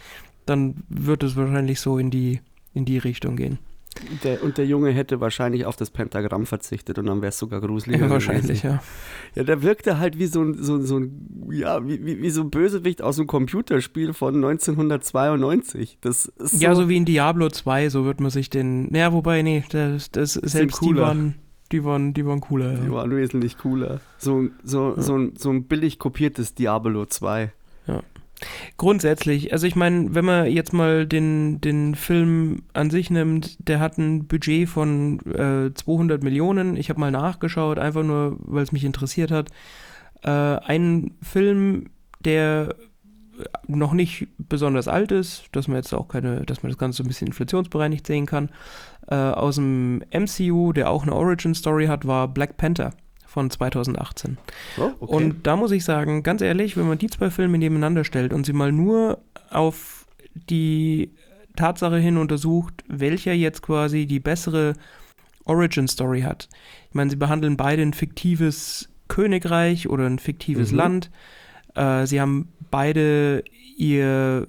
dann 0.45 0.83
wird 0.89 1.23
es 1.23 1.35
wahrscheinlich 1.35 1.79
so 1.79 1.97
in 1.97 2.09
die, 2.09 2.41
in 2.73 2.85
die 2.85 2.97
Richtung 2.97 3.35
gehen. 3.35 3.59
Der, 4.23 4.43
und 4.43 4.57
der 4.57 4.65
Junge 4.65 4.91
hätte 4.91 5.21
wahrscheinlich 5.21 5.65
auf 5.65 5.77
das 5.77 5.89
Pentagramm 5.89 6.45
verzichtet 6.45 6.99
und 6.99 7.05
dann 7.05 7.21
wäre 7.21 7.29
es 7.29 7.37
sogar 7.39 7.61
gruseliger. 7.61 8.05
Ja, 8.05 8.09
wahrscheinlich, 8.09 8.61
gewesen. 8.61 8.67
ja. 8.67 8.83
Ja, 9.35 9.43
der 9.43 9.61
wirkte 9.63 9.99
halt 9.99 10.19
wie 10.19 10.25
so 10.27 10.41
ein, 10.41 10.61
so, 10.61 10.81
so 10.81 10.99
ein 10.99 11.47
ja, 11.51 11.85
wie, 11.87 12.05
wie, 12.05 12.21
wie 12.21 12.29
so 12.29 12.41
ein 12.41 12.49
Bösewicht 12.49 13.01
aus 13.01 13.17
einem 13.17 13.27
Computerspiel 13.27 14.13
von 14.13 14.35
1992. 14.35 15.97
Das 16.01 16.31
so, 16.37 16.57
Ja, 16.57 16.75
so 16.75 16.89
wie 16.89 16.97
in 16.97 17.05
Diablo 17.05 17.49
2, 17.49 17.89
so 17.89 18.05
wird 18.05 18.19
man 18.19 18.31
sich 18.31 18.49
den. 18.49 18.91
Naja, 18.91 19.13
wobei, 19.13 19.41
nee, 19.41 19.63
das, 19.69 20.11
das 20.11 20.33
selbst 20.33 20.81
die 20.81 20.95
waren, 20.95 21.35
die 21.71 21.83
waren, 21.83 22.13
die 22.13 22.25
waren 22.25 22.41
cooler. 22.41 22.73
die 22.75 22.85
Ja. 22.87 22.91
waren 22.91 23.15
wesentlich 23.15 23.57
cooler. 23.57 24.01
So, 24.17 24.49
so, 24.63 24.93
Ja. 24.95 25.01
so, 25.01 25.17
ein, 25.17 25.33
so 25.37 25.49
ein 25.51 25.63
billig 25.65 25.99
kopiertes 25.99 26.53
Diablo 26.53 27.05
2. 27.05 27.51
Grundsätzlich, 28.77 29.53
also 29.53 29.65
ich 29.65 29.75
meine, 29.75 30.13
wenn 30.13 30.25
man 30.25 30.51
jetzt 30.51 30.73
mal 30.73 31.05
den, 31.07 31.61
den 31.61 31.95
Film 31.95 32.63
an 32.73 32.89
sich 32.89 33.09
nimmt, 33.09 33.57
der 33.67 33.79
hat 33.79 33.97
ein 33.97 34.27
Budget 34.27 34.67
von 34.67 35.19
äh, 35.31 35.73
200 35.73 36.21
Millionen. 36.23 36.75
Ich 36.75 36.89
habe 36.89 36.99
mal 36.99 37.11
nachgeschaut, 37.11 37.79
einfach 37.79 38.03
nur, 38.03 38.37
weil 38.39 38.63
es 38.63 38.71
mich 38.71 38.83
interessiert 38.83 39.31
hat. 39.31 39.49
Äh, 40.23 40.29
ein 40.29 41.15
Film, 41.21 41.89
der 42.19 42.75
noch 43.67 43.93
nicht 43.93 44.27
besonders 44.37 44.87
alt 44.87 45.11
ist, 45.11 45.45
dass 45.51 45.67
man 45.67 45.77
jetzt 45.77 45.93
auch 45.93 46.07
keine, 46.07 46.41
dass 46.41 46.63
man 46.63 46.71
das 46.71 46.77
Ganze 46.77 46.97
so 46.97 47.03
ein 47.03 47.07
bisschen 47.07 47.27
inflationsbereinigt 47.27 48.05
sehen 48.07 48.25
kann, 48.25 48.49
äh, 49.07 49.15
aus 49.15 49.55
dem 49.55 50.03
MCU, 50.11 50.73
der 50.73 50.89
auch 50.89 51.03
eine 51.03 51.15
Origin 51.15 51.55
Story 51.55 51.87
hat, 51.87 52.05
war 52.05 52.27
Black 52.27 52.57
Panther 52.57 52.91
von 53.35 53.49
2018. 53.51 54.37
Oh, 54.77 54.91
okay. 55.01 55.13
Und 55.13 55.45
da 55.45 55.57
muss 55.57 55.71
ich 55.71 55.83
sagen, 55.83 56.23
ganz 56.23 56.41
ehrlich, 56.41 56.77
wenn 56.77 56.87
man 56.87 56.97
die 56.97 57.07
zwei 57.07 57.29
Filme 57.29 57.57
nebeneinander 57.57 58.05
stellt 58.05 58.31
und 58.31 58.45
sie 58.45 58.53
mal 58.53 58.71
nur 58.71 59.19
auf 59.49 60.05
die 60.49 61.11
Tatsache 61.57 61.97
hin 61.97 62.15
untersucht, 62.17 62.83
welcher 62.87 63.33
jetzt 63.33 63.61
quasi 63.61 64.05
die 64.05 64.21
bessere 64.21 64.73
Origin 65.43 65.89
Story 65.89 66.21
hat. 66.21 66.47
Ich 66.87 66.95
meine, 66.95 67.09
sie 67.09 67.17
behandeln 67.17 67.57
beide 67.57 67.81
ein 67.81 67.93
fiktives 67.93 68.87
Königreich 69.09 69.89
oder 69.89 70.05
ein 70.05 70.17
fiktives 70.19 70.71
Mhm. 70.71 70.77
Land. 70.77 71.11
Äh, 71.75 72.05
sie 72.07 72.21
haben 72.21 72.47
beide 72.71 73.43
ihr, 73.77 74.47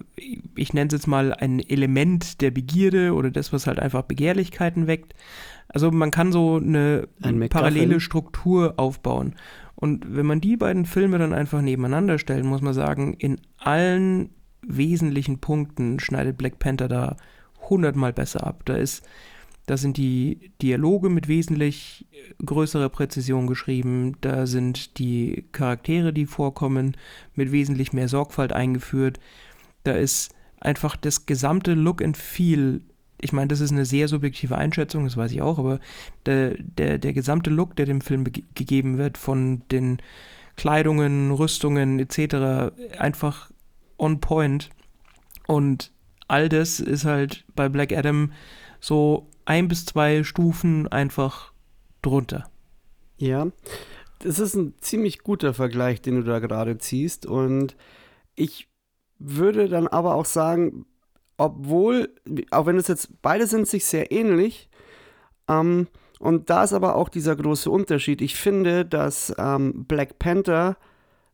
ich 0.54 0.72
nenne 0.74 0.86
es 0.86 0.92
jetzt 0.92 1.08
mal 1.08 1.34
ein 1.34 1.58
Element 1.58 2.40
der 2.40 2.52
Begierde 2.52 3.14
oder 3.14 3.32
das, 3.32 3.52
was 3.52 3.66
halt 3.66 3.80
einfach 3.80 4.02
Begehrlichkeiten 4.02 4.86
weckt. 4.86 5.14
Also 5.68 5.90
man 5.90 6.10
kann 6.10 6.32
so 6.32 6.56
eine 6.56 7.08
Ein 7.22 7.48
parallele. 7.48 8.00
Struktur 8.00 8.74
aufbauen. 8.76 9.34
Und 9.74 10.16
wenn 10.16 10.26
man 10.26 10.40
die 10.40 10.56
beiden 10.56 10.86
Filme 10.86 11.18
dann 11.18 11.32
einfach 11.32 11.60
nebeneinander 11.60 12.18
stellt, 12.18 12.44
muss 12.44 12.62
man 12.62 12.72
sagen, 12.72 13.14
in 13.14 13.40
allen 13.58 14.30
wesentlichen 14.62 15.38
Punkten 15.38 16.00
schneidet 16.00 16.38
Black 16.38 16.58
Panther 16.58 16.88
da 16.88 17.16
hundertmal 17.68 18.12
besser 18.12 18.46
ab. 18.46 18.62
Da 18.64 18.76
ist, 18.76 19.06
da 19.66 19.76
sind 19.76 19.96
die 19.96 20.52
Dialoge 20.62 21.08
mit 21.08 21.28
wesentlich 21.28 22.06
größerer 22.44 22.88
Präzision 22.88 23.46
geschrieben, 23.46 24.16
da 24.20 24.46
sind 24.46 24.98
die 24.98 25.46
Charaktere, 25.52 26.12
die 26.12 26.26
vorkommen, 26.26 26.96
mit 27.34 27.52
wesentlich 27.52 27.92
mehr 27.92 28.08
Sorgfalt 28.08 28.52
eingeführt. 28.52 29.20
Da 29.84 29.92
ist 29.92 30.34
einfach 30.60 30.96
das 30.96 31.26
gesamte 31.26 31.74
Look 31.74 32.02
and 32.02 32.16
Feel 32.16 32.80
ich 33.20 33.32
meine, 33.32 33.48
das 33.48 33.60
ist 33.60 33.72
eine 33.72 33.84
sehr 33.84 34.08
subjektive 34.08 34.56
Einschätzung, 34.56 35.04
das 35.04 35.16
weiß 35.16 35.32
ich 35.32 35.42
auch, 35.42 35.58
aber 35.58 35.80
der, 36.26 36.54
der, 36.58 36.98
der 36.98 37.12
gesamte 37.12 37.50
Look, 37.50 37.76
der 37.76 37.86
dem 37.86 38.00
Film 38.00 38.24
gegeben 38.24 38.98
wird, 38.98 39.18
von 39.18 39.62
den 39.70 39.98
Kleidungen, 40.56 41.30
Rüstungen 41.30 41.98
etc., 41.98 42.72
einfach 42.98 43.50
on 43.98 44.20
point. 44.20 44.70
Und 45.46 45.92
all 46.28 46.48
das 46.48 46.80
ist 46.80 47.04
halt 47.04 47.44
bei 47.54 47.68
Black 47.68 47.92
Adam 47.92 48.32
so 48.80 49.28
ein 49.44 49.68
bis 49.68 49.86
zwei 49.86 50.24
Stufen 50.24 50.88
einfach 50.88 51.52
drunter. 52.02 52.50
Ja, 53.18 53.46
das 54.18 54.38
ist 54.38 54.54
ein 54.54 54.74
ziemlich 54.80 55.20
guter 55.20 55.54
Vergleich, 55.54 56.02
den 56.02 56.16
du 56.16 56.22
da 56.22 56.38
gerade 56.38 56.78
ziehst. 56.78 57.26
Und 57.26 57.76
ich 58.34 58.68
würde 59.18 59.68
dann 59.68 59.86
aber 59.86 60.14
auch 60.14 60.24
sagen, 60.24 60.86
obwohl, 61.36 62.14
auch 62.50 62.66
wenn 62.66 62.76
es 62.76 62.88
jetzt, 62.88 63.22
beide 63.22 63.46
sind 63.46 63.68
sich 63.68 63.84
sehr 63.84 64.12
ähnlich, 64.12 64.68
ähm, 65.48 65.88
und 66.18 66.48
da 66.48 66.64
ist 66.64 66.72
aber 66.72 66.96
auch 66.96 67.08
dieser 67.10 67.36
große 67.36 67.70
Unterschied. 67.70 68.22
Ich 68.22 68.36
finde, 68.36 68.84
dass 68.86 69.34
ähm, 69.38 69.84
Black 69.86 70.18
Panther 70.18 70.76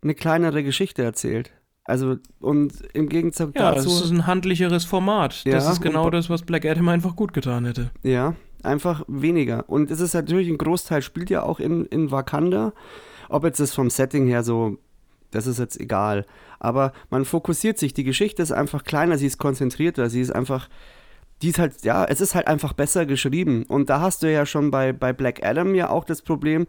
eine 0.03 0.15
kleinere 0.15 0.65
Geschichte 0.65 1.03
erzählt. 1.03 1.53
Also, 1.85 2.17
und 2.41 2.73
im 2.93 3.09
Gegenzug 3.09 3.55
Ja, 3.57 3.75
dazu. 3.75 3.89
es 3.89 4.03
ist 4.03 4.11
ein 4.11 4.27
handlicheres 4.27 4.85
Format. 4.85 5.45
Ja, 5.45 5.53
das 5.53 5.69
ist 5.69 5.81
genau 5.81 6.11
das, 6.11 6.31
was 6.31 6.43
Black 6.43 6.65
Adam 6.65 6.89
einfach 6.89 7.17
gut 7.17 7.33
getan 7.33 7.65
hätte. 7.65 7.91
Ja, 8.03 8.35
einfach 8.63 9.05
weniger. 9.09 9.69
Und 9.69 9.91
es 9.91 10.01
ist 10.01 10.15
natürlich 10.15 10.49
ein 10.49 10.59
Großteil 10.59 11.03
spielt 11.03 11.31
ja 11.31 11.43
auch 11.43 11.61
in, 11.61 11.85
in 11.87 12.11
Wakanda. 12.11 12.73
Ob 13.29 13.45
jetzt 13.45 13.61
das 13.61 13.75
vom 13.75 13.89
Setting 13.91 14.27
her 14.27 14.43
so, 14.43 14.79
das 15.33 15.47
ist 15.47 15.59
jetzt 15.59 15.81
egal. 15.81 16.25
Aber 16.61 16.93
man 17.11 17.25
fokussiert 17.25 17.79
sich. 17.79 17.93
Die 17.93 18.05
Geschichte 18.05 18.43
ist 18.43 18.53
einfach 18.53 18.85
kleiner, 18.85 19.19
sie 19.19 19.27
ist 19.27 19.39
konzentrierter, 19.39 20.09
sie 20.09 20.21
ist 20.21 20.31
einfach, 20.31 20.69
die 21.43 21.49
ist 21.49 21.59
halt, 21.59 21.83
ja, 21.83 22.05
es 22.05 22.21
ist 22.21 22.37
halt 22.37 22.47
einfach 22.47 22.73
besser 22.73 23.05
geschrieben. 23.05 23.65
Und 23.65 23.91
da 23.91 24.01
hast 24.01 24.23
du 24.23 24.33
ja 24.33 24.47
schon 24.47 24.71
bei, 24.71 24.93
bei 24.93 25.13
Black 25.13 25.45
Adam 25.45 25.75
ja 25.75 25.91
auch 25.91 26.05
das 26.05 26.23
Problem, 26.23 26.67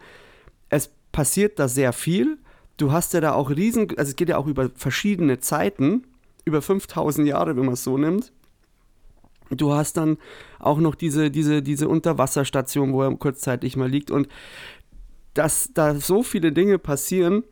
es 0.69 0.91
passiert 1.11 1.59
da 1.59 1.67
sehr 1.67 1.93
viel. 1.93 2.39
Du 2.77 2.91
hast 2.91 3.13
ja 3.13 3.21
da 3.21 3.33
auch 3.33 3.51
riesen, 3.51 3.89
also 3.97 4.09
es 4.09 4.15
geht 4.15 4.29
ja 4.29 4.37
auch 4.37 4.47
über 4.47 4.71
verschiedene 4.73 5.39
Zeiten, 5.39 6.05
über 6.45 6.61
5000 6.61 7.27
Jahre, 7.27 7.55
wenn 7.55 7.65
man 7.65 7.75
es 7.75 7.83
so 7.83 7.97
nimmt. 7.97 8.31
Du 9.51 9.73
hast 9.73 9.97
dann 9.97 10.17
auch 10.57 10.79
noch 10.79 10.95
diese, 10.95 11.29
diese, 11.29 11.61
diese 11.61 11.87
Unterwasserstation, 11.87 12.93
wo 12.93 13.03
er 13.03 13.15
kurzzeitig 13.15 13.75
mal 13.75 13.89
liegt. 13.89 14.09
Und 14.09 14.27
dass 15.33 15.69
da 15.73 15.95
so 15.95 16.23
viele 16.23 16.51
Dinge 16.51 16.79
passieren, 16.79 17.43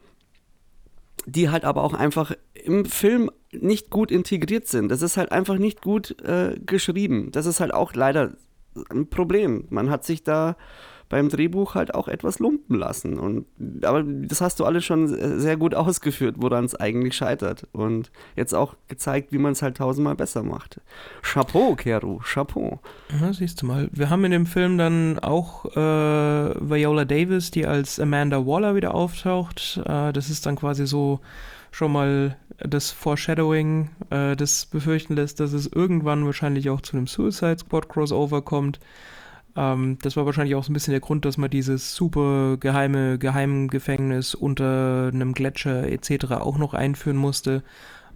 die 1.26 1.50
halt 1.50 1.66
aber 1.66 1.84
auch 1.84 1.94
einfach 1.94 2.34
im 2.54 2.86
Film 2.86 3.30
nicht 3.52 3.90
gut 3.90 4.12
integriert 4.12 4.68
sind. 4.68 4.90
Das 4.90 5.02
ist 5.02 5.18
halt 5.18 5.32
einfach 5.32 5.58
nicht 5.58 5.82
gut 5.82 6.20
äh, 6.22 6.60
geschrieben. 6.66 7.32
Das 7.32 7.46
ist 7.46 7.60
halt 7.60 7.74
auch 7.74 7.94
leider 7.94 8.34
ein 8.90 9.10
Problem. 9.10 9.66
Man 9.70 9.90
hat 9.90 10.06
sich 10.06 10.24
da 10.24 10.56
beim 11.12 11.28
Drehbuch 11.28 11.76
halt 11.76 11.94
auch 11.94 12.08
etwas 12.08 12.40
lumpen 12.40 12.80
lassen. 12.80 13.20
Und, 13.20 13.46
aber 13.84 14.02
das 14.02 14.40
hast 14.40 14.60
du 14.60 14.66
alles 14.66 14.86
schon 14.86 15.08
sehr 15.40 15.58
gut 15.58 15.76
ausgeführt, 15.82 16.36
woran 16.40 16.64
es 16.64 16.74
eigentlich 16.74 17.16
scheitert. 17.16 17.68
Und 17.74 18.12
jetzt 18.38 18.56
auch 18.56 18.76
gezeigt, 18.88 19.34
wie 19.34 19.38
man 19.38 19.52
es 19.52 19.62
halt 19.62 19.78
tausendmal 19.78 20.16
besser 20.16 20.42
macht. 20.42 20.80
Chapeau, 21.22 21.76
Keru, 21.76 22.20
Chapeau. 22.24 22.80
Ja, 23.20 23.34
siehst 23.34 23.62
du 23.62 23.66
mal. 23.66 23.90
Wir 23.92 24.10
haben 24.10 24.24
in 24.24 24.32
dem 24.32 24.46
Film 24.46 24.78
dann 24.78 25.20
auch 25.20 25.66
äh, 25.76 25.80
Viola 25.80 27.04
Davis, 27.04 27.52
die 27.52 27.68
als 27.68 28.00
Amanda 28.00 28.46
Waller 28.48 28.76
wieder 28.76 28.96
auftaucht. 28.96 29.82
Äh, 29.86 30.14
das 30.14 30.30
ist 30.30 30.46
dann 30.46 30.56
quasi 30.56 30.88
so 30.88 31.20
schon 31.72 31.92
mal 31.92 32.38
das 32.58 32.92
Foreshadowing, 32.92 33.90
äh, 34.12 34.38
das 34.38 34.66
befürchten 34.66 35.16
lässt, 35.16 35.42
dass 35.42 35.52
es 35.52 35.68
irgendwann 35.68 36.26
wahrscheinlich 36.26 36.70
auch 36.70 36.80
zu 36.80 36.96
einem 36.96 37.08
Suicide 37.08 37.60
Squad 37.60 37.90
Crossover 37.90 38.42
kommt. 38.42 38.80
Ähm, 39.56 39.98
das 40.02 40.16
war 40.18 40.26
wahrscheinlich 40.26 40.56
auch 40.56 40.64
so 40.64 40.72
ein 40.72 40.74
bisschen 40.74 40.92
der 40.92 41.02
Grund, 41.02 41.26
dass 41.26 41.38
man 41.38 41.50
dieses 41.50 41.94
super 41.96 42.58
geheime 42.58 43.18
Geheimgefängnis 43.20 44.36
unter 44.36 45.10
einem 45.14 45.34
Gletscher 45.34 45.88
etc. 45.92 46.32
auch 46.34 46.58
noch 46.58 46.74
einführen 46.74 47.18
musste, 47.18 47.64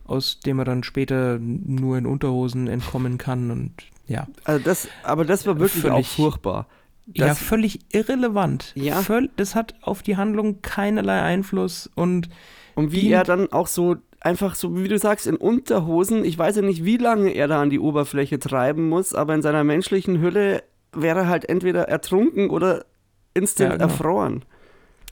aus 0.05 0.39
dem 0.39 0.59
er 0.59 0.65
dann 0.65 0.83
später 0.83 1.37
nur 1.39 1.97
in 1.97 2.05
Unterhosen 2.05 2.67
entkommen 2.67 3.17
kann 3.17 3.51
und 3.51 3.71
ja. 4.07 4.27
Also 4.43 4.63
das, 4.63 4.87
aber 5.03 5.25
das 5.25 5.45
war 5.47 5.59
wirklich 5.59 5.81
Völlig- 5.81 5.95
auch 5.97 6.05
furchtbar. 6.05 6.67
ja, 7.13 7.27
Das, 7.27 7.39
völlig 7.39 7.79
irrelevant. 7.91 8.71
Ja. 8.75 9.01
Völl, 9.01 9.29
das 9.35 9.55
hat 9.55 9.73
auf 9.81 10.03
die 10.03 10.15
Handlung 10.15 10.61
keinerlei 10.61 11.21
Einfluss 11.21 11.89
und 11.95 12.29
und 12.75 12.91
wie 12.91 13.09
er 13.09 13.23
dann 13.23 13.51
auch 13.53 13.67
so 13.67 13.95
einfach 14.19 14.53
so, 14.55 14.77
wie 14.77 14.87
du 14.89 14.97
sagst, 14.99 15.27
in 15.27 15.37
Unterhosen, 15.37 16.25
ich 16.25 16.37
weiß 16.37 16.57
ja 16.57 16.61
nicht, 16.61 16.83
wie 16.83 16.97
lange 16.97 17.29
er 17.31 17.47
da 17.47 17.61
an 17.61 17.69
die 17.69 17.79
Oberfläche 17.79 18.37
treiben 18.37 18.89
muss, 18.89 19.13
aber 19.15 19.33
in 19.33 19.41
seiner 19.41 19.63
menschlichen 19.63 20.19
Hülle 20.19 20.61
wäre 20.95 21.27
halt 21.27 21.47
entweder 21.49 21.87
ertrunken 21.89 22.49
oder 22.49 22.85
instant 23.33 23.71
Ja, 23.71 23.77
genau. 23.77 23.91
erfroren. 23.91 24.45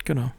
genau. 0.05 0.31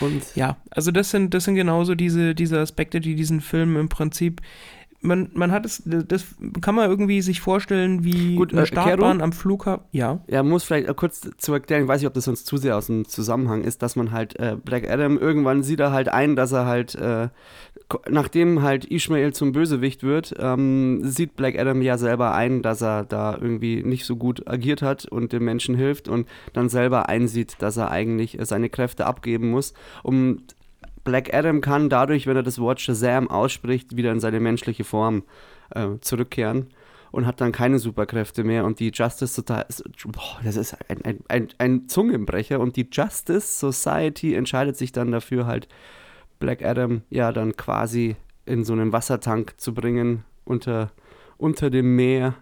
Und 0.00 0.22
Ja, 0.34 0.56
also 0.70 0.90
das 0.90 1.10
sind, 1.10 1.32
das 1.34 1.44
sind 1.44 1.54
genauso 1.54 1.94
diese, 1.94 2.34
diese 2.34 2.60
Aspekte, 2.60 3.00
die 3.00 3.14
diesen 3.14 3.40
Film 3.40 3.76
im 3.76 3.88
Prinzip. 3.88 4.40
Man, 5.00 5.30
man 5.34 5.52
hat 5.52 5.64
es, 5.64 5.82
das 5.84 6.26
kann 6.60 6.74
man 6.74 6.90
irgendwie 6.90 7.22
sich 7.22 7.40
vorstellen, 7.40 8.02
wie 8.02 8.34
Gut, 8.34 8.52
eine 8.52 8.62
äh, 8.62 8.66
Startbahn 8.66 9.18
Kero? 9.18 9.24
am 9.24 9.32
Flughafen. 9.32 9.84
Ja. 9.92 10.20
Ja, 10.26 10.42
muss 10.42 10.64
vielleicht 10.64 10.88
äh, 10.88 10.94
kurz 10.94 11.28
zu 11.38 11.52
erklären, 11.52 11.82
ich 11.82 11.88
weiß 11.88 12.00
nicht, 12.00 12.08
ob 12.08 12.14
das 12.14 12.24
sonst 12.24 12.46
zu 12.46 12.56
sehr 12.56 12.76
aus 12.76 12.86
dem 12.86 13.06
Zusammenhang 13.06 13.62
ist, 13.62 13.82
dass 13.82 13.94
man 13.94 14.10
halt 14.10 14.38
äh, 14.40 14.56
Black 14.62 14.90
Adam 14.90 15.16
irgendwann 15.16 15.62
sieht 15.62 15.78
er 15.78 15.92
halt 15.92 16.08
ein, 16.08 16.34
dass 16.34 16.50
er 16.50 16.66
halt, 16.66 16.96
äh, 16.96 17.28
nachdem 18.10 18.62
halt 18.62 18.90
Ishmael 18.90 19.32
zum 19.32 19.52
Bösewicht 19.52 20.02
wird, 20.02 20.34
ähm, 20.38 21.00
sieht 21.04 21.36
Black 21.36 21.56
Adam 21.56 21.80
ja 21.80 21.96
selber 21.96 22.34
ein, 22.34 22.62
dass 22.62 22.82
er 22.82 23.04
da 23.04 23.38
irgendwie 23.40 23.84
nicht 23.84 24.04
so 24.04 24.16
gut 24.16 24.48
agiert 24.48 24.82
hat 24.82 25.04
und 25.04 25.32
den 25.32 25.44
Menschen 25.44 25.76
hilft 25.76 26.08
und 26.08 26.26
dann 26.52 26.68
selber 26.68 27.08
einsieht, 27.08 27.54
dass 27.60 27.76
er 27.76 27.92
eigentlich 27.92 28.36
äh, 28.38 28.44
seine 28.44 28.68
Kräfte 28.68 29.06
abgeben 29.06 29.50
muss, 29.50 29.74
um 30.02 30.38
Black 31.04 31.32
Adam 31.32 31.60
kann 31.60 31.88
dadurch, 31.88 32.26
wenn 32.26 32.36
er 32.36 32.42
das 32.42 32.58
Wort 32.58 32.80
Shazam 32.80 33.28
ausspricht, 33.30 33.96
wieder 33.96 34.12
in 34.12 34.20
seine 34.20 34.40
menschliche 34.40 34.84
Form 34.84 35.24
äh, 35.70 35.98
zurückkehren 36.00 36.68
und 37.10 37.26
hat 37.26 37.40
dann 37.40 37.52
keine 37.52 37.78
Superkräfte 37.78 38.44
mehr 38.44 38.64
und 38.64 38.80
die 38.80 38.90
Justice 38.92 39.34
Society, 39.34 39.82
das 40.44 40.56
ist 40.56 40.76
ein, 40.90 41.04
ein, 41.04 41.18
ein, 41.28 41.48
ein 41.58 41.88
Zungenbrecher 41.88 42.60
und 42.60 42.76
die 42.76 42.88
Justice 42.90 43.58
Society 43.58 44.34
entscheidet 44.34 44.76
sich 44.76 44.92
dann 44.92 45.12
dafür 45.12 45.46
halt 45.46 45.68
Black 46.38 46.62
Adam 46.64 47.02
ja 47.10 47.32
dann 47.32 47.56
quasi 47.56 48.16
in 48.46 48.64
so 48.64 48.72
einen 48.72 48.92
Wassertank 48.92 49.54
zu 49.58 49.74
bringen 49.74 50.24
unter, 50.44 50.90
unter 51.36 51.70
dem 51.70 51.96
Meer 51.96 52.34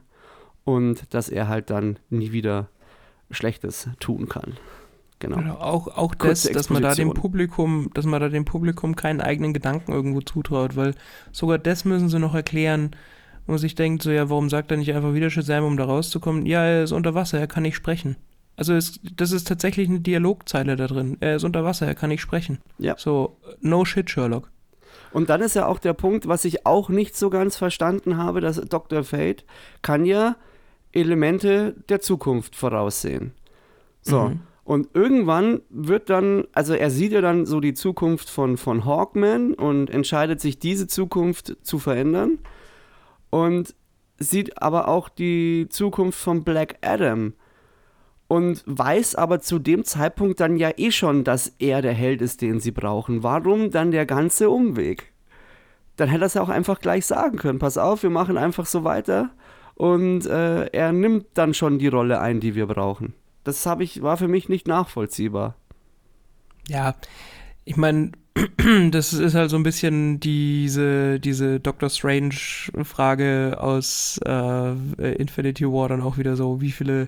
und 0.64 1.14
dass 1.14 1.28
er 1.28 1.48
halt 1.48 1.70
dann 1.70 1.98
nie 2.10 2.32
wieder 2.32 2.68
Schlechtes 3.30 3.88
tun 4.00 4.28
kann. 4.28 4.54
Genau. 5.18 5.36
Genau, 5.36 5.54
auch, 5.54 5.88
auch 5.88 6.14
das, 6.14 6.42
dass 6.42 6.68
man 6.68 6.82
da 6.82 6.94
dem. 6.94 7.14
Publikum, 7.14 7.90
dass 7.94 8.04
man 8.04 8.20
da 8.20 8.28
dem 8.28 8.44
Publikum 8.44 8.96
keinen 8.96 9.20
eigenen 9.20 9.54
Gedanken 9.54 9.92
irgendwo 9.92 10.20
zutraut, 10.20 10.76
weil 10.76 10.94
sogar 11.32 11.58
das 11.58 11.84
müssen 11.84 12.08
sie 12.08 12.18
noch 12.18 12.34
erklären, 12.34 12.90
wo 13.46 13.52
man 13.52 13.58
sich 13.58 13.74
denkt, 13.74 14.02
so 14.02 14.10
ja, 14.10 14.28
warum 14.28 14.50
sagt 14.50 14.70
er 14.70 14.76
nicht 14.76 14.92
einfach 14.92 15.14
wieder 15.14 15.30
Shazam, 15.30 15.64
um 15.64 15.76
da 15.76 15.84
rauszukommen? 15.84 16.44
Ja, 16.44 16.64
er 16.64 16.84
ist 16.84 16.92
unter 16.92 17.14
Wasser, 17.14 17.38
er 17.38 17.46
kann 17.46 17.62
nicht 17.62 17.76
sprechen. 17.76 18.16
Also 18.56 18.74
es, 18.74 19.00
das 19.16 19.32
ist 19.32 19.48
tatsächlich 19.48 19.88
eine 19.88 20.00
Dialogzeile 20.00 20.76
da 20.76 20.86
drin. 20.86 21.16
Er 21.20 21.36
ist 21.36 21.44
unter 21.44 21.64
Wasser, 21.64 21.86
er 21.86 21.94
kann 21.94 22.08
nicht 22.10 22.22
sprechen. 22.22 22.58
Ja. 22.78 22.94
So, 22.98 23.36
no 23.60 23.84
shit, 23.84 24.10
Sherlock. 24.10 24.50
Und 25.12 25.30
dann 25.30 25.40
ist 25.40 25.56
ja 25.56 25.66
auch 25.66 25.78
der 25.78 25.94
Punkt, 25.94 26.28
was 26.28 26.44
ich 26.44 26.66
auch 26.66 26.88
nicht 26.90 27.16
so 27.16 27.30
ganz 27.30 27.56
verstanden 27.56 28.18
habe, 28.18 28.40
dass 28.40 28.56
Dr. 28.56 29.02
Fate 29.04 29.44
kann 29.80 30.04
ja 30.04 30.36
Elemente 30.92 31.74
der 31.88 32.00
Zukunft 32.00 32.54
voraussehen. 32.54 33.32
So. 34.02 34.28
Mhm. 34.28 34.40
Und 34.66 34.88
irgendwann 34.94 35.60
wird 35.70 36.10
dann, 36.10 36.44
also 36.52 36.74
er 36.74 36.90
sieht 36.90 37.12
ja 37.12 37.20
dann 37.20 37.46
so 37.46 37.60
die 37.60 37.72
Zukunft 37.72 38.28
von, 38.28 38.56
von 38.56 38.84
Hawkman 38.84 39.54
und 39.54 39.90
entscheidet 39.90 40.40
sich, 40.40 40.58
diese 40.58 40.88
Zukunft 40.88 41.56
zu 41.62 41.78
verändern. 41.78 42.40
Und 43.30 43.76
sieht 44.18 44.60
aber 44.60 44.88
auch 44.88 45.08
die 45.08 45.68
Zukunft 45.70 46.18
von 46.18 46.42
Black 46.42 46.78
Adam. 46.82 47.34
und 48.28 48.64
weiß 48.66 49.14
aber 49.14 49.38
zu 49.40 49.60
dem 49.60 49.84
Zeitpunkt 49.84 50.40
dann 50.40 50.56
ja 50.56 50.70
eh 50.76 50.90
schon, 50.90 51.22
dass 51.22 51.54
er 51.60 51.80
der 51.80 51.92
Held 51.92 52.20
ist, 52.20 52.42
den 52.42 52.58
sie 52.58 52.72
brauchen. 52.72 53.22
Warum 53.22 53.70
dann 53.70 53.92
der 53.92 54.04
ganze 54.04 54.50
Umweg? 54.50 55.12
Dann 55.94 56.08
hätte 56.08 56.24
er 56.24 56.26
es 56.26 56.34
ja 56.34 56.42
auch 56.42 56.48
einfach 56.48 56.80
gleich 56.80 57.06
sagen 57.06 57.38
können. 57.38 57.60
Pass 57.60 57.78
auf, 57.78 58.02
wir 58.02 58.10
machen 58.10 58.36
einfach 58.36 58.66
so 58.66 58.82
weiter 58.82 59.30
und 59.76 60.26
äh, 60.26 60.66
er 60.66 60.90
nimmt 60.92 61.26
dann 61.34 61.54
schon 61.54 61.78
die 61.78 61.86
Rolle 61.86 62.20
ein, 62.20 62.40
die 62.40 62.56
wir 62.56 62.66
brauchen. 62.66 63.14
Das 63.46 63.64
habe 63.64 63.84
ich 63.84 64.02
war 64.02 64.16
für 64.16 64.26
mich 64.26 64.48
nicht 64.48 64.66
nachvollziehbar. 64.66 65.54
Ja, 66.68 66.96
ich 67.64 67.76
meine, 67.76 68.10
das 68.90 69.12
ist 69.12 69.36
halt 69.36 69.50
so 69.50 69.56
ein 69.56 69.62
bisschen 69.62 70.18
diese, 70.18 71.20
diese 71.20 71.60
Doctor 71.60 71.88
Strange-Frage 71.88 73.58
aus 73.60 74.18
äh, 74.26 74.72
Infinity 75.12 75.64
War 75.64 75.88
dann 75.88 76.02
auch 76.02 76.18
wieder 76.18 76.34
so, 76.34 76.60
wie 76.60 76.72
viele 76.72 77.06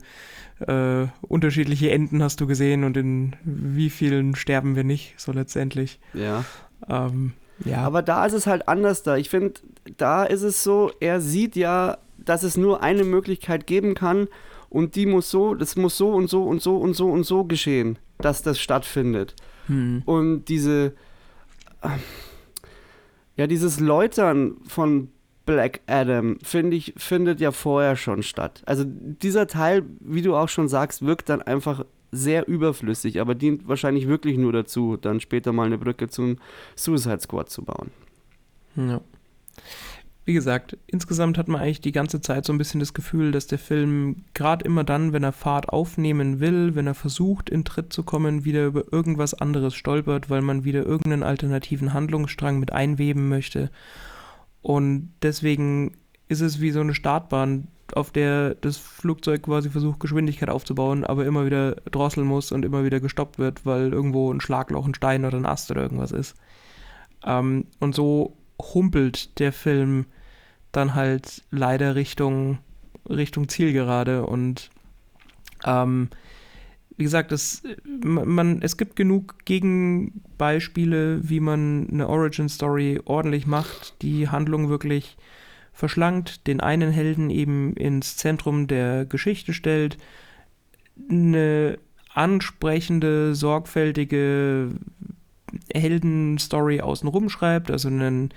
äh, 0.60 1.06
unterschiedliche 1.22 1.90
Enden 1.90 2.22
hast 2.22 2.40
du 2.40 2.46
gesehen 2.46 2.84
und 2.84 2.96
in 2.96 3.34
wie 3.42 3.90
vielen 3.90 4.36
sterben 4.36 4.76
wir 4.76 4.84
nicht, 4.84 5.14
so 5.18 5.32
letztendlich. 5.32 5.98
Ja. 6.14 6.44
Ähm, 6.88 7.32
ja. 7.64 7.78
Aber 7.78 8.02
da 8.02 8.24
ist 8.24 8.34
es 8.34 8.46
halt 8.46 8.68
anders 8.68 9.02
da. 9.02 9.16
Ich 9.16 9.28
finde, 9.28 9.54
da 9.96 10.22
ist 10.22 10.42
es 10.42 10.62
so, 10.62 10.92
er 11.00 11.20
sieht 11.20 11.56
ja, 11.56 11.98
dass 12.16 12.44
es 12.44 12.56
nur 12.56 12.80
eine 12.80 13.02
Möglichkeit 13.02 13.66
geben 13.66 13.96
kann 13.96 14.28
und 14.70 14.96
die 14.96 15.06
muss 15.06 15.30
so, 15.30 15.54
das 15.54 15.76
muss 15.76 15.96
so 15.96 16.10
und 16.10 16.28
so 16.28 16.44
und 16.44 16.62
so 16.62 16.76
und 16.76 16.94
so 16.94 17.10
und 17.10 17.24
so 17.24 17.44
geschehen, 17.44 17.98
dass 18.18 18.42
das 18.42 18.60
stattfindet. 18.60 19.34
Hm. 19.66 20.02
Und 20.04 20.46
diese, 20.46 20.94
ja, 23.36 23.46
dieses 23.46 23.80
Läutern 23.80 24.56
von 24.66 25.10
Black 25.46 25.80
Adam, 25.86 26.38
finde 26.42 26.76
ich, 26.76 26.92
findet 26.96 27.40
ja 27.40 27.52
vorher 27.52 27.96
schon 27.96 28.22
statt. 28.22 28.62
Also 28.66 28.84
dieser 28.86 29.46
Teil, 29.46 29.84
wie 30.00 30.20
du 30.22 30.36
auch 30.36 30.48
schon 30.48 30.68
sagst, 30.68 31.06
wirkt 31.06 31.30
dann 31.30 31.40
einfach 31.40 31.84
sehr 32.10 32.48
überflüssig, 32.48 33.20
aber 33.20 33.34
dient 33.34 33.68
wahrscheinlich 33.68 34.08
wirklich 34.08 34.36
nur 34.36 34.52
dazu, 34.52 34.96
dann 34.96 35.20
später 35.20 35.52
mal 35.52 35.66
eine 35.66 35.78
Brücke 35.78 36.08
zum 36.08 36.36
Suicide 36.76 37.20
Squad 37.20 37.50
zu 37.50 37.64
bauen. 37.64 37.90
Ja. 38.76 39.00
Wie 40.28 40.34
gesagt, 40.34 40.76
insgesamt 40.86 41.38
hat 41.38 41.48
man 41.48 41.62
eigentlich 41.62 41.80
die 41.80 41.90
ganze 41.90 42.20
Zeit 42.20 42.44
so 42.44 42.52
ein 42.52 42.58
bisschen 42.58 42.80
das 42.80 42.92
Gefühl, 42.92 43.32
dass 43.32 43.46
der 43.46 43.58
Film 43.58 44.26
gerade 44.34 44.62
immer 44.62 44.84
dann, 44.84 45.14
wenn 45.14 45.24
er 45.24 45.32
Fahrt 45.32 45.70
aufnehmen 45.70 46.38
will, 46.38 46.74
wenn 46.74 46.86
er 46.86 46.92
versucht, 46.92 47.48
in 47.48 47.64
Tritt 47.64 47.94
zu 47.94 48.02
kommen, 48.02 48.44
wieder 48.44 48.66
über 48.66 48.92
irgendwas 48.92 49.32
anderes 49.32 49.74
stolpert, 49.74 50.28
weil 50.28 50.42
man 50.42 50.64
wieder 50.64 50.84
irgendeinen 50.84 51.22
alternativen 51.22 51.94
Handlungsstrang 51.94 52.58
mit 52.58 52.74
einweben 52.74 53.30
möchte. 53.30 53.70
Und 54.60 55.14
deswegen 55.22 55.96
ist 56.28 56.42
es 56.42 56.60
wie 56.60 56.72
so 56.72 56.80
eine 56.80 56.92
Startbahn, 56.92 57.68
auf 57.94 58.10
der 58.10 58.54
das 58.54 58.76
Flugzeug 58.76 59.44
quasi 59.44 59.70
versucht, 59.70 59.98
Geschwindigkeit 59.98 60.50
aufzubauen, 60.50 61.04
aber 61.04 61.24
immer 61.24 61.46
wieder 61.46 61.76
drosseln 61.90 62.26
muss 62.26 62.52
und 62.52 62.66
immer 62.66 62.84
wieder 62.84 63.00
gestoppt 63.00 63.38
wird, 63.38 63.64
weil 63.64 63.94
irgendwo 63.94 64.30
ein 64.30 64.42
Schlagloch, 64.42 64.86
ein 64.86 64.94
Stein 64.94 65.24
oder 65.24 65.38
ein 65.38 65.46
Ast 65.46 65.70
oder 65.70 65.80
irgendwas 65.80 66.12
ist. 66.12 66.34
Ähm, 67.24 67.64
und 67.80 67.94
so 67.94 68.36
humpelt 68.60 69.38
der 69.38 69.54
Film 69.54 70.04
dann 70.72 70.94
halt 70.94 71.42
leider 71.50 71.94
Richtung, 71.94 72.58
Richtung 73.08 73.48
Zielgerade 73.48 74.26
und 74.26 74.70
ähm, 75.64 76.08
wie 76.96 77.04
gesagt, 77.04 77.30
es, 77.30 77.62
man, 77.84 78.60
es 78.60 78.76
gibt 78.76 78.96
genug 78.96 79.44
Gegenbeispiele, 79.44 81.28
wie 81.28 81.38
man 81.38 81.88
eine 81.90 82.08
Origin-Story 82.08 83.02
ordentlich 83.04 83.46
macht, 83.46 84.02
die 84.02 84.28
Handlung 84.28 84.68
wirklich 84.68 85.16
verschlankt, 85.72 86.48
den 86.48 86.60
einen 86.60 86.90
Helden 86.90 87.30
eben 87.30 87.74
ins 87.74 88.16
Zentrum 88.16 88.66
der 88.66 89.04
Geschichte 89.04 89.52
stellt, 89.54 89.96
eine 91.08 91.78
ansprechende, 92.12 93.36
sorgfältige 93.36 94.70
Heldenstory 95.72 96.80
außenrum 96.80 97.28
schreibt, 97.28 97.70
also 97.70 97.86
einen 97.86 98.30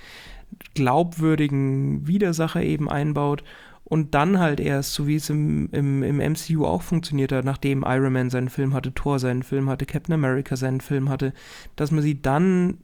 glaubwürdigen 0.76 2.08
Widersacher 2.08 2.64
eben 2.64 2.89
einbaut 2.89 3.43
und 3.91 4.16
dann 4.16 4.39
halt 4.39 4.62
erst, 4.62 4.93
so 4.93 5.06
wie 5.06 5.16
es 5.16 5.30
im, 5.30 5.70
im, 5.74 6.02
im 6.02 6.18
MCU 6.18 6.66
auch 6.66 6.82
funktioniert 6.82 7.34
hat, 7.34 7.43
nachdem 7.43 7.84
Iron 7.86 8.14
Man 8.14 8.30
seinen 8.30 8.49
Film 8.49 8.74
hatte, 8.74 8.93
Thor 8.93 9.20
seinen 9.20 9.43
Film 9.43 9.70
hatte, 9.70 9.86
Captain 9.86 10.14
America 10.14 10.56
seinen 10.56 10.80
Film 10.80 11.10
hatte, 11.10 11.34
dass 11.76 11.91
man 11.91 12.02
sie 12.02 12.22
dann 12.22 12.78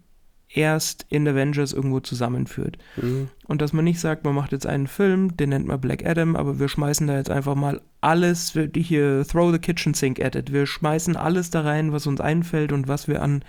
erst 0.49 1.05
in 1.09 1.27
Avengers 1.27 1.73
irgendwo 1.73 1.99
zusammenführt. 1.99 2.77
Mhm. 2.97 3.29
Und 3.45 3.61
dass 3.61 3.73
man 3.73 3.85
nicht 3.85 3.99
sagt, 3.99 4.23
man 4.23 4.35
macht 4.35 4.51
jetzt 4.51 4.65
einen 4.65 4.87
Film, 4.87 5.35
den 5.37 5.49
nennt 5.49 5.67
man 5.67 5.79
Black 5.79 6.05
Adam, 6.05 6.35
aber 6.35 6.59
wir 6.59 6.69
schmeißen 6.69 7.07
da 7.07 7.17
jetzt 7.17 7.29
einfach 7.31 7.55
mal 7.55 7.81
alles, 8.01 8.57
hier, 8.75 9.25
throw 9.25 9.51
the 9.51 9.59
kitchen 9.59 9.93
sink 9.93 10.19
at 10.19 10.35
it. 10.35 10.51
Wir 10.51 10.65
schmeißen 10.65 11.15
alles 11.15 11.49
da 11.49 11.61
rein, 11.61 11.91
was 11.91 12.07
uns 12.07 12.21
einfällt 12.21 12.71
und 12.71 12.87
was 12.87 13.07
wir 13.07 13.21
an 13.21 13.43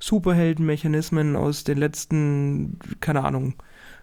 Superheldenmechanismen 0.00 1.36
aus 1.36 1.64
den 1.64 1.78
letzten, 1.78 2.78
keine 3.00 3.24
Ahnung, 3.24 3.54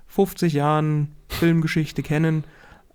50 0.08 0.54
Jahren 0.54 1.16
Filmgeschichte 1.30 2.04
kennen 2.04 2.44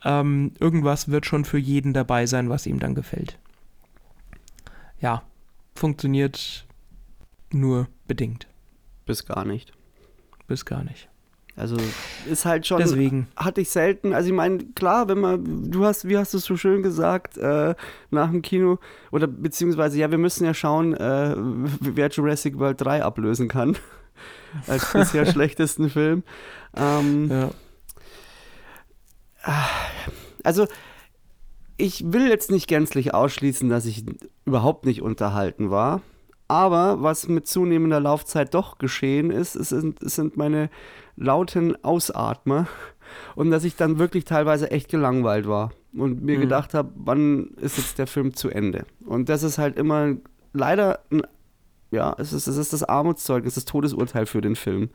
ähm, 0.04 0.52
irgendwas 0.58 1.08
wird 1.08 1.26
schon 1.26 1.44
für 1.44 1.58
jeden 1.58 1.92
dabei 1.92 2.26
sein, 2.26 2.48
was 2.48 2.66
ihm 2.66 2.78
dann 2.78 2.94
gefällt. 2.94 3.38
Ja, 5.00 5.22
funktioniert 5.74 6.66
nur 7.50 7.88
bedingt. 8.06 8.46
Bis 9.06 9.26
gar 9.26 9.44
nicht. 9.44 9.72
Bis 10.46 10.64
gar 10.64 10.84
nicht. 10.84 11.08
Also 11.56 11.76
ist 12.30 12.44
halt 12.44 12.66
schon. 12.66 12.78
Deswegen. 12.78 13.28
Hatte 13.36 13.60
ich 13.60 13.70
selten. 13.70 14.12
Also 14.14 14.28
ich 14.28 14.34
meine, 14.34 14.58
klar, 14.74 15.08
wenn 15.08 15.20
man, 15.20 15.70
du 15.70 15.84
hast, 15.84 16.08
wie 16.08 16.16
hast 16.16 16.32
du 16.32 16.38
es 16.38 16.44
so 16.44 16.56
schön 16.56 16.82
gesagt, 16.82 17.36
äh, 17.36 17.74
nach 18.10 18.30
dem 18.30 18.42
Kino, 18.42 18.78
oder 19.10 19.26
beziehungsweise, 19.26 19.98
ja, 19.98 20.10
wir 20.10 20.18
müssen 20.18 20.44
ja 20.44 20.54
schauen, 20.54 20.94
äh, 20.94 21.34
wer 21.36 22.08
Jurassic 22.08 22.58
World 22.58 22.80
3 22.80 23.02
ablösen 23.02 23.48
kann. 23.48 23.76
Als 24.66 24.92
bisher 24.92 25.26
schlechtesten 25.30 25.90
Film. 25.90 26.22
Ähm, 26.76 27.30
Ja. 27.30 27.50
also 30.44 30.66
ich 31.78 32.12
will 32.12 32.28
jetzt 32.28 32.50
nicht 32.50 32.68
gänzlich 32.68 33.14
ausschließen, 33.14 33.70
dass 33.70 33.86
ich 33.86 34.04
überhaupt 34.44 34.84
nicht 34.84 35.00
unterhalten 35.00 35.70
war. 35.70 36.02
Aber 36.46 37.00
was 37.00 37.28
mit 37.28 37.46
zunehmender 37.46 38.00
Laufzeit 38.00 38.54
doch 38.54 38.78
geschehen 38.78 39.30
ist, 39.30 39.54
es 39.54 39.68
sind, 39.70 40.02
es 40.02 40.16
sind 40.16 40.36
meine 40.36 40.68
lauten 41.16 41.82
Ausatmer 41.84 42.66
und 43.34 43.50
dass 43.50 43.64
ich 43.64 43.76
dann 43.76 43.98
wirklich 43.98 44.24
teilweise 44.24 44.70
echt 44.70 44.88
gelangweilt 44.88 45.46
war 45.48 45.72
und 45.92 46.22
mir 46.22 46.36
Mhm. 46.36 46.42
gedacht 46.42 46.74
habe, 46.74 46.90
wann 46.96 47.48
ist 47.60 47.76
jetzt 47.78 47.98
der 47.98 48.06
Film 48.06 48.34
zu 48.34 48.48
Ende? 48.50 48.84
Und 49.04 49.28
das 49.28 49.42
ist 49.42 49.58
halt 49.58 49.76
immer 49.76 50.14
leider, 50.52 51.00
ein, 51.10 51.22
ja, 51.90 52.14
es 52.18 52.32
ist, 52.32 52.46
es 52.46 52.56
ist 52.56 52.72
das 52.72 52.84
Armutszeugnis, 52.84 53.54
das 53.54 53.64
Todesurteil 53.64 54.26
für 54.26 54.40
den 54.40 54.54
Film. 54.56 54.90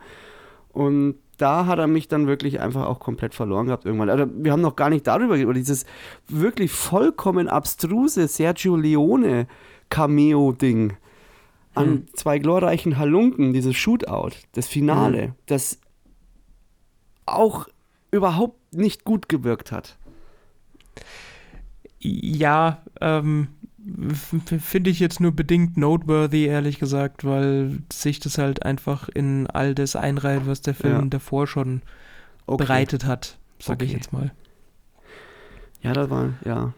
Und 0.70 1.16
da 1.38 1.66
hat 1.66 1.80
er 1.80 1.88
mich 1.88 2.08
dann 2.08 2.28
wirklich 2.28 2.62
einfach 2.62 2.86
auch 2.86 3.00
komplett 3.00 3.34
verloren 3.34 3.66
gehabt 3.68 3.86
irgendwann. 3.86 4.10
Also 4.10 4.26
wir 4.38 4.52
haben 4.54 4.62
noch 4.62 4.76
gar 4.78 4.90
nicht 4.90 5.06
darüber 5.08 5.38
geredet, 5.38 5.58
dieses 5.58 5.86
wirklich 6.30 6.72
vollkommen 6.72 7.48
abstruse 7.50 8.28
Sergio 8.30 8.76
Leone 8.78 9.48
Cameo-Ding 9.90 10.94
an 11.74 11.86
Hm. 11.88 12.06
zwei 12.14 12.40
glorreichen 12.40 12.98
Halunken, 12.98 13.52
dieses 13.52 13.76
Shootout, 13.76 14.32
das 14.54 14.68
Finale, 14.68 15.36
das 15.48 15.80
auch 17.26 17.68
überhaupt 18.12 18.74
nicht 18.74 19.04
gut 19.04 19.30
gewirkt 19.30 19.72
hat. 19.72 19.98
Ja, 22.00 22.84
ähm, 23.02 23.48
finde 24.60 24.90
ich 24.90 25.00
jetzt 25.00 25.20
nur 25.20 25.32
bedingt 25.32 25.78
noteworthy, 25.78 26.46
ehrlich 26.46 26.80
gesagt, 26.80 27.24
weil 27.26 27.80
sich 27.92 28.20
das 28.20 28.38
halt 28.38 28.64
einfach 28.64 29.10
in 29.10 29.48
all 29.48 29.76
das 29.76 29.96
einreiht, 29.96 30.46
was 30.48 30.62
der 30.62 30.74
Film 30.76 31.04
Ja. 31.04 31.06
davor 31.10 31.48
schon 31.48 31.82
Okay. 32.48 32.64
bereitet 32.64 33.06
hat, 33.06 33.38
sag 33.60 33.82
ich 33.82 33.90
Okay. 33.90 33.98
jetzt 33.98 34.14
mal. 34.14 34.32
Ja, 35.82 35.94
da 35.94 36.10
waren, 36.10 36.38
ja, 36.46 36.74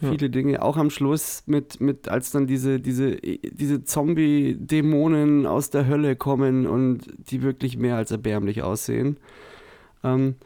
Ja. 0.00 0.10
viele 0.10 0.30
Dinge. 0.30 0.62
Auch 0.62 0.76
am 0.76 0.90
Schluss 0.90 1.44
mit, 1.46 1.80
mit 1.80 2.08
als 2.08 2.32
dann 2.32 2.46
diese, 2.48 2.80
diese, 2.80 3.16
diese 3.16 3.84
Zombie-Dämonen 3.84 5.46
aus 5.46 5.70
der 5.70 5.86
Hölle 5.86 6.16
kommen 6.16 6.66
und 6.66 7.06
die 7.30 7.42
wirklich 7.42 7.76
mehr 7.76 7.96
als 7.96 8.10
erbärmlich 8.10 8.62
aussehen. 8.62 9.16
Ähm, 10.04 10.36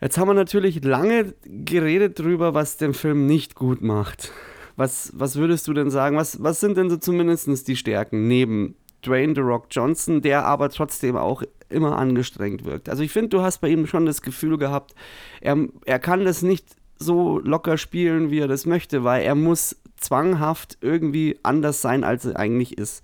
jetzt 0.00 0.18
haben 0.18 0.28
wir 0.28 0.34
natürlich 0.34 0.84
lange 0.84 1.34
geredet 1.44 2.18
drüber, 2.18 2.54
was 2.54 2.76
den 2.76 2.94
Film 2.94 3.26
nicht 3.26 3.54
gut 3.54 3.82
macht. 3.82 4.32
Was, 4.76 5.12
was 5.14 5.36
würdest 5.36 5.66
du 5.68 5.72
denn 5.72 5.90
sagen? 5.90 6.16
Was, 6.16 6.42
was 6.42 6.60
sind 6.60 6.76
denn 6.76 6.90
so 6.90 6.96
zumindest 6.98 7.66
die 7.66 7.76
Stärken 7.76 8.28
neben 8.28 8.76
Dwayne 9.04 9.34
The 9.34 9.40
Rock 9.40 9.66
Johnson, 9.70 10.20
der 10.20 10.44
aber 10.44 10.68
trotzdem 10.68 11.16
auch 11.16 11.42
immer 11.70 11.96
angestrengt 11.96 12.64
wirkt? 12.64 12.88
Also 12.88 13.02
ich 13.02 13.12
finde, 13.12 13.30
du 13.30 13.42
hast 13.42 13.58
bei 13.58 13.68
ihm 13.68 13.86
schon 13.86 14.04
das 14.04 14.20
Gefühl 14.20 14.58
gehabt, 14.58 14.94
er, 15.40 15.56
er 15.86 15.98
kann 15.98 16.24
das 16.24 16.42
nicht 16.42 16.76
so 16.98 17.38
locker 17.38 17.78
spielen, 17.78 18.30
wie 18.30 18.40
er 18.40 18.48
das 18.48 18.66
möchte, 18.66 19.04
weil 19.04 19.22
er 19.22 19.34
muss 19.34 19.76
zwanghaft 19.96 20.78
irgendwie 20.80 21.38
anders 21.42 21.80
sein, 21.80 22.04
als 22.04 22.24
er 22.26 22.38
eigentlich 22.38 22.76
ist. 22.78 23.02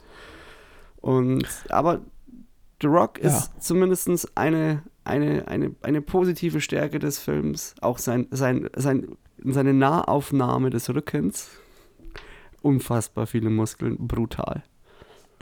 Und 1.00 1.46
aber 1.68 2.00
The 2.80 2.88
Rock 2.88 3.18
ist 3.18 3.50
zumindest 3.60 4.36
eine, 4.36 4.82
eine, 5.04 5.48
eine, 5.48 5.74
eine 5.82 6.00
positive 6.02 6.60
Stärke 6.60 6.98
des 6.98 7.18
Films. 7.18 7.74
Auch 7.80 7.98
sein, 7.98 8.26
sein, 8.30 8.68
sein, 8.76 9.08
seine 9.44 9.74
Nahaufnahme 9.74 10.70
des 10.70 10.88
Rückens. 10.90 11.50
unfassbar 12.62 13.26
viele 13.26 13.50
Muskeln, 13.50 13.96
brutal. 13.98 14.62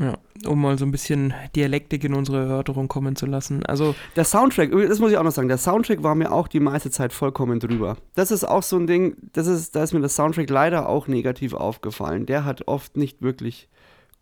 Ja, 0.01 0.17
um 0.47 0.63
mal 0.63 0.79
so 0.79 0.87
ein 0.87 0.91
bisschen 0.93 1.35
Dialektik 1.55 2.05
in 2.05 2.15
unsere 2.15 2.39
Erörterung 2.39 2.89
kommen 2.89 3.17
zu 3.17 3.27
lassen. 3.27 3.67
Also 3.67 3.95
Der 4.17 4.25
Soundtrack, 4.25 4.71
das 4.73 4.99
muss 4.99 5.11
ich 5.13 5.19
auch 5.19 5.23
noch 5.23 5.31
sagen, 5.31 5.49
der 5.49 5.59
Soundtrack 5.59 6.03
war 6.03 6.15
mir 6.15 6.33
auch 6.33 6.49
die 6.49 6.61
meiste 6.61 6.91
Zeit 6.91 7.13
vollkommen 7.13 7.61
drüber. 7.61 7.99
Das 8.15 8.31
ist 8.31 8.45
auch 8.45 8.63
so 8.63 8.77
ein 8.79 8.87
Ding, 8.87 9.17
das 9.35 9.47
ist, 9.47 9.77
da 9.77 9.83
ist 9.83 9.93
mir 9.93 10.01
der 10.01 10.09
Soundtrack 10.09 10.49
leider 10.49 10.89
auch 10.89 11.07
negativ 11.07 11.53
aufgefallen. 11.53 12.25
Der 12.25 12.47
hat 12.47 12.67
oft 12.67 12.97
nicht 12.97 13.21
wirklich 13.21 13.69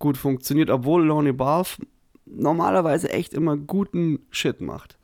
gut 0.01 0.17
funktioniert, 0.17 0.71
obwohl 0.71 1.05
Lonnie 1.07 1.33
Balf 1.33 1.79
normalerweise 2.27 3.11
echt 3.11 3.33
immer 3.33 3.57
guten 3.57 4.19
Shit 4.31 4.61
macht. 4.61 4.99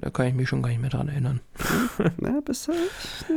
Da 0.00 0.10
kann 0.10 0.26
ich 0.26 0.34
mich 0.34 0.48
schon 0.48 0.62
gar 0.62 0.70
nicht 0.70 0.80
mehr 0.80 0.90
dran 0.90 1.08
erinnern. 1.08 1.40
Na, 2.18 2.40
bist 2.44 2.68
du, 2.68 2.72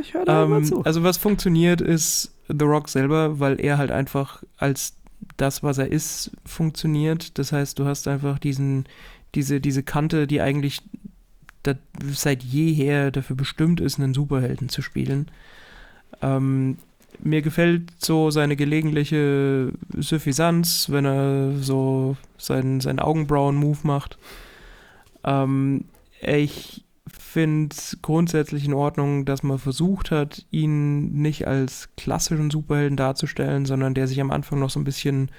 ich 0.00 0.14
höre 0.14 0.24
da 0.24 0.44
Ähm, 0.44 0.64
zu. 0.64 0.82
also 0.84 1.02
was 1.02 1.16
funktioniert 1.16 1.80
ist 1.80 2.34
The 2.48 2.64
Rock 2.64 2.88
selber, 2.88 3.40
weil 3.40 3.60
er 3.60 3.78
halt 3.78 3.90
einfach 3.90 4.42
als 4.58 4.96
das, 5.36 5.62
was 5.62 5.78
er 5.78 5.90
ist, 5.90 6.30
funktioniert. 6.44 7.38
Das 7.38 7.52
heißt, 7.52 7.78
du 7.78 7.86
hast 7.86 8.08
einfach 8.08 8.38
diesen, 8.38 8.84
diese, 9.34 9.60
diese 9.60 9.82
Kante, 9.82 10.26
die 10.26 10.40
eigentlich 10.40 10.82
da, 11.62 11.74
seit 12.12 12.42
jeher 12.42 13.10
dafür 13.10 13.36
bestimmt 13.36 13.80
ist, 13.80 13.98
einen 13.98 14.14
Superhelden 14.14 14.68
zu 14.68 14.82
spielen. 14.82 15.30
Ähm, 16.22 16.78
mir 17.20 17.42
gefällt 17.42 17.92
so 17.98 18.30
seine 18.30 18.56
gelegentliche 18.56 19.72
Suffisanz, 19.96 20.90
wenn 20.90 21.04
er 21.06 21.52
so 21.56 22.16
seinen, 22.36 22.80
seinen 22.80 22.98
Augenbrauen-Move 22.98 23.78
macht. 23.84 24.18
Ähm, 25.24 25.84
ich 26.26 26.84
finde 27.06 27.74
es 27.74 27.98
grundsätzlich 28.02 28.64
in 28.64 28.74
Ordnung, 28.74 29.24
dass 29.24 29.42
man 29.42 29.58
versucht 29.58 30.10
hat, 30.10 30.46
ihn 30.50 31.12
nicht 31.12 31.46
als 31.46 31.88
klassischen 31.96 32.50
Superhelden 32.50 32.96
darzustellen, 32.96 33.66
sondern 33.66 33.94
der 33.94 34.06
sich 34.06 34.20
am 34.20 34.30
Anfang 34.30 34.60
noch 34.60 34.70
so 34.70 34.80
ein 34.80 34.84
bisschen 34.84 35.30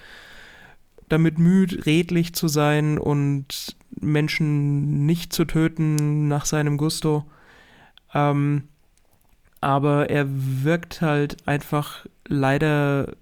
damit 1.09 1.37
müht, 1.37 1.85
redlich 1.85 2.33
zu 2.33 2.47
sein 2.47 2.97
und 2.97 3.75
Menschen 3.99 5.05
nicht 5.05 5.33
zu 5.33 5.45
töten 5.45 6.27
nach 6.27 6.45
seinem 6.45 6.77
Gusto. 6.77 7.25
Ähm, 8.13 8.63
aber 9.61 10.09
er 10.09 10.27
wirkt 10.29 11.01
halt 11.01 11.47
einfach 11.47 12.05
leider 12.27 13.15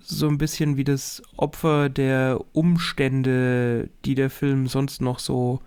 so 0.00 0.28
ein 0.28 0.38
bisschen 0.38 0.76
wie 0.76 0.84
das 0.84 1.22
Opfer 1.36 1.88
der 1.88 2.40
Umstände, 2.52 3.90
die 4.04 4.14
der 4.14 4.30
Film 4.30 4.66
sonst 4.66 5.00
noch 5.00 5.18
so 5.18 5.60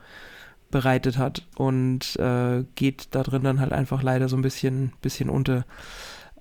bereitet 0.72 1.18
hat 1.18 1.48
und 1.56 2.16
äh, 2.18 2.64
geht 2.76 3.08
da 3.12 3.24
drin 3.24 3.44
dann 3.44 3.60
halt 3.60 3.72
einfach 3.72 4.04
leider 4.04 4.28
so 4.30 4.36
ein 4.36 4.42
bisschen, 4.42 4.94
bisschen 5.02 5.30
unter. 5.30 5.66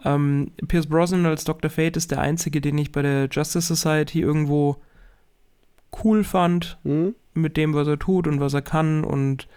Ähm, 0.05 0.53
Pierce 0.69 0.87
Brosnan 0.87 1.27
als 1.27 1.45
Dr. 1.45 1.71
Fate 1.71 1.97
ist 1.97 2.11
der 2.11 2.21
einzige, 2.21 2.61
den 2.61 2.77
ich 2.79 2.93
bei 2.93 3.03
der 3.03 3.29
Justice 3.31 3.75
Society 3.75 4.21
irgendwo 4.21 4.77
cool 6.03 6.25
fand 6.25 6.79
Hm? 6.83 7.15
mit 7.35 7.57
dem, 7.57 7.75
was 7.75 7.89
er 7.89 7.99
tut 7.99 8.27
und 8.27 8.41
was 8.41 8.55
er 8.55 8.63
kann 8.63 9.05
und 9.05 9.49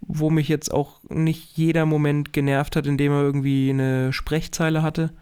wo 0.00 0.30
mich 0.30 0.48
jetzt 0.48 0.72
auch 0.72 1.00
nicht 1.08 1.56
jeder 1.56 1.86
Moment 1.86 2.32
genervt 2.32 2.74
hat, 2.76 2.86
indem 2.86 3.12
er 3.12 3.22
irgendwie 3.22 3.70
eine 3.70 4.12
Sprechzeile 4.12 4.82
hatte. 4.82 5.12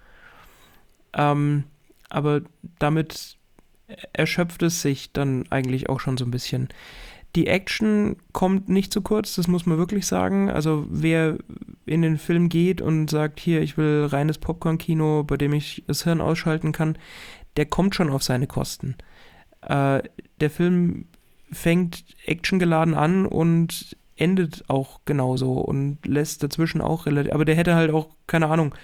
Ähm, 1.13 1.65
aber 2.09 2.43
damit 2.79 3.37
erschöpft 4.13 4.63
es 4.63 4.83
sich 4.83 5.13
dann 5.13 5.45
eigentlich 5.51 5.89
auch 5.89 6.01
schon 6.01 6.17
so 6.17 6.25
ein 6.25 6.31
bisschen. 6.31 6.69
Die 7.37 7.47
Action 7.47 8.17
kommt 8.33 8.69
nicht 8.69 8.93
zu 8.93 9.03
kurz, 9.03 9.37
das 9.37 9.47
muss 9.47 9.65
man 9.65 9.79
wirklich 9.79 10.07
sagen. 10.07 10.51
Also 10.51 10.87
wer 10.91 11.39
in 11.87 12.03
den 12.03 12.19
Film 12.19 12.49
geht 12.49 12.81
und 12.81 13.09
sagt, 13.09 13.39
hier, 13.39 13.63
ich 13.63 13.77
will 13.77 14.07
reines 14.07 14.39
Popcorn-Kino, 14.39 15.25
bei 15.25 15.37
dem 15.37 15.53
ich 15.53 15.85
das 15.87 16.05
Hirn 16.05 16.21
ausschalten 16.21 16.73
kann, 16.73 16.99
der 17.57 17.67
kommt 17.67 17.95
schon 17.95 18.11
auf 18.11 18.23
seine 18.23 18.47
Kosten. 18.47 18.97
Äh, 19.63 20.03
der 20.41 20.51
Film 20.51 21.07
fängt 21.53 22.05
actiongeladen 22.27 22.95
an 22.95 23.27
und 23.27 23.97
endet 24.17 24.65
auch 24.69 25.01
genauso 25.05 25.53
und 25.53 25.99
lässt 26.07 26.43
dazwischen 26.43 26.81
auch 26.81 27.07
relativ. 27.07 27.33
Aber 27.33 27.45
der 27.45 27.57
hätte 27.57 27.75
halt 27.75 27.91
auch, 27.91 28.09
keine 28.27 28.49
Ahnung, 28.49 28.75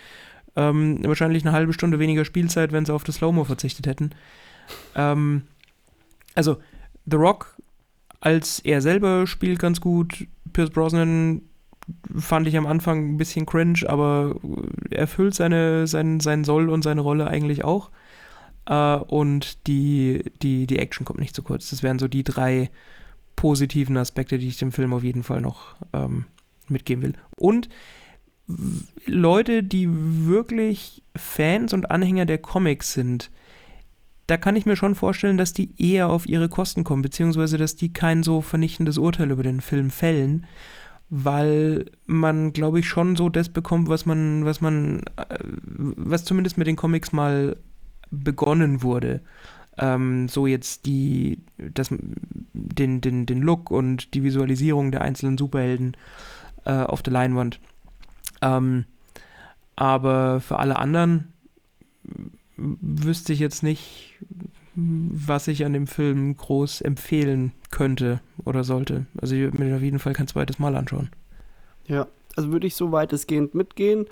ähm, 0.56 1.00
wahrscheinlich 1.04 1.44
eine 1.44 1.52
halbe 1.52 1.72
Stunde 1.72 1.98
weniger 1.98 2.24
Spielzeit, 2.24 2.72
wenn 2.72 2.86
sie 2.86 2.94
auf 2.94 3.04
das 3.04 3.16
Slow-Mo 3.16 3.44
verzichtet 3.44 3.86
hätten. 3.86 4.10
Ähm, 4.94 5.42
also, 6.34 6.56
The 7.04 7.16
Rock 7.16 7.55
als 8.26 8.58
er 8.58 8.82
selber 8.82 9.28
spielt 9.28 9.60
ganz 9.60 9.80
gut. 9.80 10.26
Pierce 10.52 10.70
Brosnan 10.70 11.42
fand 12.18 12.48
ich 12.48 12.56
am 12.56 12.66
Anfang 12.66 13.10
ein 13.10 13.18
bisschen 13.18 13.46
cringe, 13.46 13.84
aber 13.86 14.34
erfüllt 14.90 15.36
seine, 15.36 15.86
sein, 15.86 16.18
sein 16.18 16.42
Soll 16.42 16.68
und 16.68 16.82
seine 16.82 17.02
Rolle 17.02 17.28
eigentlich 17.28 17.62
auch. 17.62 17.92
Äh, 18.66 18.96
und 18.96 19.68
die, 19.68 20.24
die, 20.42 20.66
die 20.66 20.80
Action 20.80 21.04
kommt 21.04 21.20
nicht 21.20 21.36
zu 21.36 21.44
kurz. 21.44 21.70
Das 21.70 21.84
wären 21.84 22.00
so 22.00 22.08
die 22.08 22.24
drei 22.24 22.68
positiven 23.36 23.96
Aspekte, 23.96 24.38
die 24.38 24.48
ich 24.48 24.58
dem 24.58 24.72
Film 24.72 24.92
auf 24.92 25.04
jeden 25.04 25.22
Fall 25.22 25.40
noch 25.40 25.76
ähm, 25.92 26.24
mitgeben 26.66 27.04
will. 27.04 27.12
Und 27.36 27.68
Leute, 29.06 29.62
die 29.62 29.86
wirklich 29.88 31.04
Fans 31.14 31.72
und 31.72 31.92
Anhänger 31.92 32.26
der 32.26 32.38
Comics 32.38 32.92
sind, 32.92 33.30
da 34.26 34.36
kann 34.36 34.56
ich 34.56 34.66
mir 34.66 34.76
schon 34.76 34.94
vorstellen, 34.94 35.36
dass 35.36 35.52
die 35.52 35.70
eher 35.80 36.08
auf 36.08 36.28
ihre 36.28 36.48
Kosten 36.48 36.84
kommen, 36.84 37.02
beziehungsweise 37.02 37.58
dass 37.58 37.76
die 37.76 37.92
kein 37.92 38.22
so 38.22 38.40
vernichtendes 38.40 38.98
Urteil 38.98 39.30
über 39.30 39.42
den 39.42 39.60
Film 39.60 39.90
fällen, 39.90 40.46
weil 41.10 41.86
man, 42.06 42.52
glaube 42.52 42.80
ich, 42.80 42.88
schon 42.88 43.14
so 43.14 43.28
das 43.28 43.48
bekommt, 43.48 43.88
was 43.88 44.06
man, 44.06 44.44
was 44.44 44.60
man, 44.60 45.02
äh, 45.16 45.38
was 45.44 46.24
zumindest 46.24 46.58
mit 46.58 46.66
den 46.66 46.76
Comics 46.76 47.12
mal 47.12 47.56
begonnen 48.10 48.82
wurde. 48.82 49.20
Ähm, 49.78 50.28
so 50.28 50.46
jetzt 50.46 50.86
die, 50.86 51.38
das, 51.58 51.94
den, 52.52 53.00
den, 53.00 53.26
den 53.26 53.42
Look 53.42 53.70
und 53.70 54.14
die 54.14 54.24
Visualisierung 54.24 54.90
der 54.90 55.02
einzelnen 55.02 55.38
Superhelden 55.38 55.96
äh, 56.64 56.72
auf 56.72 57.02
der 57.02 57.12
Leinwand. 57.12 57.60
Ähm, 58.42 58.86
aber 59.76 60.40
für 60.40 60.58
alle 60.58 60.78
anderen 60.78 61.32
wüsste 62.56 63.32
ich 63.32 63.38
jetzt 63.38 63.62
nicht, 63.62 64.18
was 64.74 65.48
ich 65.48 65.64
an 65.64 65.72
dem 65.72 65.86
Film 65.86 66.36
groß 66.36 66.80
empfehlen 66.82 67.52
könnte 67.70 68.20
oder 68.44 68.64
sollte. 68.64 69.06
Also 69.18 69.34
ich 69.34 69.42
würde 69.42 69.62
mir 69.62 69.76
auf 69.76 69.82
jeden 69.82 69.98
Fall 69.98 70.12
kein 70.12 70.28
zweites 70.28 70.58
Mal 70.58 70.76
anschauen. 70.76 71.10
Ja, 71.86 72.08
also 72.36 72.52
würde 72.52 72.66
ich 72.66 72.74
so 72.74 72.92
weitestgehend 72.92 73.54
mitgehen. 73.54 74.06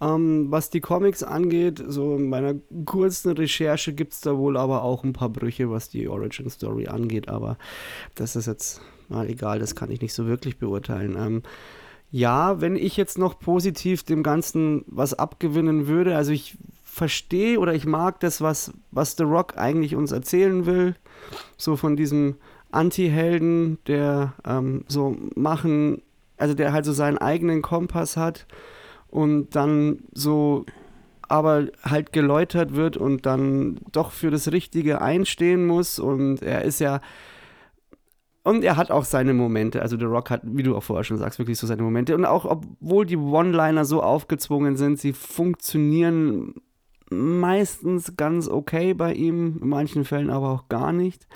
Ähm, 0.00 0.46
was 0.50 0.68
die 0.68 0.80
Comics 0.80 1.22
angeht, 1.22 1.82
so 1.86 2.16
in 2.16 2.28
meiner 2.28 2.54
kurzen 2.84 3.32
Recherche 3.32 3.92
gibt 3.92 4.14
es 4.14 4.20
da 4.20 4.36
wohl 4.36 4.56
aber 4.56 4.82
auch 4.82 5.04
ein 5.04 5.12
paar 5.12 5.28
Brüche, 5.28 5.70
was 5.70 5.88
die 5.88 6.08
Origin 6.08 6.50
Story 6.50 6.88
angeht, 6.88 7.28
aber 7.28 7.56
das 8.16 8.34
ist 8.34 8.46
jetzt 8.46 8.80
mal 9.08 9.30
egal, 9.30 9.60
das 9.60 9.76
kann 9.76 9.90
ich 9.90 10.00
nicht 10.00 10.12
so 10.12 10.26
wirklich 10.26 10.58
beurteilen. 10.58 11.16
Ähm, 11.16 11.42
ja, 12.10 12.60
wenn 12.60 12.76
ich 12.76 12.96
jetzt 12.96 13.16
noch 13.16 13.38
positiv 13.38 14.02
dem 14.02 14.22
Ganzen 14.22 14.84
was 14.86 15.14
abgewinnen 15.14 15.86
würde, 15.86 16.16
also 16.16 16.32
ich 16.32 16.58
verstehe 16.92 17.58
oder 17.58 17.72
ich 17.72 17.86
mag 17.86 18.20
das, 18.20 18.42
was, 18.42 18.70
was 18.90 19.16
The 19.16 19.22
Rock 19.22 19.56
eigentlich 19.56 19.96
uns 19.96 20.12
erzählen 20.12 20.66
will, 20.66 20.94
so 21.56 21.74
von 21.76 21.96
diesem 21.96 22.36
Anti-Helden, 22.70 23.78
der 23.86 24.34
ähm, 24.44 24.84
so 24.88 25.16
machen, 25.34 26.02
also 26.36 26.52
der 26.52 26.74
halt 26.74 26.84
so 26.84 26.92
seinen 26.92 27.16
eigenen 27.16 27.62
Kompass 27.62 28.18
hat 28.18 28.46
und 29.08 29.56
dann 29.56 30.00
so 30.12 30.66
aber 31.28 31.68
halt 31.82 32.12
geläutert 32.12 32.74
wird 32.74 32.98
und 32.98 33.24
dann 33.24 33.78
doch 33.90 34.10
für 34.10 34.30
das 34.30 34.52
Richtige 34.52 35.00
einstehen 35.00 35.66
muss 35.66 35.98
und 35.98 36.42
er 36.42 36.62
ist 36.62 36.78
ja 36.78 37.00
und 38.42 38.64
er 38.64 38.76
hat 38.76 38.90
auch 38.90 39.04
seine 39.04 39.32
Momente, 39.32 39.80
also 39.80 39.98
The 39.98 40.04
Rock 40.04 40.28
hat, 40.28 40.42
wie 40.44 40.62
du 40.62 40.76
auch 40.76 40.82
vorher 40.82 41.04
schon 41.04 41.16
sagst, 41.16 41.38
wirklich 41.38 41.58
so 41.58 41.66
seine 41.66 41.82
Momente. 41.82 42.12
Und 42.16 42.24
auch 42.24 42.44
obwohl 42.44 43.06
die 43.06 43.16
One-Liner 43.16 43.84
so 43.84 44.02
aufgezwungen 44.02 44.76
sind, 44.76 44.98
sie 44.98 45.12
funktionieren 45.12 46.56
meistens 47.12 48.16
ganz 48.16 48.48
okay 48.48 48.94
bei 48.94 49.14
ihm, 49.14 49.58
in 49.60 49.68
manchen 49.68 50.04
Fällen 50.04 50.30
aber 50.30 50.50
auch 50.50 50.68
gar 50.68 50.92
nicht 50.92 51.26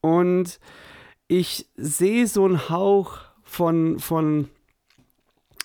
und 0.00 0.58
ich 1.28 1.68
sehe 1.76 2.26
so 2.26 2.44
einen 2.44 2.68
Hauch 2.70 3.18
von, 3.42 3.98
von 3.98 4.48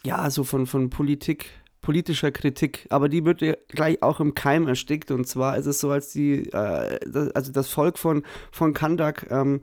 ja, 0.03 0.29
so 0.29 0.43
von, 0.43 0.67
von 0.67 0.89
Politik, 0.89 1.49
politischer 1.81 2.31
Kritik, 2.31 2.87
aber 2.89 3.07
die 3.09 3.25
wird 3.25 3.41
ja 3.41 3.53
gleich 3.69 4.01
auch 4.01 4.19
im 4.19 4.35
Keim 4.35 4.67
erstickt. 4.67 5.11
Und 5.11 5.25
zwar 5.27 5.57
ist 5.57 5.65
es 5.65 5.79
so, 5.79 5.91
als 5.91 6.11
die, 6.11 6.49
äh, 6.51 6.99
das, 7.07 7.31
also 7.31 7.51
das 7.51 7.69
Volk 7.69 7.97
von, 7.97 8.23
von 8.51 8.73
Kandak 8.73 9.27
ähm, 9.31 9.61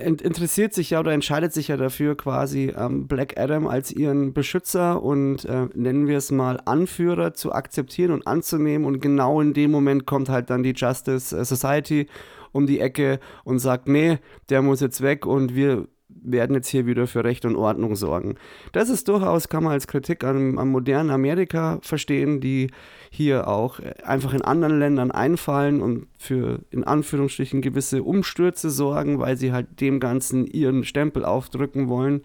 interessiert 0.00 0.72
sich 0.72 0.90
ja 0.90 1.00
oder 1.00 1.12
entscheidet 1.12 1.52
sich 1.52 1.68
ja 1.68 1.76
dafür, 1.76 2.16
quasi 2.16 2.72
ähm, 2.76 3.06
Black 3.06 3.38
Adam 3.38 3.66
als 3.66 3.90
ihren 3.90 4.32
Beschützer 4.32 5.02
und 5.02 5.44
äh, 5.44 5.68
nennen 5.74 6.06
wir 6.06 6.18
es 6.18 6.30
mal 6.30 6.60
Anführer 6.64 7.34
zu 7.34 7.52
akzeptieren 7.52 8.12
und 8.12 8.26
anzunehmen. 8.26 8.86
Und 8.86 9.00
genau 9.00 9.40
in 9.40 9.52
dem 9.52 9.70
Moment 9.70 10.06
kommt 10.06 10.28
halt 10.28 10.50
dann 10.50 10.62
die 10.62 10.74
Justice 10.74 11.36
äh, 11.36 11.44
Society 11.44 12.06
um 12.52 12.66
die 12.66 12.80
Ecke 12.80 13.18
und 13.42 13.58
sagt, 13.58 13.88
nee, 13.88 14.18
der 14.48 14.62
muss 14.62 14.80
jetzt 14.80 15.00
weg 15.00 15.26
und 15.26 15.54
wir 15.54 15.88
werden 16.22 16.54
jetzt 16.54 16.68
hier 16.68 16.86
wieder 16.86 17.06
für 17.06 17.24
Recht 17.24 17.44
und 17.44 17.56
Ordnung 17.56 17.96
sorgen. 17.96 18.36
Das 18.72 18.88
ist 18.88 19.08
durchaus, 19.08 19.48
kann 19.48 19.64
man 19.64 19.72
als 19.72 19.86
Kritik 19.86 20.24
am, 20.24 20.54
modernen 20.68 21.10
Amerika 21.10 21.78
verstehen, 21.82 22.40
die 22.40 22.70
hier 23.10 23.48
auch 23.48 23.80
einfach 24.04 24.32
in 24.34 24.42
anderen 24.42 24.78
Ländern 24.78 25.10
einfallen 25.10 25.82
und 25.82 26.06
für 26.18 26.60
in 26.70 26.84
Anführungsstrichen 26.84 27.62
gewisse 27.62 28.02
Umstürze 28.02 28.70
sorgen, 28.70 29.18
weil 29.18 29.36
sie 29.36 29.52
halt 29.52 29.80
dem 29.80 30.00
Ganzen 30.00 30.46
ihren 30.46 30.84
Stempel 30.84 31.24
aufdrücken 31.24 31.88
wollen. 31.88 32.22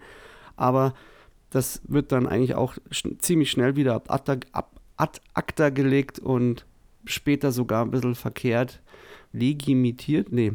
Aber 0.56 0.94
das 1.50 1.82
wird 1.86 2.12
dann 2.12 2.26
eigentlich 2.26 2.54
auch 2.54 2.74
sch 2.90 3.08
ziemlich 3.18 3.50
schnell 3.50 3.76
wieder 3.76 3.94
ab, 3.94 4.10
ad, 4.10 4.40
ab 4.52 4.80
ad 4.96 5.20
acta 5.34 5.70
gelegt 5.70 6.18
und 6.18 6.66
später 7.04 7.52
sogar 7.52 7.84
ein 7.84 7.90
bisschen 7.90 8.14
verkehrt 8.14 8.80
legitimiert. 9.32 10.30
Nee, 10.30 10.52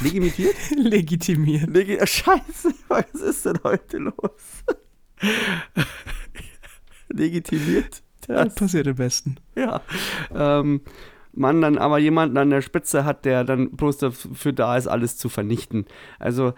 Legitimiert? 0.00 0.56
Legitimiert. 0.76 1.70
Legi 1.70 1.98
Scheiße, 2.04 2.74
was 2.88 3.14
ist 3.14 3.46
denn 3.46 3.58
heute 3.64 3.98
los? 3.98 4.64
Legitimiert? 7.08 8.02
Das 8.26 8.36
ja, 8.36 8.44
passiert 8.54 8.88
am 8.88 8.94
besten. 8.96 9.36
Ja. 9.56 9.80
Ähm, 10.34 10.82
man 11.32 11.60
dann 11.60 11.78
aber 11.78 11.98
jemanden 11.98 12.36
an 12.36 12.50
der 12.50 12.62
Spitze 12.62 13.04
hat, 13.04 13.24
der 13.24 13.44
dann 13.44 13.70
bloß 13.70 13.98
dafür 13.98 14.52
da 14.52 14.76
ist, 14.76 14.86
alles 14.86 15.16
zu 15.16 15.28
vernichten. 15.28 15.86
Also 16.18 16.52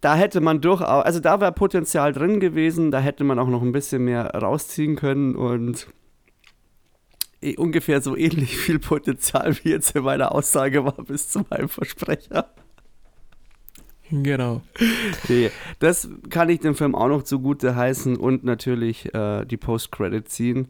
da 0.00 0.14
hätte 0.14 0.40
man 0.40 0.60
durchaus, 0.60 1.04
also 1.04 1.20
da 1.20 1.40
wäre 1.40 1.52
Potenzial 1.52 2.12
drin 2.12 2.40
gewesen, 2.40 2.90
da 2.90 3.00
hätte 3.00 3.24
man 3.24 3.38
auch 3.38 3.48
noch 3.48 3.62
ein 3.62 3.72
bisschen 3.72 4.04
mehr 4.04 4.34
rausziehen 4.34 4.96
können 4.96 5.34
und 5.34 5.88
ungefähr 7.56 8.00
so 8.00 8.16
ähnlich 8.16 8.56
viel 8.56 8.78
Potenzial 8.78 9.56
wie 9.62 9.70
jetzt 9.70 9.94
in 9.94 10.04
meiner 10.04 10.32
Aussage 10.32 10.84
war 10.84 11.04
bis 11.04 11.28
zu 11.28 11.44
meinem 11.50 11.68
Versprecher. 11.68 12.50
Genau. 14.10 14.62
Das 15.80 16.08
kann 16.30 16.48
ich 16.48 16.60
dem 16.60 16.76
Film 16.76 16.94
auch 16.94 17.08
noch 17.08 17.24
zugute 17.24 17.74
heißen 17.74 18.16
und 18.16 18.44
natürlich 18.44 19.12
äh, 19.14 19.44
die 19.44 19.56
Post-Credit-Scene, 19.56 20.66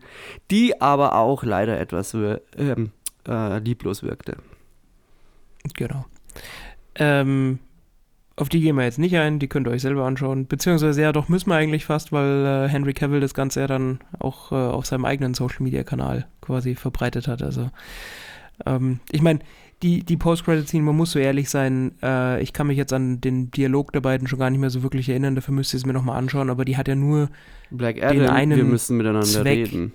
die 0.50 0.80
aber 0.80 1.16
auch 1.16 1.44
leider 1.44 1.78
etwas 1.78 2.14
äh, 2.14 2.38
äh, 2.56 3.58
lieblos 3.58 4.02
wirkte. 4.02 4.38
Genau. 5.74 6.06
Ähm, 6.94 7.58
auf 8.36 8.50
die 8.50 8.60
gehen 8.60 8.76
wir 8.76 8.84
jetzt 8.84 8.98
nicht 8.98 9.16
ein, 9.16 9.38
die 9.38 9.48
könnt 9.48 9.66
ihr 9.66 9.70
euch 9.70 9.82
selber 9.82 10.04
anschauen. 10.04 10.46
Beziehungsweise 10.46 11.00
ja, 11.00 11.12
doch 11.12 11.28
müssen 11.28 11.48
wir 11.48 11.56
eigentlich 11.56 11.86
fast, 11.86 12.12
weil 12.12 12.44
äh, 12.44 12.68
Henry 12.68 12.92
Cavill 12.92 13.20
das 13.20 13.32
Ganze 13.32 13.60
ja 13.60 13.66
dann 13.66 14.00
auch 14.18 14.52
äh, 14.52 14.54
auf 14.54 14.84
seinem 14.84 15.06
eigenen 15.06 15.34
Social 15.34 15.62
Media 15.62 15.84
Kanal 15.84 16.26
quasi 16.42 16.74
verbreitet 16.74 17.28
hat. 17.28 17.42
Also, 17.42 17.70
ähm, 18.66 19.00
ich 19.10 19.22
meine, 19.22 19.40
die, 19.82 20.02
die 20.04 20.16
Post-Credit-Scene, 20.16 20.84
man 20.84 20.96
muss 20.96 21.12
so 21.12 21.18
ehrlich 21.18 21.48
sein, 21.48 21.92
äh, 22.02 22.42
ich 22.42 22.52
kann 22.52 22.66
mich 22.66 22.76
jetzt 22.76 22.92
an 22.92 23.20
den 23.20 23.50
Dialog 23.50 23.92
der 23.92 24.00
beiden 24.00 24.26
schon 24.26 24.38
gar 24.38 24.50
nicht 24.50 24.60
mehr 24.60 24.70
so 24.70 24.82
wirklich 24.82 25.08
erinnern, 25.08 25.34
dafür 25.34 25.54
müsst 25.54 25.74
ihr 25.74 25.78
es 25.78 25.86
mir 25.86 25.92
nochmal 25.92 26.18
anschauen, 26.18 26.50
aber 26.50 26.64
die 26.64 26.76
hat 26.76 26.88
ja 26.88 26.94
nur 26.94 27.30
Black 27.70 28.02
Adam, 28.02 28.18
den 28.18 28.28
einen 28.28 28.56
wir 28.56 28.64
müssen 28.64 28.96
miteinander 28.96 29.26
Zweck, 29.26 29.72
reden. 29.72 29.92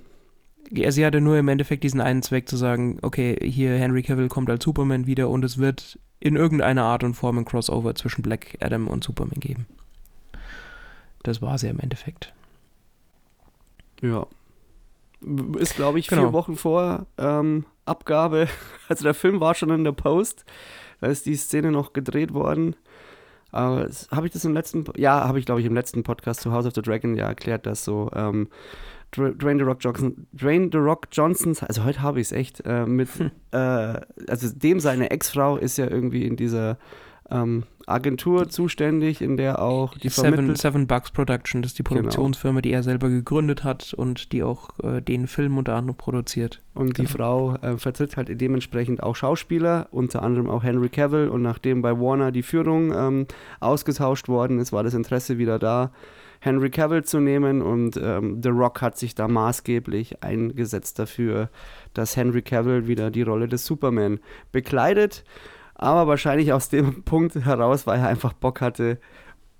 Sie 0.74 1.06
hatte 1.06 1.20
nur 1.22 1.38
im 1.38 1.48
Endeffekt 1.50 1.84
diesen 1.84 2.00
einen 2.02 2.22
Zweck 2.24 2.48
zu 2.48 2.56
sagen, 2.56 2.98
okay, 3.02 3.38
hier 3.42 3.76
Henry 3.78 4.04
Cavill 4.04 4.30
kommt 4.30 4.50
als 4.50 4.64
Superman 4.64 5.06
wieder 5.06 5.30
und 5.30 5.44
es 5.44 5.58
wird 5.58 6.00
in 6.20 6.36
irgendeiner 6.36 6.84
Art 6.84 7.04
und 7.04 7.16
Form 7.16 7.38
ein 7.40 7.46
Crossover 7.46 7.94
zwischen 7.96 8.22
Black 8.22 8.58
Adam 8.62 8.88
und 8.88 9.04
Superman 9.04 9.40
geben. 9.40 9.66
Das 11.24 11.42
war 11.42 11.58
sie 11.58 11.68
im 11.68 11.80
Endeffekt. 11.80 12.34
Ja. 14.02 14.26
Ist, 15.58 15.76
glaube 15.76 16.00
ich, 16.00 16.08
Genau. 16.08 16.24
vier 16.24 16.34
Wochen 16.34 16.56
vor 16.56 17.06
ähm, 17.18 17.66
Abgabe. 17.86 18.48
Also 18.90 19.04
der 19.04 19.14
Film 19.14 19.40
war 19.40 19.56
schon 19.56 19.70
in 19.70 19.84
der 19.84 19.94
Post. 19.94 20.44
Da 21.00 21.08
ist 21.08 21.26
die 21.26 21.36
Szene 21.36 21.72
noch 21.72 21.94
gedreht 21.94 22.34
worden. 22.34 22.76
Aber 23.52 23.90
habe 24.12 24.28
ich 24.28 24.34
das 24.34 24.46
im 24.46 24.54
letzten, 24.54 24.86
ja, 24.98 25.28
habe 25.28 25.40
ich 25.40 25.46
glaube 25.46 25.62
ich 25.62 25.68
im 25.68 25.74
letzten 25.74 26.04
Podcast 26.04 26.42
zu 26.42 26.52
House 26.52 26.66
of 26.66 26.74
the 26.76 26.82
Dragon 26.82 27.16
ja 27.16 27.28
erklärt, 27.28 27.66
dass 27.66 27.84
so 27.84 28.10
ähm, 28.14 28.48
Dwayne 29.12 29.60
The 29.60 29.66
Rock 29.66 29.78
Johnson, 29.82 30.28
Dwayne 30.34 30.70
The 30.72 30.78
Rock 30.78 31.08
Johnsons, 31.12 31.64
also 31.64 31.84
heute 31.84 32.02
habe 32.02 32.20
ich 32.20 32.28
es 32.28 32.32
echt, 32.32 32.62
äh, 32.66 32.86
mit, 32.86 33.10
äh, 33.52 33.58
also 33.58 34.50
dem 34.56 34.80
seine 34.80 35.12
Ex-Frau 35.12 35.58
ist 35.58 35.78
ja 35.78 35.90
irgendwie 35.90 36.26
in 36.26 36.36
dieser 36.38 36.78
ähm, 37.30 37.64
Agentur 37.88 38.50
zuständig, 38.50 39.22
in 39.22 39.38
der 39.38 39.62
auch 39.62 39.98
die 39.98 40.10
Seven. 40.10 40.56
Seven 40.56 40.88
Bucks 40.88 41.12
Production, 41.12 41.62
das 41.62 41.72
ist 41.72 41.80
die 41.80 41.84
Genau. 41.84 41.96
Produktionsfirma, 42.02 42.62
die 42.62 42.72
er 42.72 42.84
selber 42.84 43.10
gegründet 43.10 43.64
hat 43.64 43.94
und 43.94 44.32
die 44.32 44.44
auch 44.44 44.70
äh, 44.84 45.02
den 45.02 45.28
Film 45.28 45.58
unter 45.58 45.76
anderem 45.76 45.98
produziert. 45.98 46.62
Und 46.74 46.98
die 46.98 47.04
Genau. 47.06 47.10
Frau 47.10 47.56
äh, 47.56 47.78
vertritt 47.78 48.18
halt 48.18 48.30
dementsprechend 48.40 49.02
auch 49.04 49.16
Schauspieler, 49.16 49.88
unter 49.92 50.24
anderem 50.24 50.50
auch 50.50 50.64
Henry 50.64 50.90
Cavill. 50.90 51.30
Und 51.30 51.42
nachdem 51.42 51.82
bei 51.82 51.98
Warner 51.98 52.32
die 52.32 52.44
Führung 52.44 52.94
ähm, 52.94 53.28
ausgetauscht 53.60 54.28
worden 54.28 54.60
ist, 54.60 54.72
war 54.72 54.84
das 54.84 54.94
Interesse 54.94 55.38
wieder 55.38 55.58
da, 55.60 55.92
Henry 56.44 56.70
Cavill 56.72 57.04
zu 57.06 57.20
nehmen. 57.20 57.62
Und 57.62 57.96
ähm, 57.98 58.42
The 58.44 58.50
Rock 58.50 58.82
hat 58.82 58.98
sich 58.98 59.16
da 59.16 59.28
maßgeblich 59.30 60.22
eingesetzt 60.24 61.00
dafür, 61.00 61.50
dass 61.94 62.18
Henry 62.18 62.42
Cavill 62.42 62.88
wieder 62.88 63.12
die 63.12 63.22
Rolle 63.22 63.48
des 63.48 63.66
Superman 63.66 64.20
bekleidet. 64.52 65.24
Aber 65.76 66.08
wahrscheinlich 66.08 66.52
aus 66.52 66.68
dem 66.70 67.04
Punkt 67.06 67.36
heraus, 67.36 67.88
weil 67.88 68.00
er 68.00 68.08
einfach 68.08 68.34
Bock 68.34 68.60
hatte, 68.60 69.00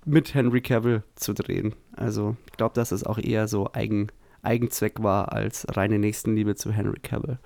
mit 0.04 0.34
Henry 0.34 0.60
Cavill 0.60 1.04
zu 1.14 1.32
drehen. 1.32 1.74
Also 1.96 2.36
ich 2.46 2.52
glaube, 2.56 2.74
dass 2.74 2.90
es 2.92 3.04
auch 3.04 3.18
eher 3.18 3.46
so 3.46 3.70
eigen, 3.72 4.08
Eigenzweck 4.42 5.02
war 5.02 5.32
als 5.32 5.64
reine 5.70 6.00
Nächstenliebe 6.00 6.56
zu 6.56 6.72
Henry 6.72 6.98
Cavill. 7.00 7.38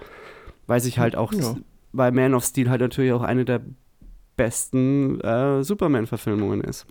Weil 0.67 0.81
sich 0.81 0.99
halt 0.99 1.15
auch, 1.17 1.35
Ja. 1.35 1.57
weil 1.93 2.13
Man 2.13 2.33
of 2.35 2.45
Steel 2.45 2.71
halt 2.71 2.81
natürlich 2.81 3.13
auch 3.13 3.23
eine 3.23 3.45
der 3.45 3.61
besten 4.37 5.21
äh, 5.21 5.63
Superman-Verfilmungen 5.63 6.63
ist. 6.63 6.87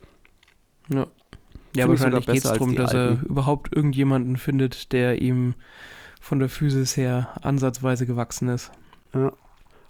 Ja. 0.94 1.08
Ja, 1.76 1.88
wahrscheinlich 1.88 2.26
geht 2.26 2.38
es 2.38 2.44
darum, 2.44 2.76
dass 2.76 2.94
er 2.94 3.22
überhaupt 3.24 3.76
irgendjemanden 3.76 4.38
findet, 4.38 4.92
der 4.92 5.22
ihm 5.22 5.54
von 6.22 6.40
der 6.40 6.50
Physis 6.50 6.98
her 6.98 7.30
ansatzweise 7.42 8.06
gewachsen 8.06 8.50
ist. 8.50 8.72
Ja. 9.14 9.32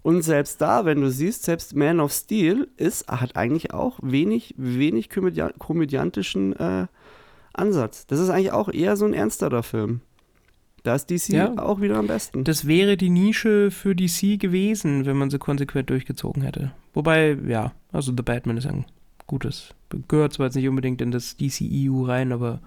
Und 0.04 0.22
selbst 0.22 0.62
da, 0.62 0.86
wenn 0.86 1.02
du 1.02 1.10
siehst, 1.10 1.44
selbst 1.44 1.76
Man 1.76 2.00
of 2.00 2.12
Steel 2.12 2.68
ist, 2.78 3.08
hat 3.08 3.36
eigentlich 3.36 3.74
auch 3.74 3.98
wenig, 4.04 4.54
wenig 4.58 5.10
komödia 5.10 5.52
komödiantischen 5.58 6.56
äh, 6.58 6.86
Ansatz. 7.54 8.06
Das 8.06 8.20
ist 8.20 8.30
eigentlich 8.30 8.52
auch 8.52 8.70
eher 8.70 8.98
so 8.98 9.06
ein 9.06 9.14
ernsterer 9.14 9.64
Film. 9.64 10.02
Da 10.84 10.94
ist 10.94 11.10
DC 11.10 11.30
Ja. 11.30 11.58
auch 11.58 11.82
wieder 11.82 11.98
am 11.98 12.06
besten. 12.06 12.44
Das 12.44 12.68
wäre 12.68 12.98
die 12.98 13.10
Nische 13.10 13.72
für 13.72 13.96
DC 13.96 14.40
gewesen, 14.40 15.06
wenn 15.08 15.18
man 15.18 15.32
sie 15.32 15.40
konsequent 15.40 15.90
durchgezogen 15.90 16.44
hätte. 16.44 16.74
Wobei, 16.94 17.36
ja, 17.48 17.72
also 17.92 18.14
The 18.16 18.22
Batman 18.22 18.58
ist 18.58 18.68
ein 18.68 18.86
gutes. 19.26 19.74
Gehört 20.08 20.34
zwar 20.34 20.48
jetzt 20.48 20.56
nicht 20.56 20.68
unbedingt 20.68 21.02
in 21.02 21.12
das 21.12 21.38
DCEU 21.38 22.04
rein, 22.06 22.32
aber 22.32 22.60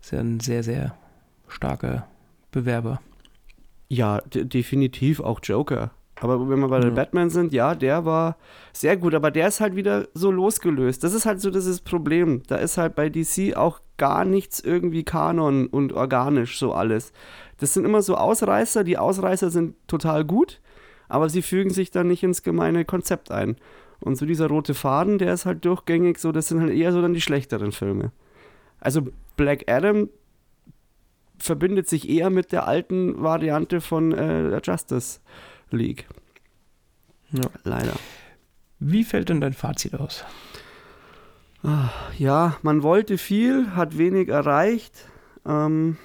ist 0.00 0.12
ja 0.12 0.20
ein 0.20 0.40
sehr, 0.40 0.62
sehr 0.62 0.94
starker 1.48 2.06
Bewerber. 2.52 3.00
Ja, 3.88 4.20
de- 4.22 4.44
definitiv 4.44 5.20
auch 5.20 5.40
Joker. 5.42 5.90
Aber 6.20 6.48
wenn 6.48 6.60
wir 6.60 6.68
bei 6.68 6.80
Ja. 6.80 6.90
Batman 6.90 7.28
sind, 7.28 7.52
ja, 7.52 7.74
der 7.74 8.04
war 8.04 8.36
sehr 8.72 8.96
gut, 8.96 9.14
aber 9.14 9.30
der 9.30 9.48
ist 9.48 9.60
halt 9.60 9.74
wieder 9.76 10.06
so 10.14 10.30
losgelöst. 10.30 11.02
Das 11.04 11.12
ist 11.12 11.26
halt 11.26 11.40
so 11.40 11.50
dieses 11.50 11.80
Problem. 11.80 12.42
Da 12.46 12.56
ist 12.56 12.78
halt 12.78 12.94
bei 12.94 13.08
DC 13.10 13.56
auch 13.56 13.80
gar 13.98 14.24
nichts 14.24 14.60
irgendwie 14.60 15.02
Kanon 15.04 15.66
und 15.66 15.92
organisch 15.92 16.58
so 16.58 16.72
alles. 16.72 17.12
Das 17.58 17.74
sind 17.74 17.84
immer 17.84 18.00
so 18.00 18.16
Ausreißer. 18.16 18.84
Die 18.84 18.96
Ausreißer 18.96 19.50
sind 19.50 19.74
total 19.88 20.24
gut, 20.24 20.60
aber 21.08 21.28
sie 21.28 21.42
fügen 21.42 21.70
sich 21.70 21.90
dann 21.90 22.06
nicht 22.08 22.22
ins 22.22 22.42
gemeine 22.42 22.84
Konzept 22.84 23.30
ein. 23.30 23.56
Und 24.00 24.16
so 24.16 24.26
dieser 24.26 24.48
rote 24.48 24.74
Faden, 24.74 25.18
der 25.18 25.32
ist 25.32 25.46
halt 25.46 25.64
durchgängig 25.64 26.18
so, 26.18 26.32
das 26.32 26.48
sind 26.48 26.60
halt 26.60 26.72
eher 26.72 26.92
so 26.92 27.00
dann 27.00 27.14
die 27.14 27.20
schlechteren 27.20 27.72
Filme. 27.72 28.12
Also 28.80 29.08
Black 29.36 29.64
Adam 29.70 30.08
verbindet 31.38 31.88
sich 31.88 32.08
eher 32.08 32.30
mit 32.30 32.52
der 32.52 32.68
alten 32.68 33.22
Variante 33.22 33.80
von 33.80 34.12
äh, 34.12 34.50
der 34.50 34.60
Justice 34.62 35.20
League. 35.70 36.06
Ja. 37.32 37.48
Leider. 37.64 37.94
Wie 38.78 39.04
fällt 39.04 39.28
denn 39.28 39.40
dein 39.40 39.54
Fazit 39.54 39.94
aus? 39.94 40.24
Ja, 42.18 42.56
man 42.60 42.82
wollte 42.82 43.16
viel, 43.16 43.74
hat 43.74 43.96
wenig 43.96 44.28
erreicht. 44.28 45.08
Ähm, 45.46 45.96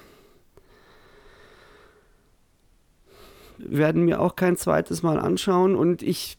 werden 3.58 4.06
mir 4.06 4.20
auch 4.20 4.36
kein 4.36 4.56
zweites 4.56 5.02
Mal 5.02 5.18
anschauen 5.18 5.74
und 5.74 6.02
ich, 6.02 6.38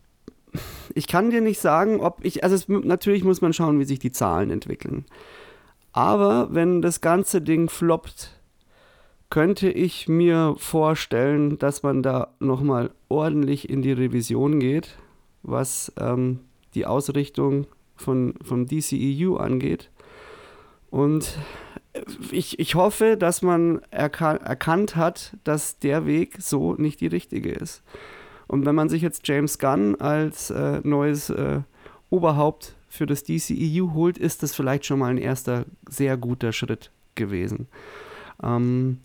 ich 0.95 1.07
kann 1.07 1.29
dir 1.29 1.41
nicht 1.41 1.59
sagen, 1.59 1.99
ob 1.99 2.23
ich, 2.23 2.43
also 2.43 2.55
es, 2.55 2.67
natürlich 2.67 3.23
muss 3.23 3.41
man 3.41 3.53
schauen, 3.53 3.79
wie 3.79 3.85
sich 3.85 3.99
die 3.99 4.11
Zahlen 4.11 4.49
entwickeln. 4.49 5.05
Aber 5.93 6.49
wenn 6.51 6.81
das 6.81 7.01
ganze 7.01 7.41
Ding 7.41 7.69
floppt, 7.69 8.31
könnte 9.29 9.69
ich 9.69 10.07
mir 10.07 10.55
vorstellen, 10.57 11.57
dass 11.57 11.83
man 11.83 12.03
da 12.03 12.33
nochmal 12.39 12.91
ordentlich 13.09 13.69
in 13.69 13.81
die 13.81 13.93
Revision 13.93 14.59
geht, 14.59 14.97
was 15.43 15.91
ähm, 15.99 16.39
die 16.75 16.85
Ausrichtung 16.85 17.67
von, 17.95 18.35
vom 18.43 18.67
DCEU 18.67 19.37
angeht. 19.37 19.89
Und 20.89 21.37
ich, 22.31 22.59
ich 22.59 22.75
hoffe, 22.75 23.17
dass 23.17 23.41
man 23.41 23.81
erka 23.89 24.35
erkannt 24.35 24.95
hat, 24.95 25.37
dass 25.43 25.79
der 25.79 26.05
Weg 26.05 26.35
so 26.39 26.75
nicht 26.75 27.01
die 27.01 27.07
richtige 27.07 27.51
ist. 27.51 27.83
Und 28.51 28.65
wenn 28.65 28.75
man 28.75 28.89
sich 28.89 29.01
jetzt 29.01 29.25
James 29.25 29.59
Gunn 29.59 29.95
als 29.95 30.49
äh, 30.49 30.81
neues 30.83 31.29
äh, 31.29 31.61
Oberhaupt 32.09 32.75
für 32.89 33.05
das 33.05 33.23
DCEU 33.23 33.93
holt, 33.93 34.17
ist 34.17 34.43
das 34.43 34.53
vielleicht 34.53 34.85
schon 34.85 34.99
mal 34.99 35.07
ein 35.07 35.17
erster 35.17 35.63
sehr 35.87 36.17
guter 36.17 36.51
Schritt 36.51 36.91
gewesen. 37.15 37.69
Ähm, 38.43 38.99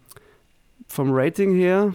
vom 0.88 1.10
Rating 1.12 1.54
her 1.54 1.94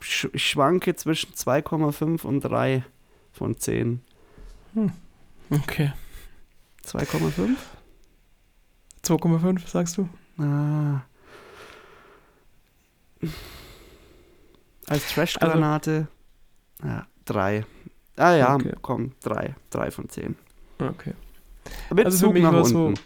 sch 0.00 0.28
ich 0.34 0.50
schwanke 0.50 0.94
zwischen 0.96 1.32
2,5 1.32 2.26
und 2.26 2.42
3 2.42 2.84
von 3.32 3.56
10. 3.56 4.02
Okay. 5.48 5.94
2,5? 6.84 7.56
2,5 9.02 9.66
sagst 9.66 9.96
du? 9.96 10.10
Ah. 10.36 11.00
Als 14.88 15.08
Trash-Granate. 15.08 16.08
Ja, 16.84 17.06
3. 17.26 17.64
Ah 18.16 18.34
ja, 18.34 18.54
Okay. 18.54 18.72
komm, 18.82 19.12
3. 19.22 19.54
3 19.70 19.90
von 19.90 20.08
10. 20.08 20.36
Okay. 20.78 21.12
Mit 21.94 22.04
Also 22.06 22.18
für 22.18 22.24
Zug 22.26 22.34
mich 22.34 22.42
nach 22.42 22.52
war 22.52 22.60
es 22.62 22.68
so, 22.70 22.86
unten. 22.86 23.00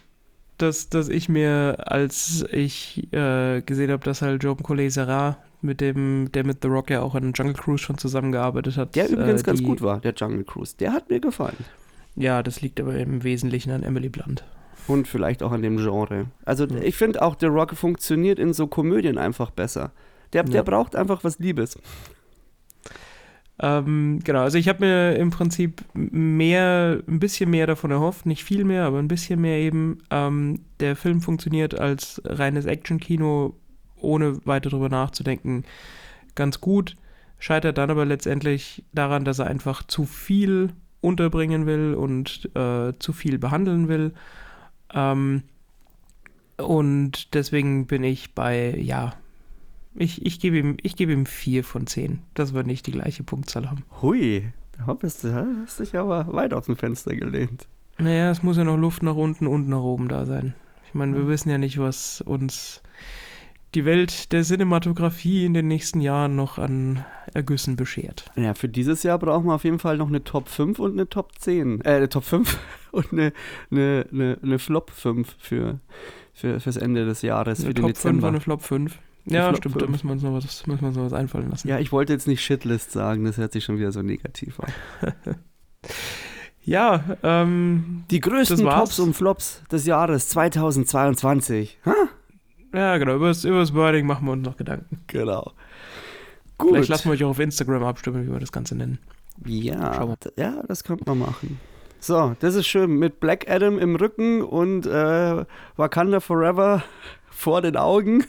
dass, 0.57 0.89
dass 0.89 1.09
ich 1.09 1.29
mir, 1.29 1.75
als 1.85 2.45
ich 2.51 3.11
äh, 3.13 3.61
gesehen 3.61 3.91
habe, 3.91 4.03
dass 4.03 4.21
halt 4.21 4.43
Joe 4.43 4.55
Collet 4.55 4.91
Serra, 4.91 5.37
mit 5.61 5.79
dem, 5.81 6.29
der 6.33 6.45
mit 6.45 6.59
The 6.61 6.67
Rock 6.67 6.89
ja 6.89 7.01
auch 7.01 7.15
an 7.15 7.31
Jungle 7.33 7.53
Cruise 7.53 7.81
schon 7.83 7.97
zusammengearbeitet 7.97 8.75
hat. 8.75 8.95
Der 8.95 9.09
übrigens 9.09 9.41
äh, 9.41 9.45
ganz 9.45 9.59
die- 9.59 9.65
gut 9.65 9.81
war, 9.81 9.99
der 10.01 10.13
Jungle 10.13 10.43
Cruise. 10.43 10.75
Der 10.77 10.91
hat 10.91 11.09
mir 11.09 11.19
gefallen. 11.21 11.55
Ja, 12.15 12.43
das 12.43 12.61
liegt 12.61 12.79
aber 12.81 12.95
im 12.97 13.23
Wesentlichen 13.23 13.71
an 13.71 13.81
Emily 13.83 14.09
Blunt. 14.09 14.43
Und 14.87 15.07
vielleicht 15.07 15.41
auch 15.41 15.51
an 15.53 15.61
dem 15.61 15.77
Genre. 15.77 16.25
Also 16.43 16.65
Ja. 16.65 16.81
ich 16.81 16.95
finde 16.97 17.21
auch, 17.21 17.35
der 17.35 17.49
Rock 17.49 17.75
funktioniert 17.75 18.39
in 18.39 18.51
so 18.53 18.67
Komödien 18.67 19.17
einfach 19.17 19.51
besser. 19.51 19.91
Der, 20.33 20.43
der 20.43 20.55
Ja. 20.55 20.63
braucht 20.63 20.95
einfach 20.97 21.23
was 21.23 21.39
Liebes. 21.39 21.77
Ähm, 23.59 24.19
genau, 24.23 24.41
also 24.41 24.57
ich 24.57 24.67
habe 24.67 24.85
mir 24.85 25.15
im 25.15 25.29
Prinzip 25.29 25.83
mehr, 25.93 27.01
ein 27.07 27.19
bisschen 27.19 27.49
mehr 27.49 27.67
davon 27.67 27.91
erhofft, 27.91 28.25
nicht 28.25 28.43
viel 28.43 28.63
mehr, 28.63 28.85
aber 28.85 28.99
ein 28.99 29.07
bisschen 29.07 29.39
mehr 29.39 29.57
eben. 29.59 29.99
Ähm, 30.09 30.61
der 30.79 30.95
Film 30.95 31.21
funktioniert 31.21 31.79
als 31.79 32.21
reines 32.25 32.65
Action-Kino, 32.65 33.55
ohne 33.97 34.45
weiter 34.45 34.69
drüber 34.69 34.89
nachzudenken, 34.89 35.65
ganz 36.35 36.61
gut. 36.61 36.95
Scheitert 37.37 37.77
dann 37.77 37.91
aber 37.91 38.05
letztendlich 38.05 38.83
daran, 38.93 39.25
dass 39.25 39.39
er 39.39 39.47
einfach 39.47 39.83
zu 39.83 40.05
viel 40.05 40.73
unterbringen 41.01 41.65
will 41.65 41.93
und 41.93 42.49
äh, 42.55 42.93
zu 42.97 43.13
viel 43.13 43.37
behandeln 43.37 43.87
will. 43.87 44.13
Ähm, 44.93 45.43
und 46.57 47.33
deswegen 47.33 47.85
bin 47.87 48.03
ich 48.03 48.33
bei, 48.33 48.75
ja, 48.77 49.13
ich, 49.95 50.25
ich 50.25 50.39
gebe 50.39 50.57
ihm, 50.57 50.77
ich 50.81 50.95
gebe 50.95 51.11
ihm 51.11 51.25
4 51.25 51.63
von 51.63 51.87
10, 51.87 52.19
dass 52.33 52.53
wir 52.53 52.63
nicht 52.63 52.87
die 52.87 52.91
gleiche 52.91 53.23
Punktzahl 53.23 53.69
haben. 53.69 53.83
Hui, 54.01 54.51
da 54.77 54.93
bist 54.93 55.23
du, 55.23 55.33
hast 55.63 55.79
dich 55.79 55.95
aber 55.95 56.31
weit 56.33 56.53
aus 56.53 56.65
dem 56.65 56.75
Fenster 56.75 57.15
gelehnt. 57.15 57.67
Naja, 57.97 58.31
es 58.31 58.41
muss 58.43 58.57
ja 58.57 58.63
noch 58.63 58.77
Luft 58.77 59.03
nach 59.03 59.15
unten 59.15 59.47
und 59.47 59.69
nach 59.69 59.81
oben 59.81 60.07
da 60.07 60.25
sein. 60.25 60.55
Ich 60.87 60.93
meine, 60.93 61.15
wir 61.15 61.27
wissen 61.27 61.49
ja 61.49 61.57
nicht, 61.57 61.79
was 61.79 62.21
uns 62.21 62.81
die 63.75 63.85
Welt 63.85 64.31
der 64.31 64.43
Cinematografie 64.43 65.45
in 65.45 65.53
den 65.53 65.67
nächsten 65.67 66.01
Jahren 66.01 66.35
noch 66.35 66.57
an 66.59 67.03
Ergüssen 67.33 67.75
beschert. 67.75 68.25
Ja, 68.35 68.53
für 68.53 68.69
dieses 68.69 69.03
Jahr 69.03 69.17
brauchen 69.17 69.47
wir 69.47 69.55
auf 69.55 69.63
jeden 69.63 69.79
Fall 69.79 69.97
noch 69.97 70.07
eine 70.07 70.23
Top 70.23 70.47
5 70.49 70.77
und 70.79 70.91
eine 70.93 71.09
Top 71.09 71.39
10. 71.39 71.81
Äh, 71.81 71.89
eine 71.89 72.09
Top 72.09 72.23
5 72.23 72.59
und 72.91 73.11
eine, 73.11 73.33
eine, 73.71 74.05
eine, 74.11 74.37
eine 74.43 74.59
Flop 74.59 74.91
5 74.91 75.35
für, 75.39 75.79
für, 76.33 76.59
fürs 76.59 76.77
Ende 76.77 77.05
des 77.05 77.21
Jahres, 77.23 77.59
Eine 77.59 77.67
für 77.69 77.73
den 77.73 77.81
Top 77.85 77.97
5 77.97 78.05
und 78.05 78.11
Dezember. 78.15 78.27
eine 78.27 78.39
Flop 78.39 78.61
5. 78.61 78.99
Ja, 79.25 79.47
Flop 79.49 79.57
stimmt, 79.57 79.75
da 79.75 79.79
5. 79.85 79.91
müssen 79.91 80.07
wir 80.07 80.11
uns 80.13 80.23
noch 80.23 80.33
was, 80.33 80.67
müssen 80.67 80.81
wir 80.81 80.87
uns 80.87 80.97
noch 80.97 81.05
was 81.05 81.13
einfallen 81.13 81.49
lassen. 81.49 81.67
Ja, 81.67 81.79
ich 81.79 81.91
wollte 81.91 82.11
jetzt 82.13 82.27
nicht 82.27 82.41
Shitlist 82.43 82.91
sagen, 82.91 83.23
das 83.23 83.37
hört 83.37 83.53
sich 83.53 83.63
schon 83.63 83.77
wieder 83.77 83.91
so 83.91 84.01
negativ 84.01 84.59
an. 84.59 84.73
Ja, 86.65 87.17
ähm, 87.23 88.05
Die 88.09 88.21
größten. 88.21 88.59
Tops 88.59 88.99
und 88.99 89.13
Flops 89.13 89.63
des 89.69 89.85
Jahres 89.85 90.29
2022. 90.29 91.77
Ha? 91.85 91.93
ja 92.73 92.97
genau, 92.97 93.15
über 93.15 93.27
das, 93.27 93.43
über 93.43 93.59
das 93.59 93.73
Wording 93.73 94.05
machen 94.05 94.25
wir 94.25 94.31
uns 94.31 94.45
noch 94.45 94.55
Gedanken. 94.55 95.01
Genau. 95.07 95.51
Gut. 96.57 96.71
Vielleicht 96.71 96.89
lassen 96.89 97.05
wir 97.05 97.11
euch 97.13 97.23
auch 97.25 97.31
auf 97.31 97.39
Instagram 97.39 97.83
abstimmen, 97.83 98.25
wie 98.25 98.31
wir 98.31 98.39
das 98.39 98.53
Ganze 98.53 98.75
nennen. 98.75 98.99
Ja, 99.45 100.07
ja, 100.37 100.63
das 100.67 100.83
könnte 100.85 101.03
man 101.05 101.19
machen. 101.19 101.59
So, 101.99 102.35
das 102.39 102.55
ist 102.55 102.67
schön. 102.67 102.91
Mit 102.97 103.19
Black 103.19 103.49
Adam 103.49 103.77
im 103.77 103.95
Rücken 103.95 104.41
und 104.41 104.85
äh, 104.85 105.45
Wakanda 105.75 106.19
Forever 106.21 106.83
vor 107.29 107.61
den 107.61 107.75
Augen 107.75 108.23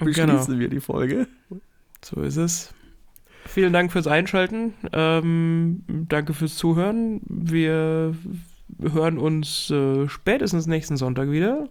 beschließen 0.00 0.26
Genau. 0.46 0.58
wir 0.58 0.68
die 0.68 0.80
Folge. 0.80 1.26
So 2.04 2.20
ist 2.22 2.36
es. 2.36 2.74
Vielen 3.46 3.72
Dank 3.72 3.92
fürs 3.92 4.06
Einschalten. 4.06 4.74
Ähm, 4.92 5.82
danke 6.08 6.34
fürs 6.34 6.56
Zuhören. 6.56 7.20
Wir 7.28 8.14
hören 8.80 9.18
uns 9.18 9.70
äh, 9.70 10.08
spätestens 10.08 10.66
nächsten 10.66 10.96
Sonntag 10.96 11.30
wieder. 11.30 11.68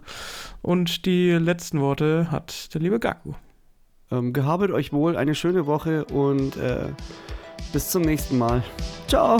Und 0.61 1.05
die 1.05 1.31
letzten 1.31 1.81
Worte 1.81 2.31
hat 2.31 2.73
der 2.73 2.81
liebe 2.81 2.99
Gaku. 2.99 3.33
Ähm, 4.11 4.33
gehabet 4.33 4.71
euch 4.71 4.93
wohl, 4.93 5.17
eine 5.17 5.35
schöne 5.35 5.65
Woche 5.65 6.05
und 6.05 6.55
äh, 6.57 6.87
bis 7.73 7.89
zum 7.89 8.03
nächsten 8.03 8.37
Mal. 8.37 8.63
Ciao. 9.07 9.39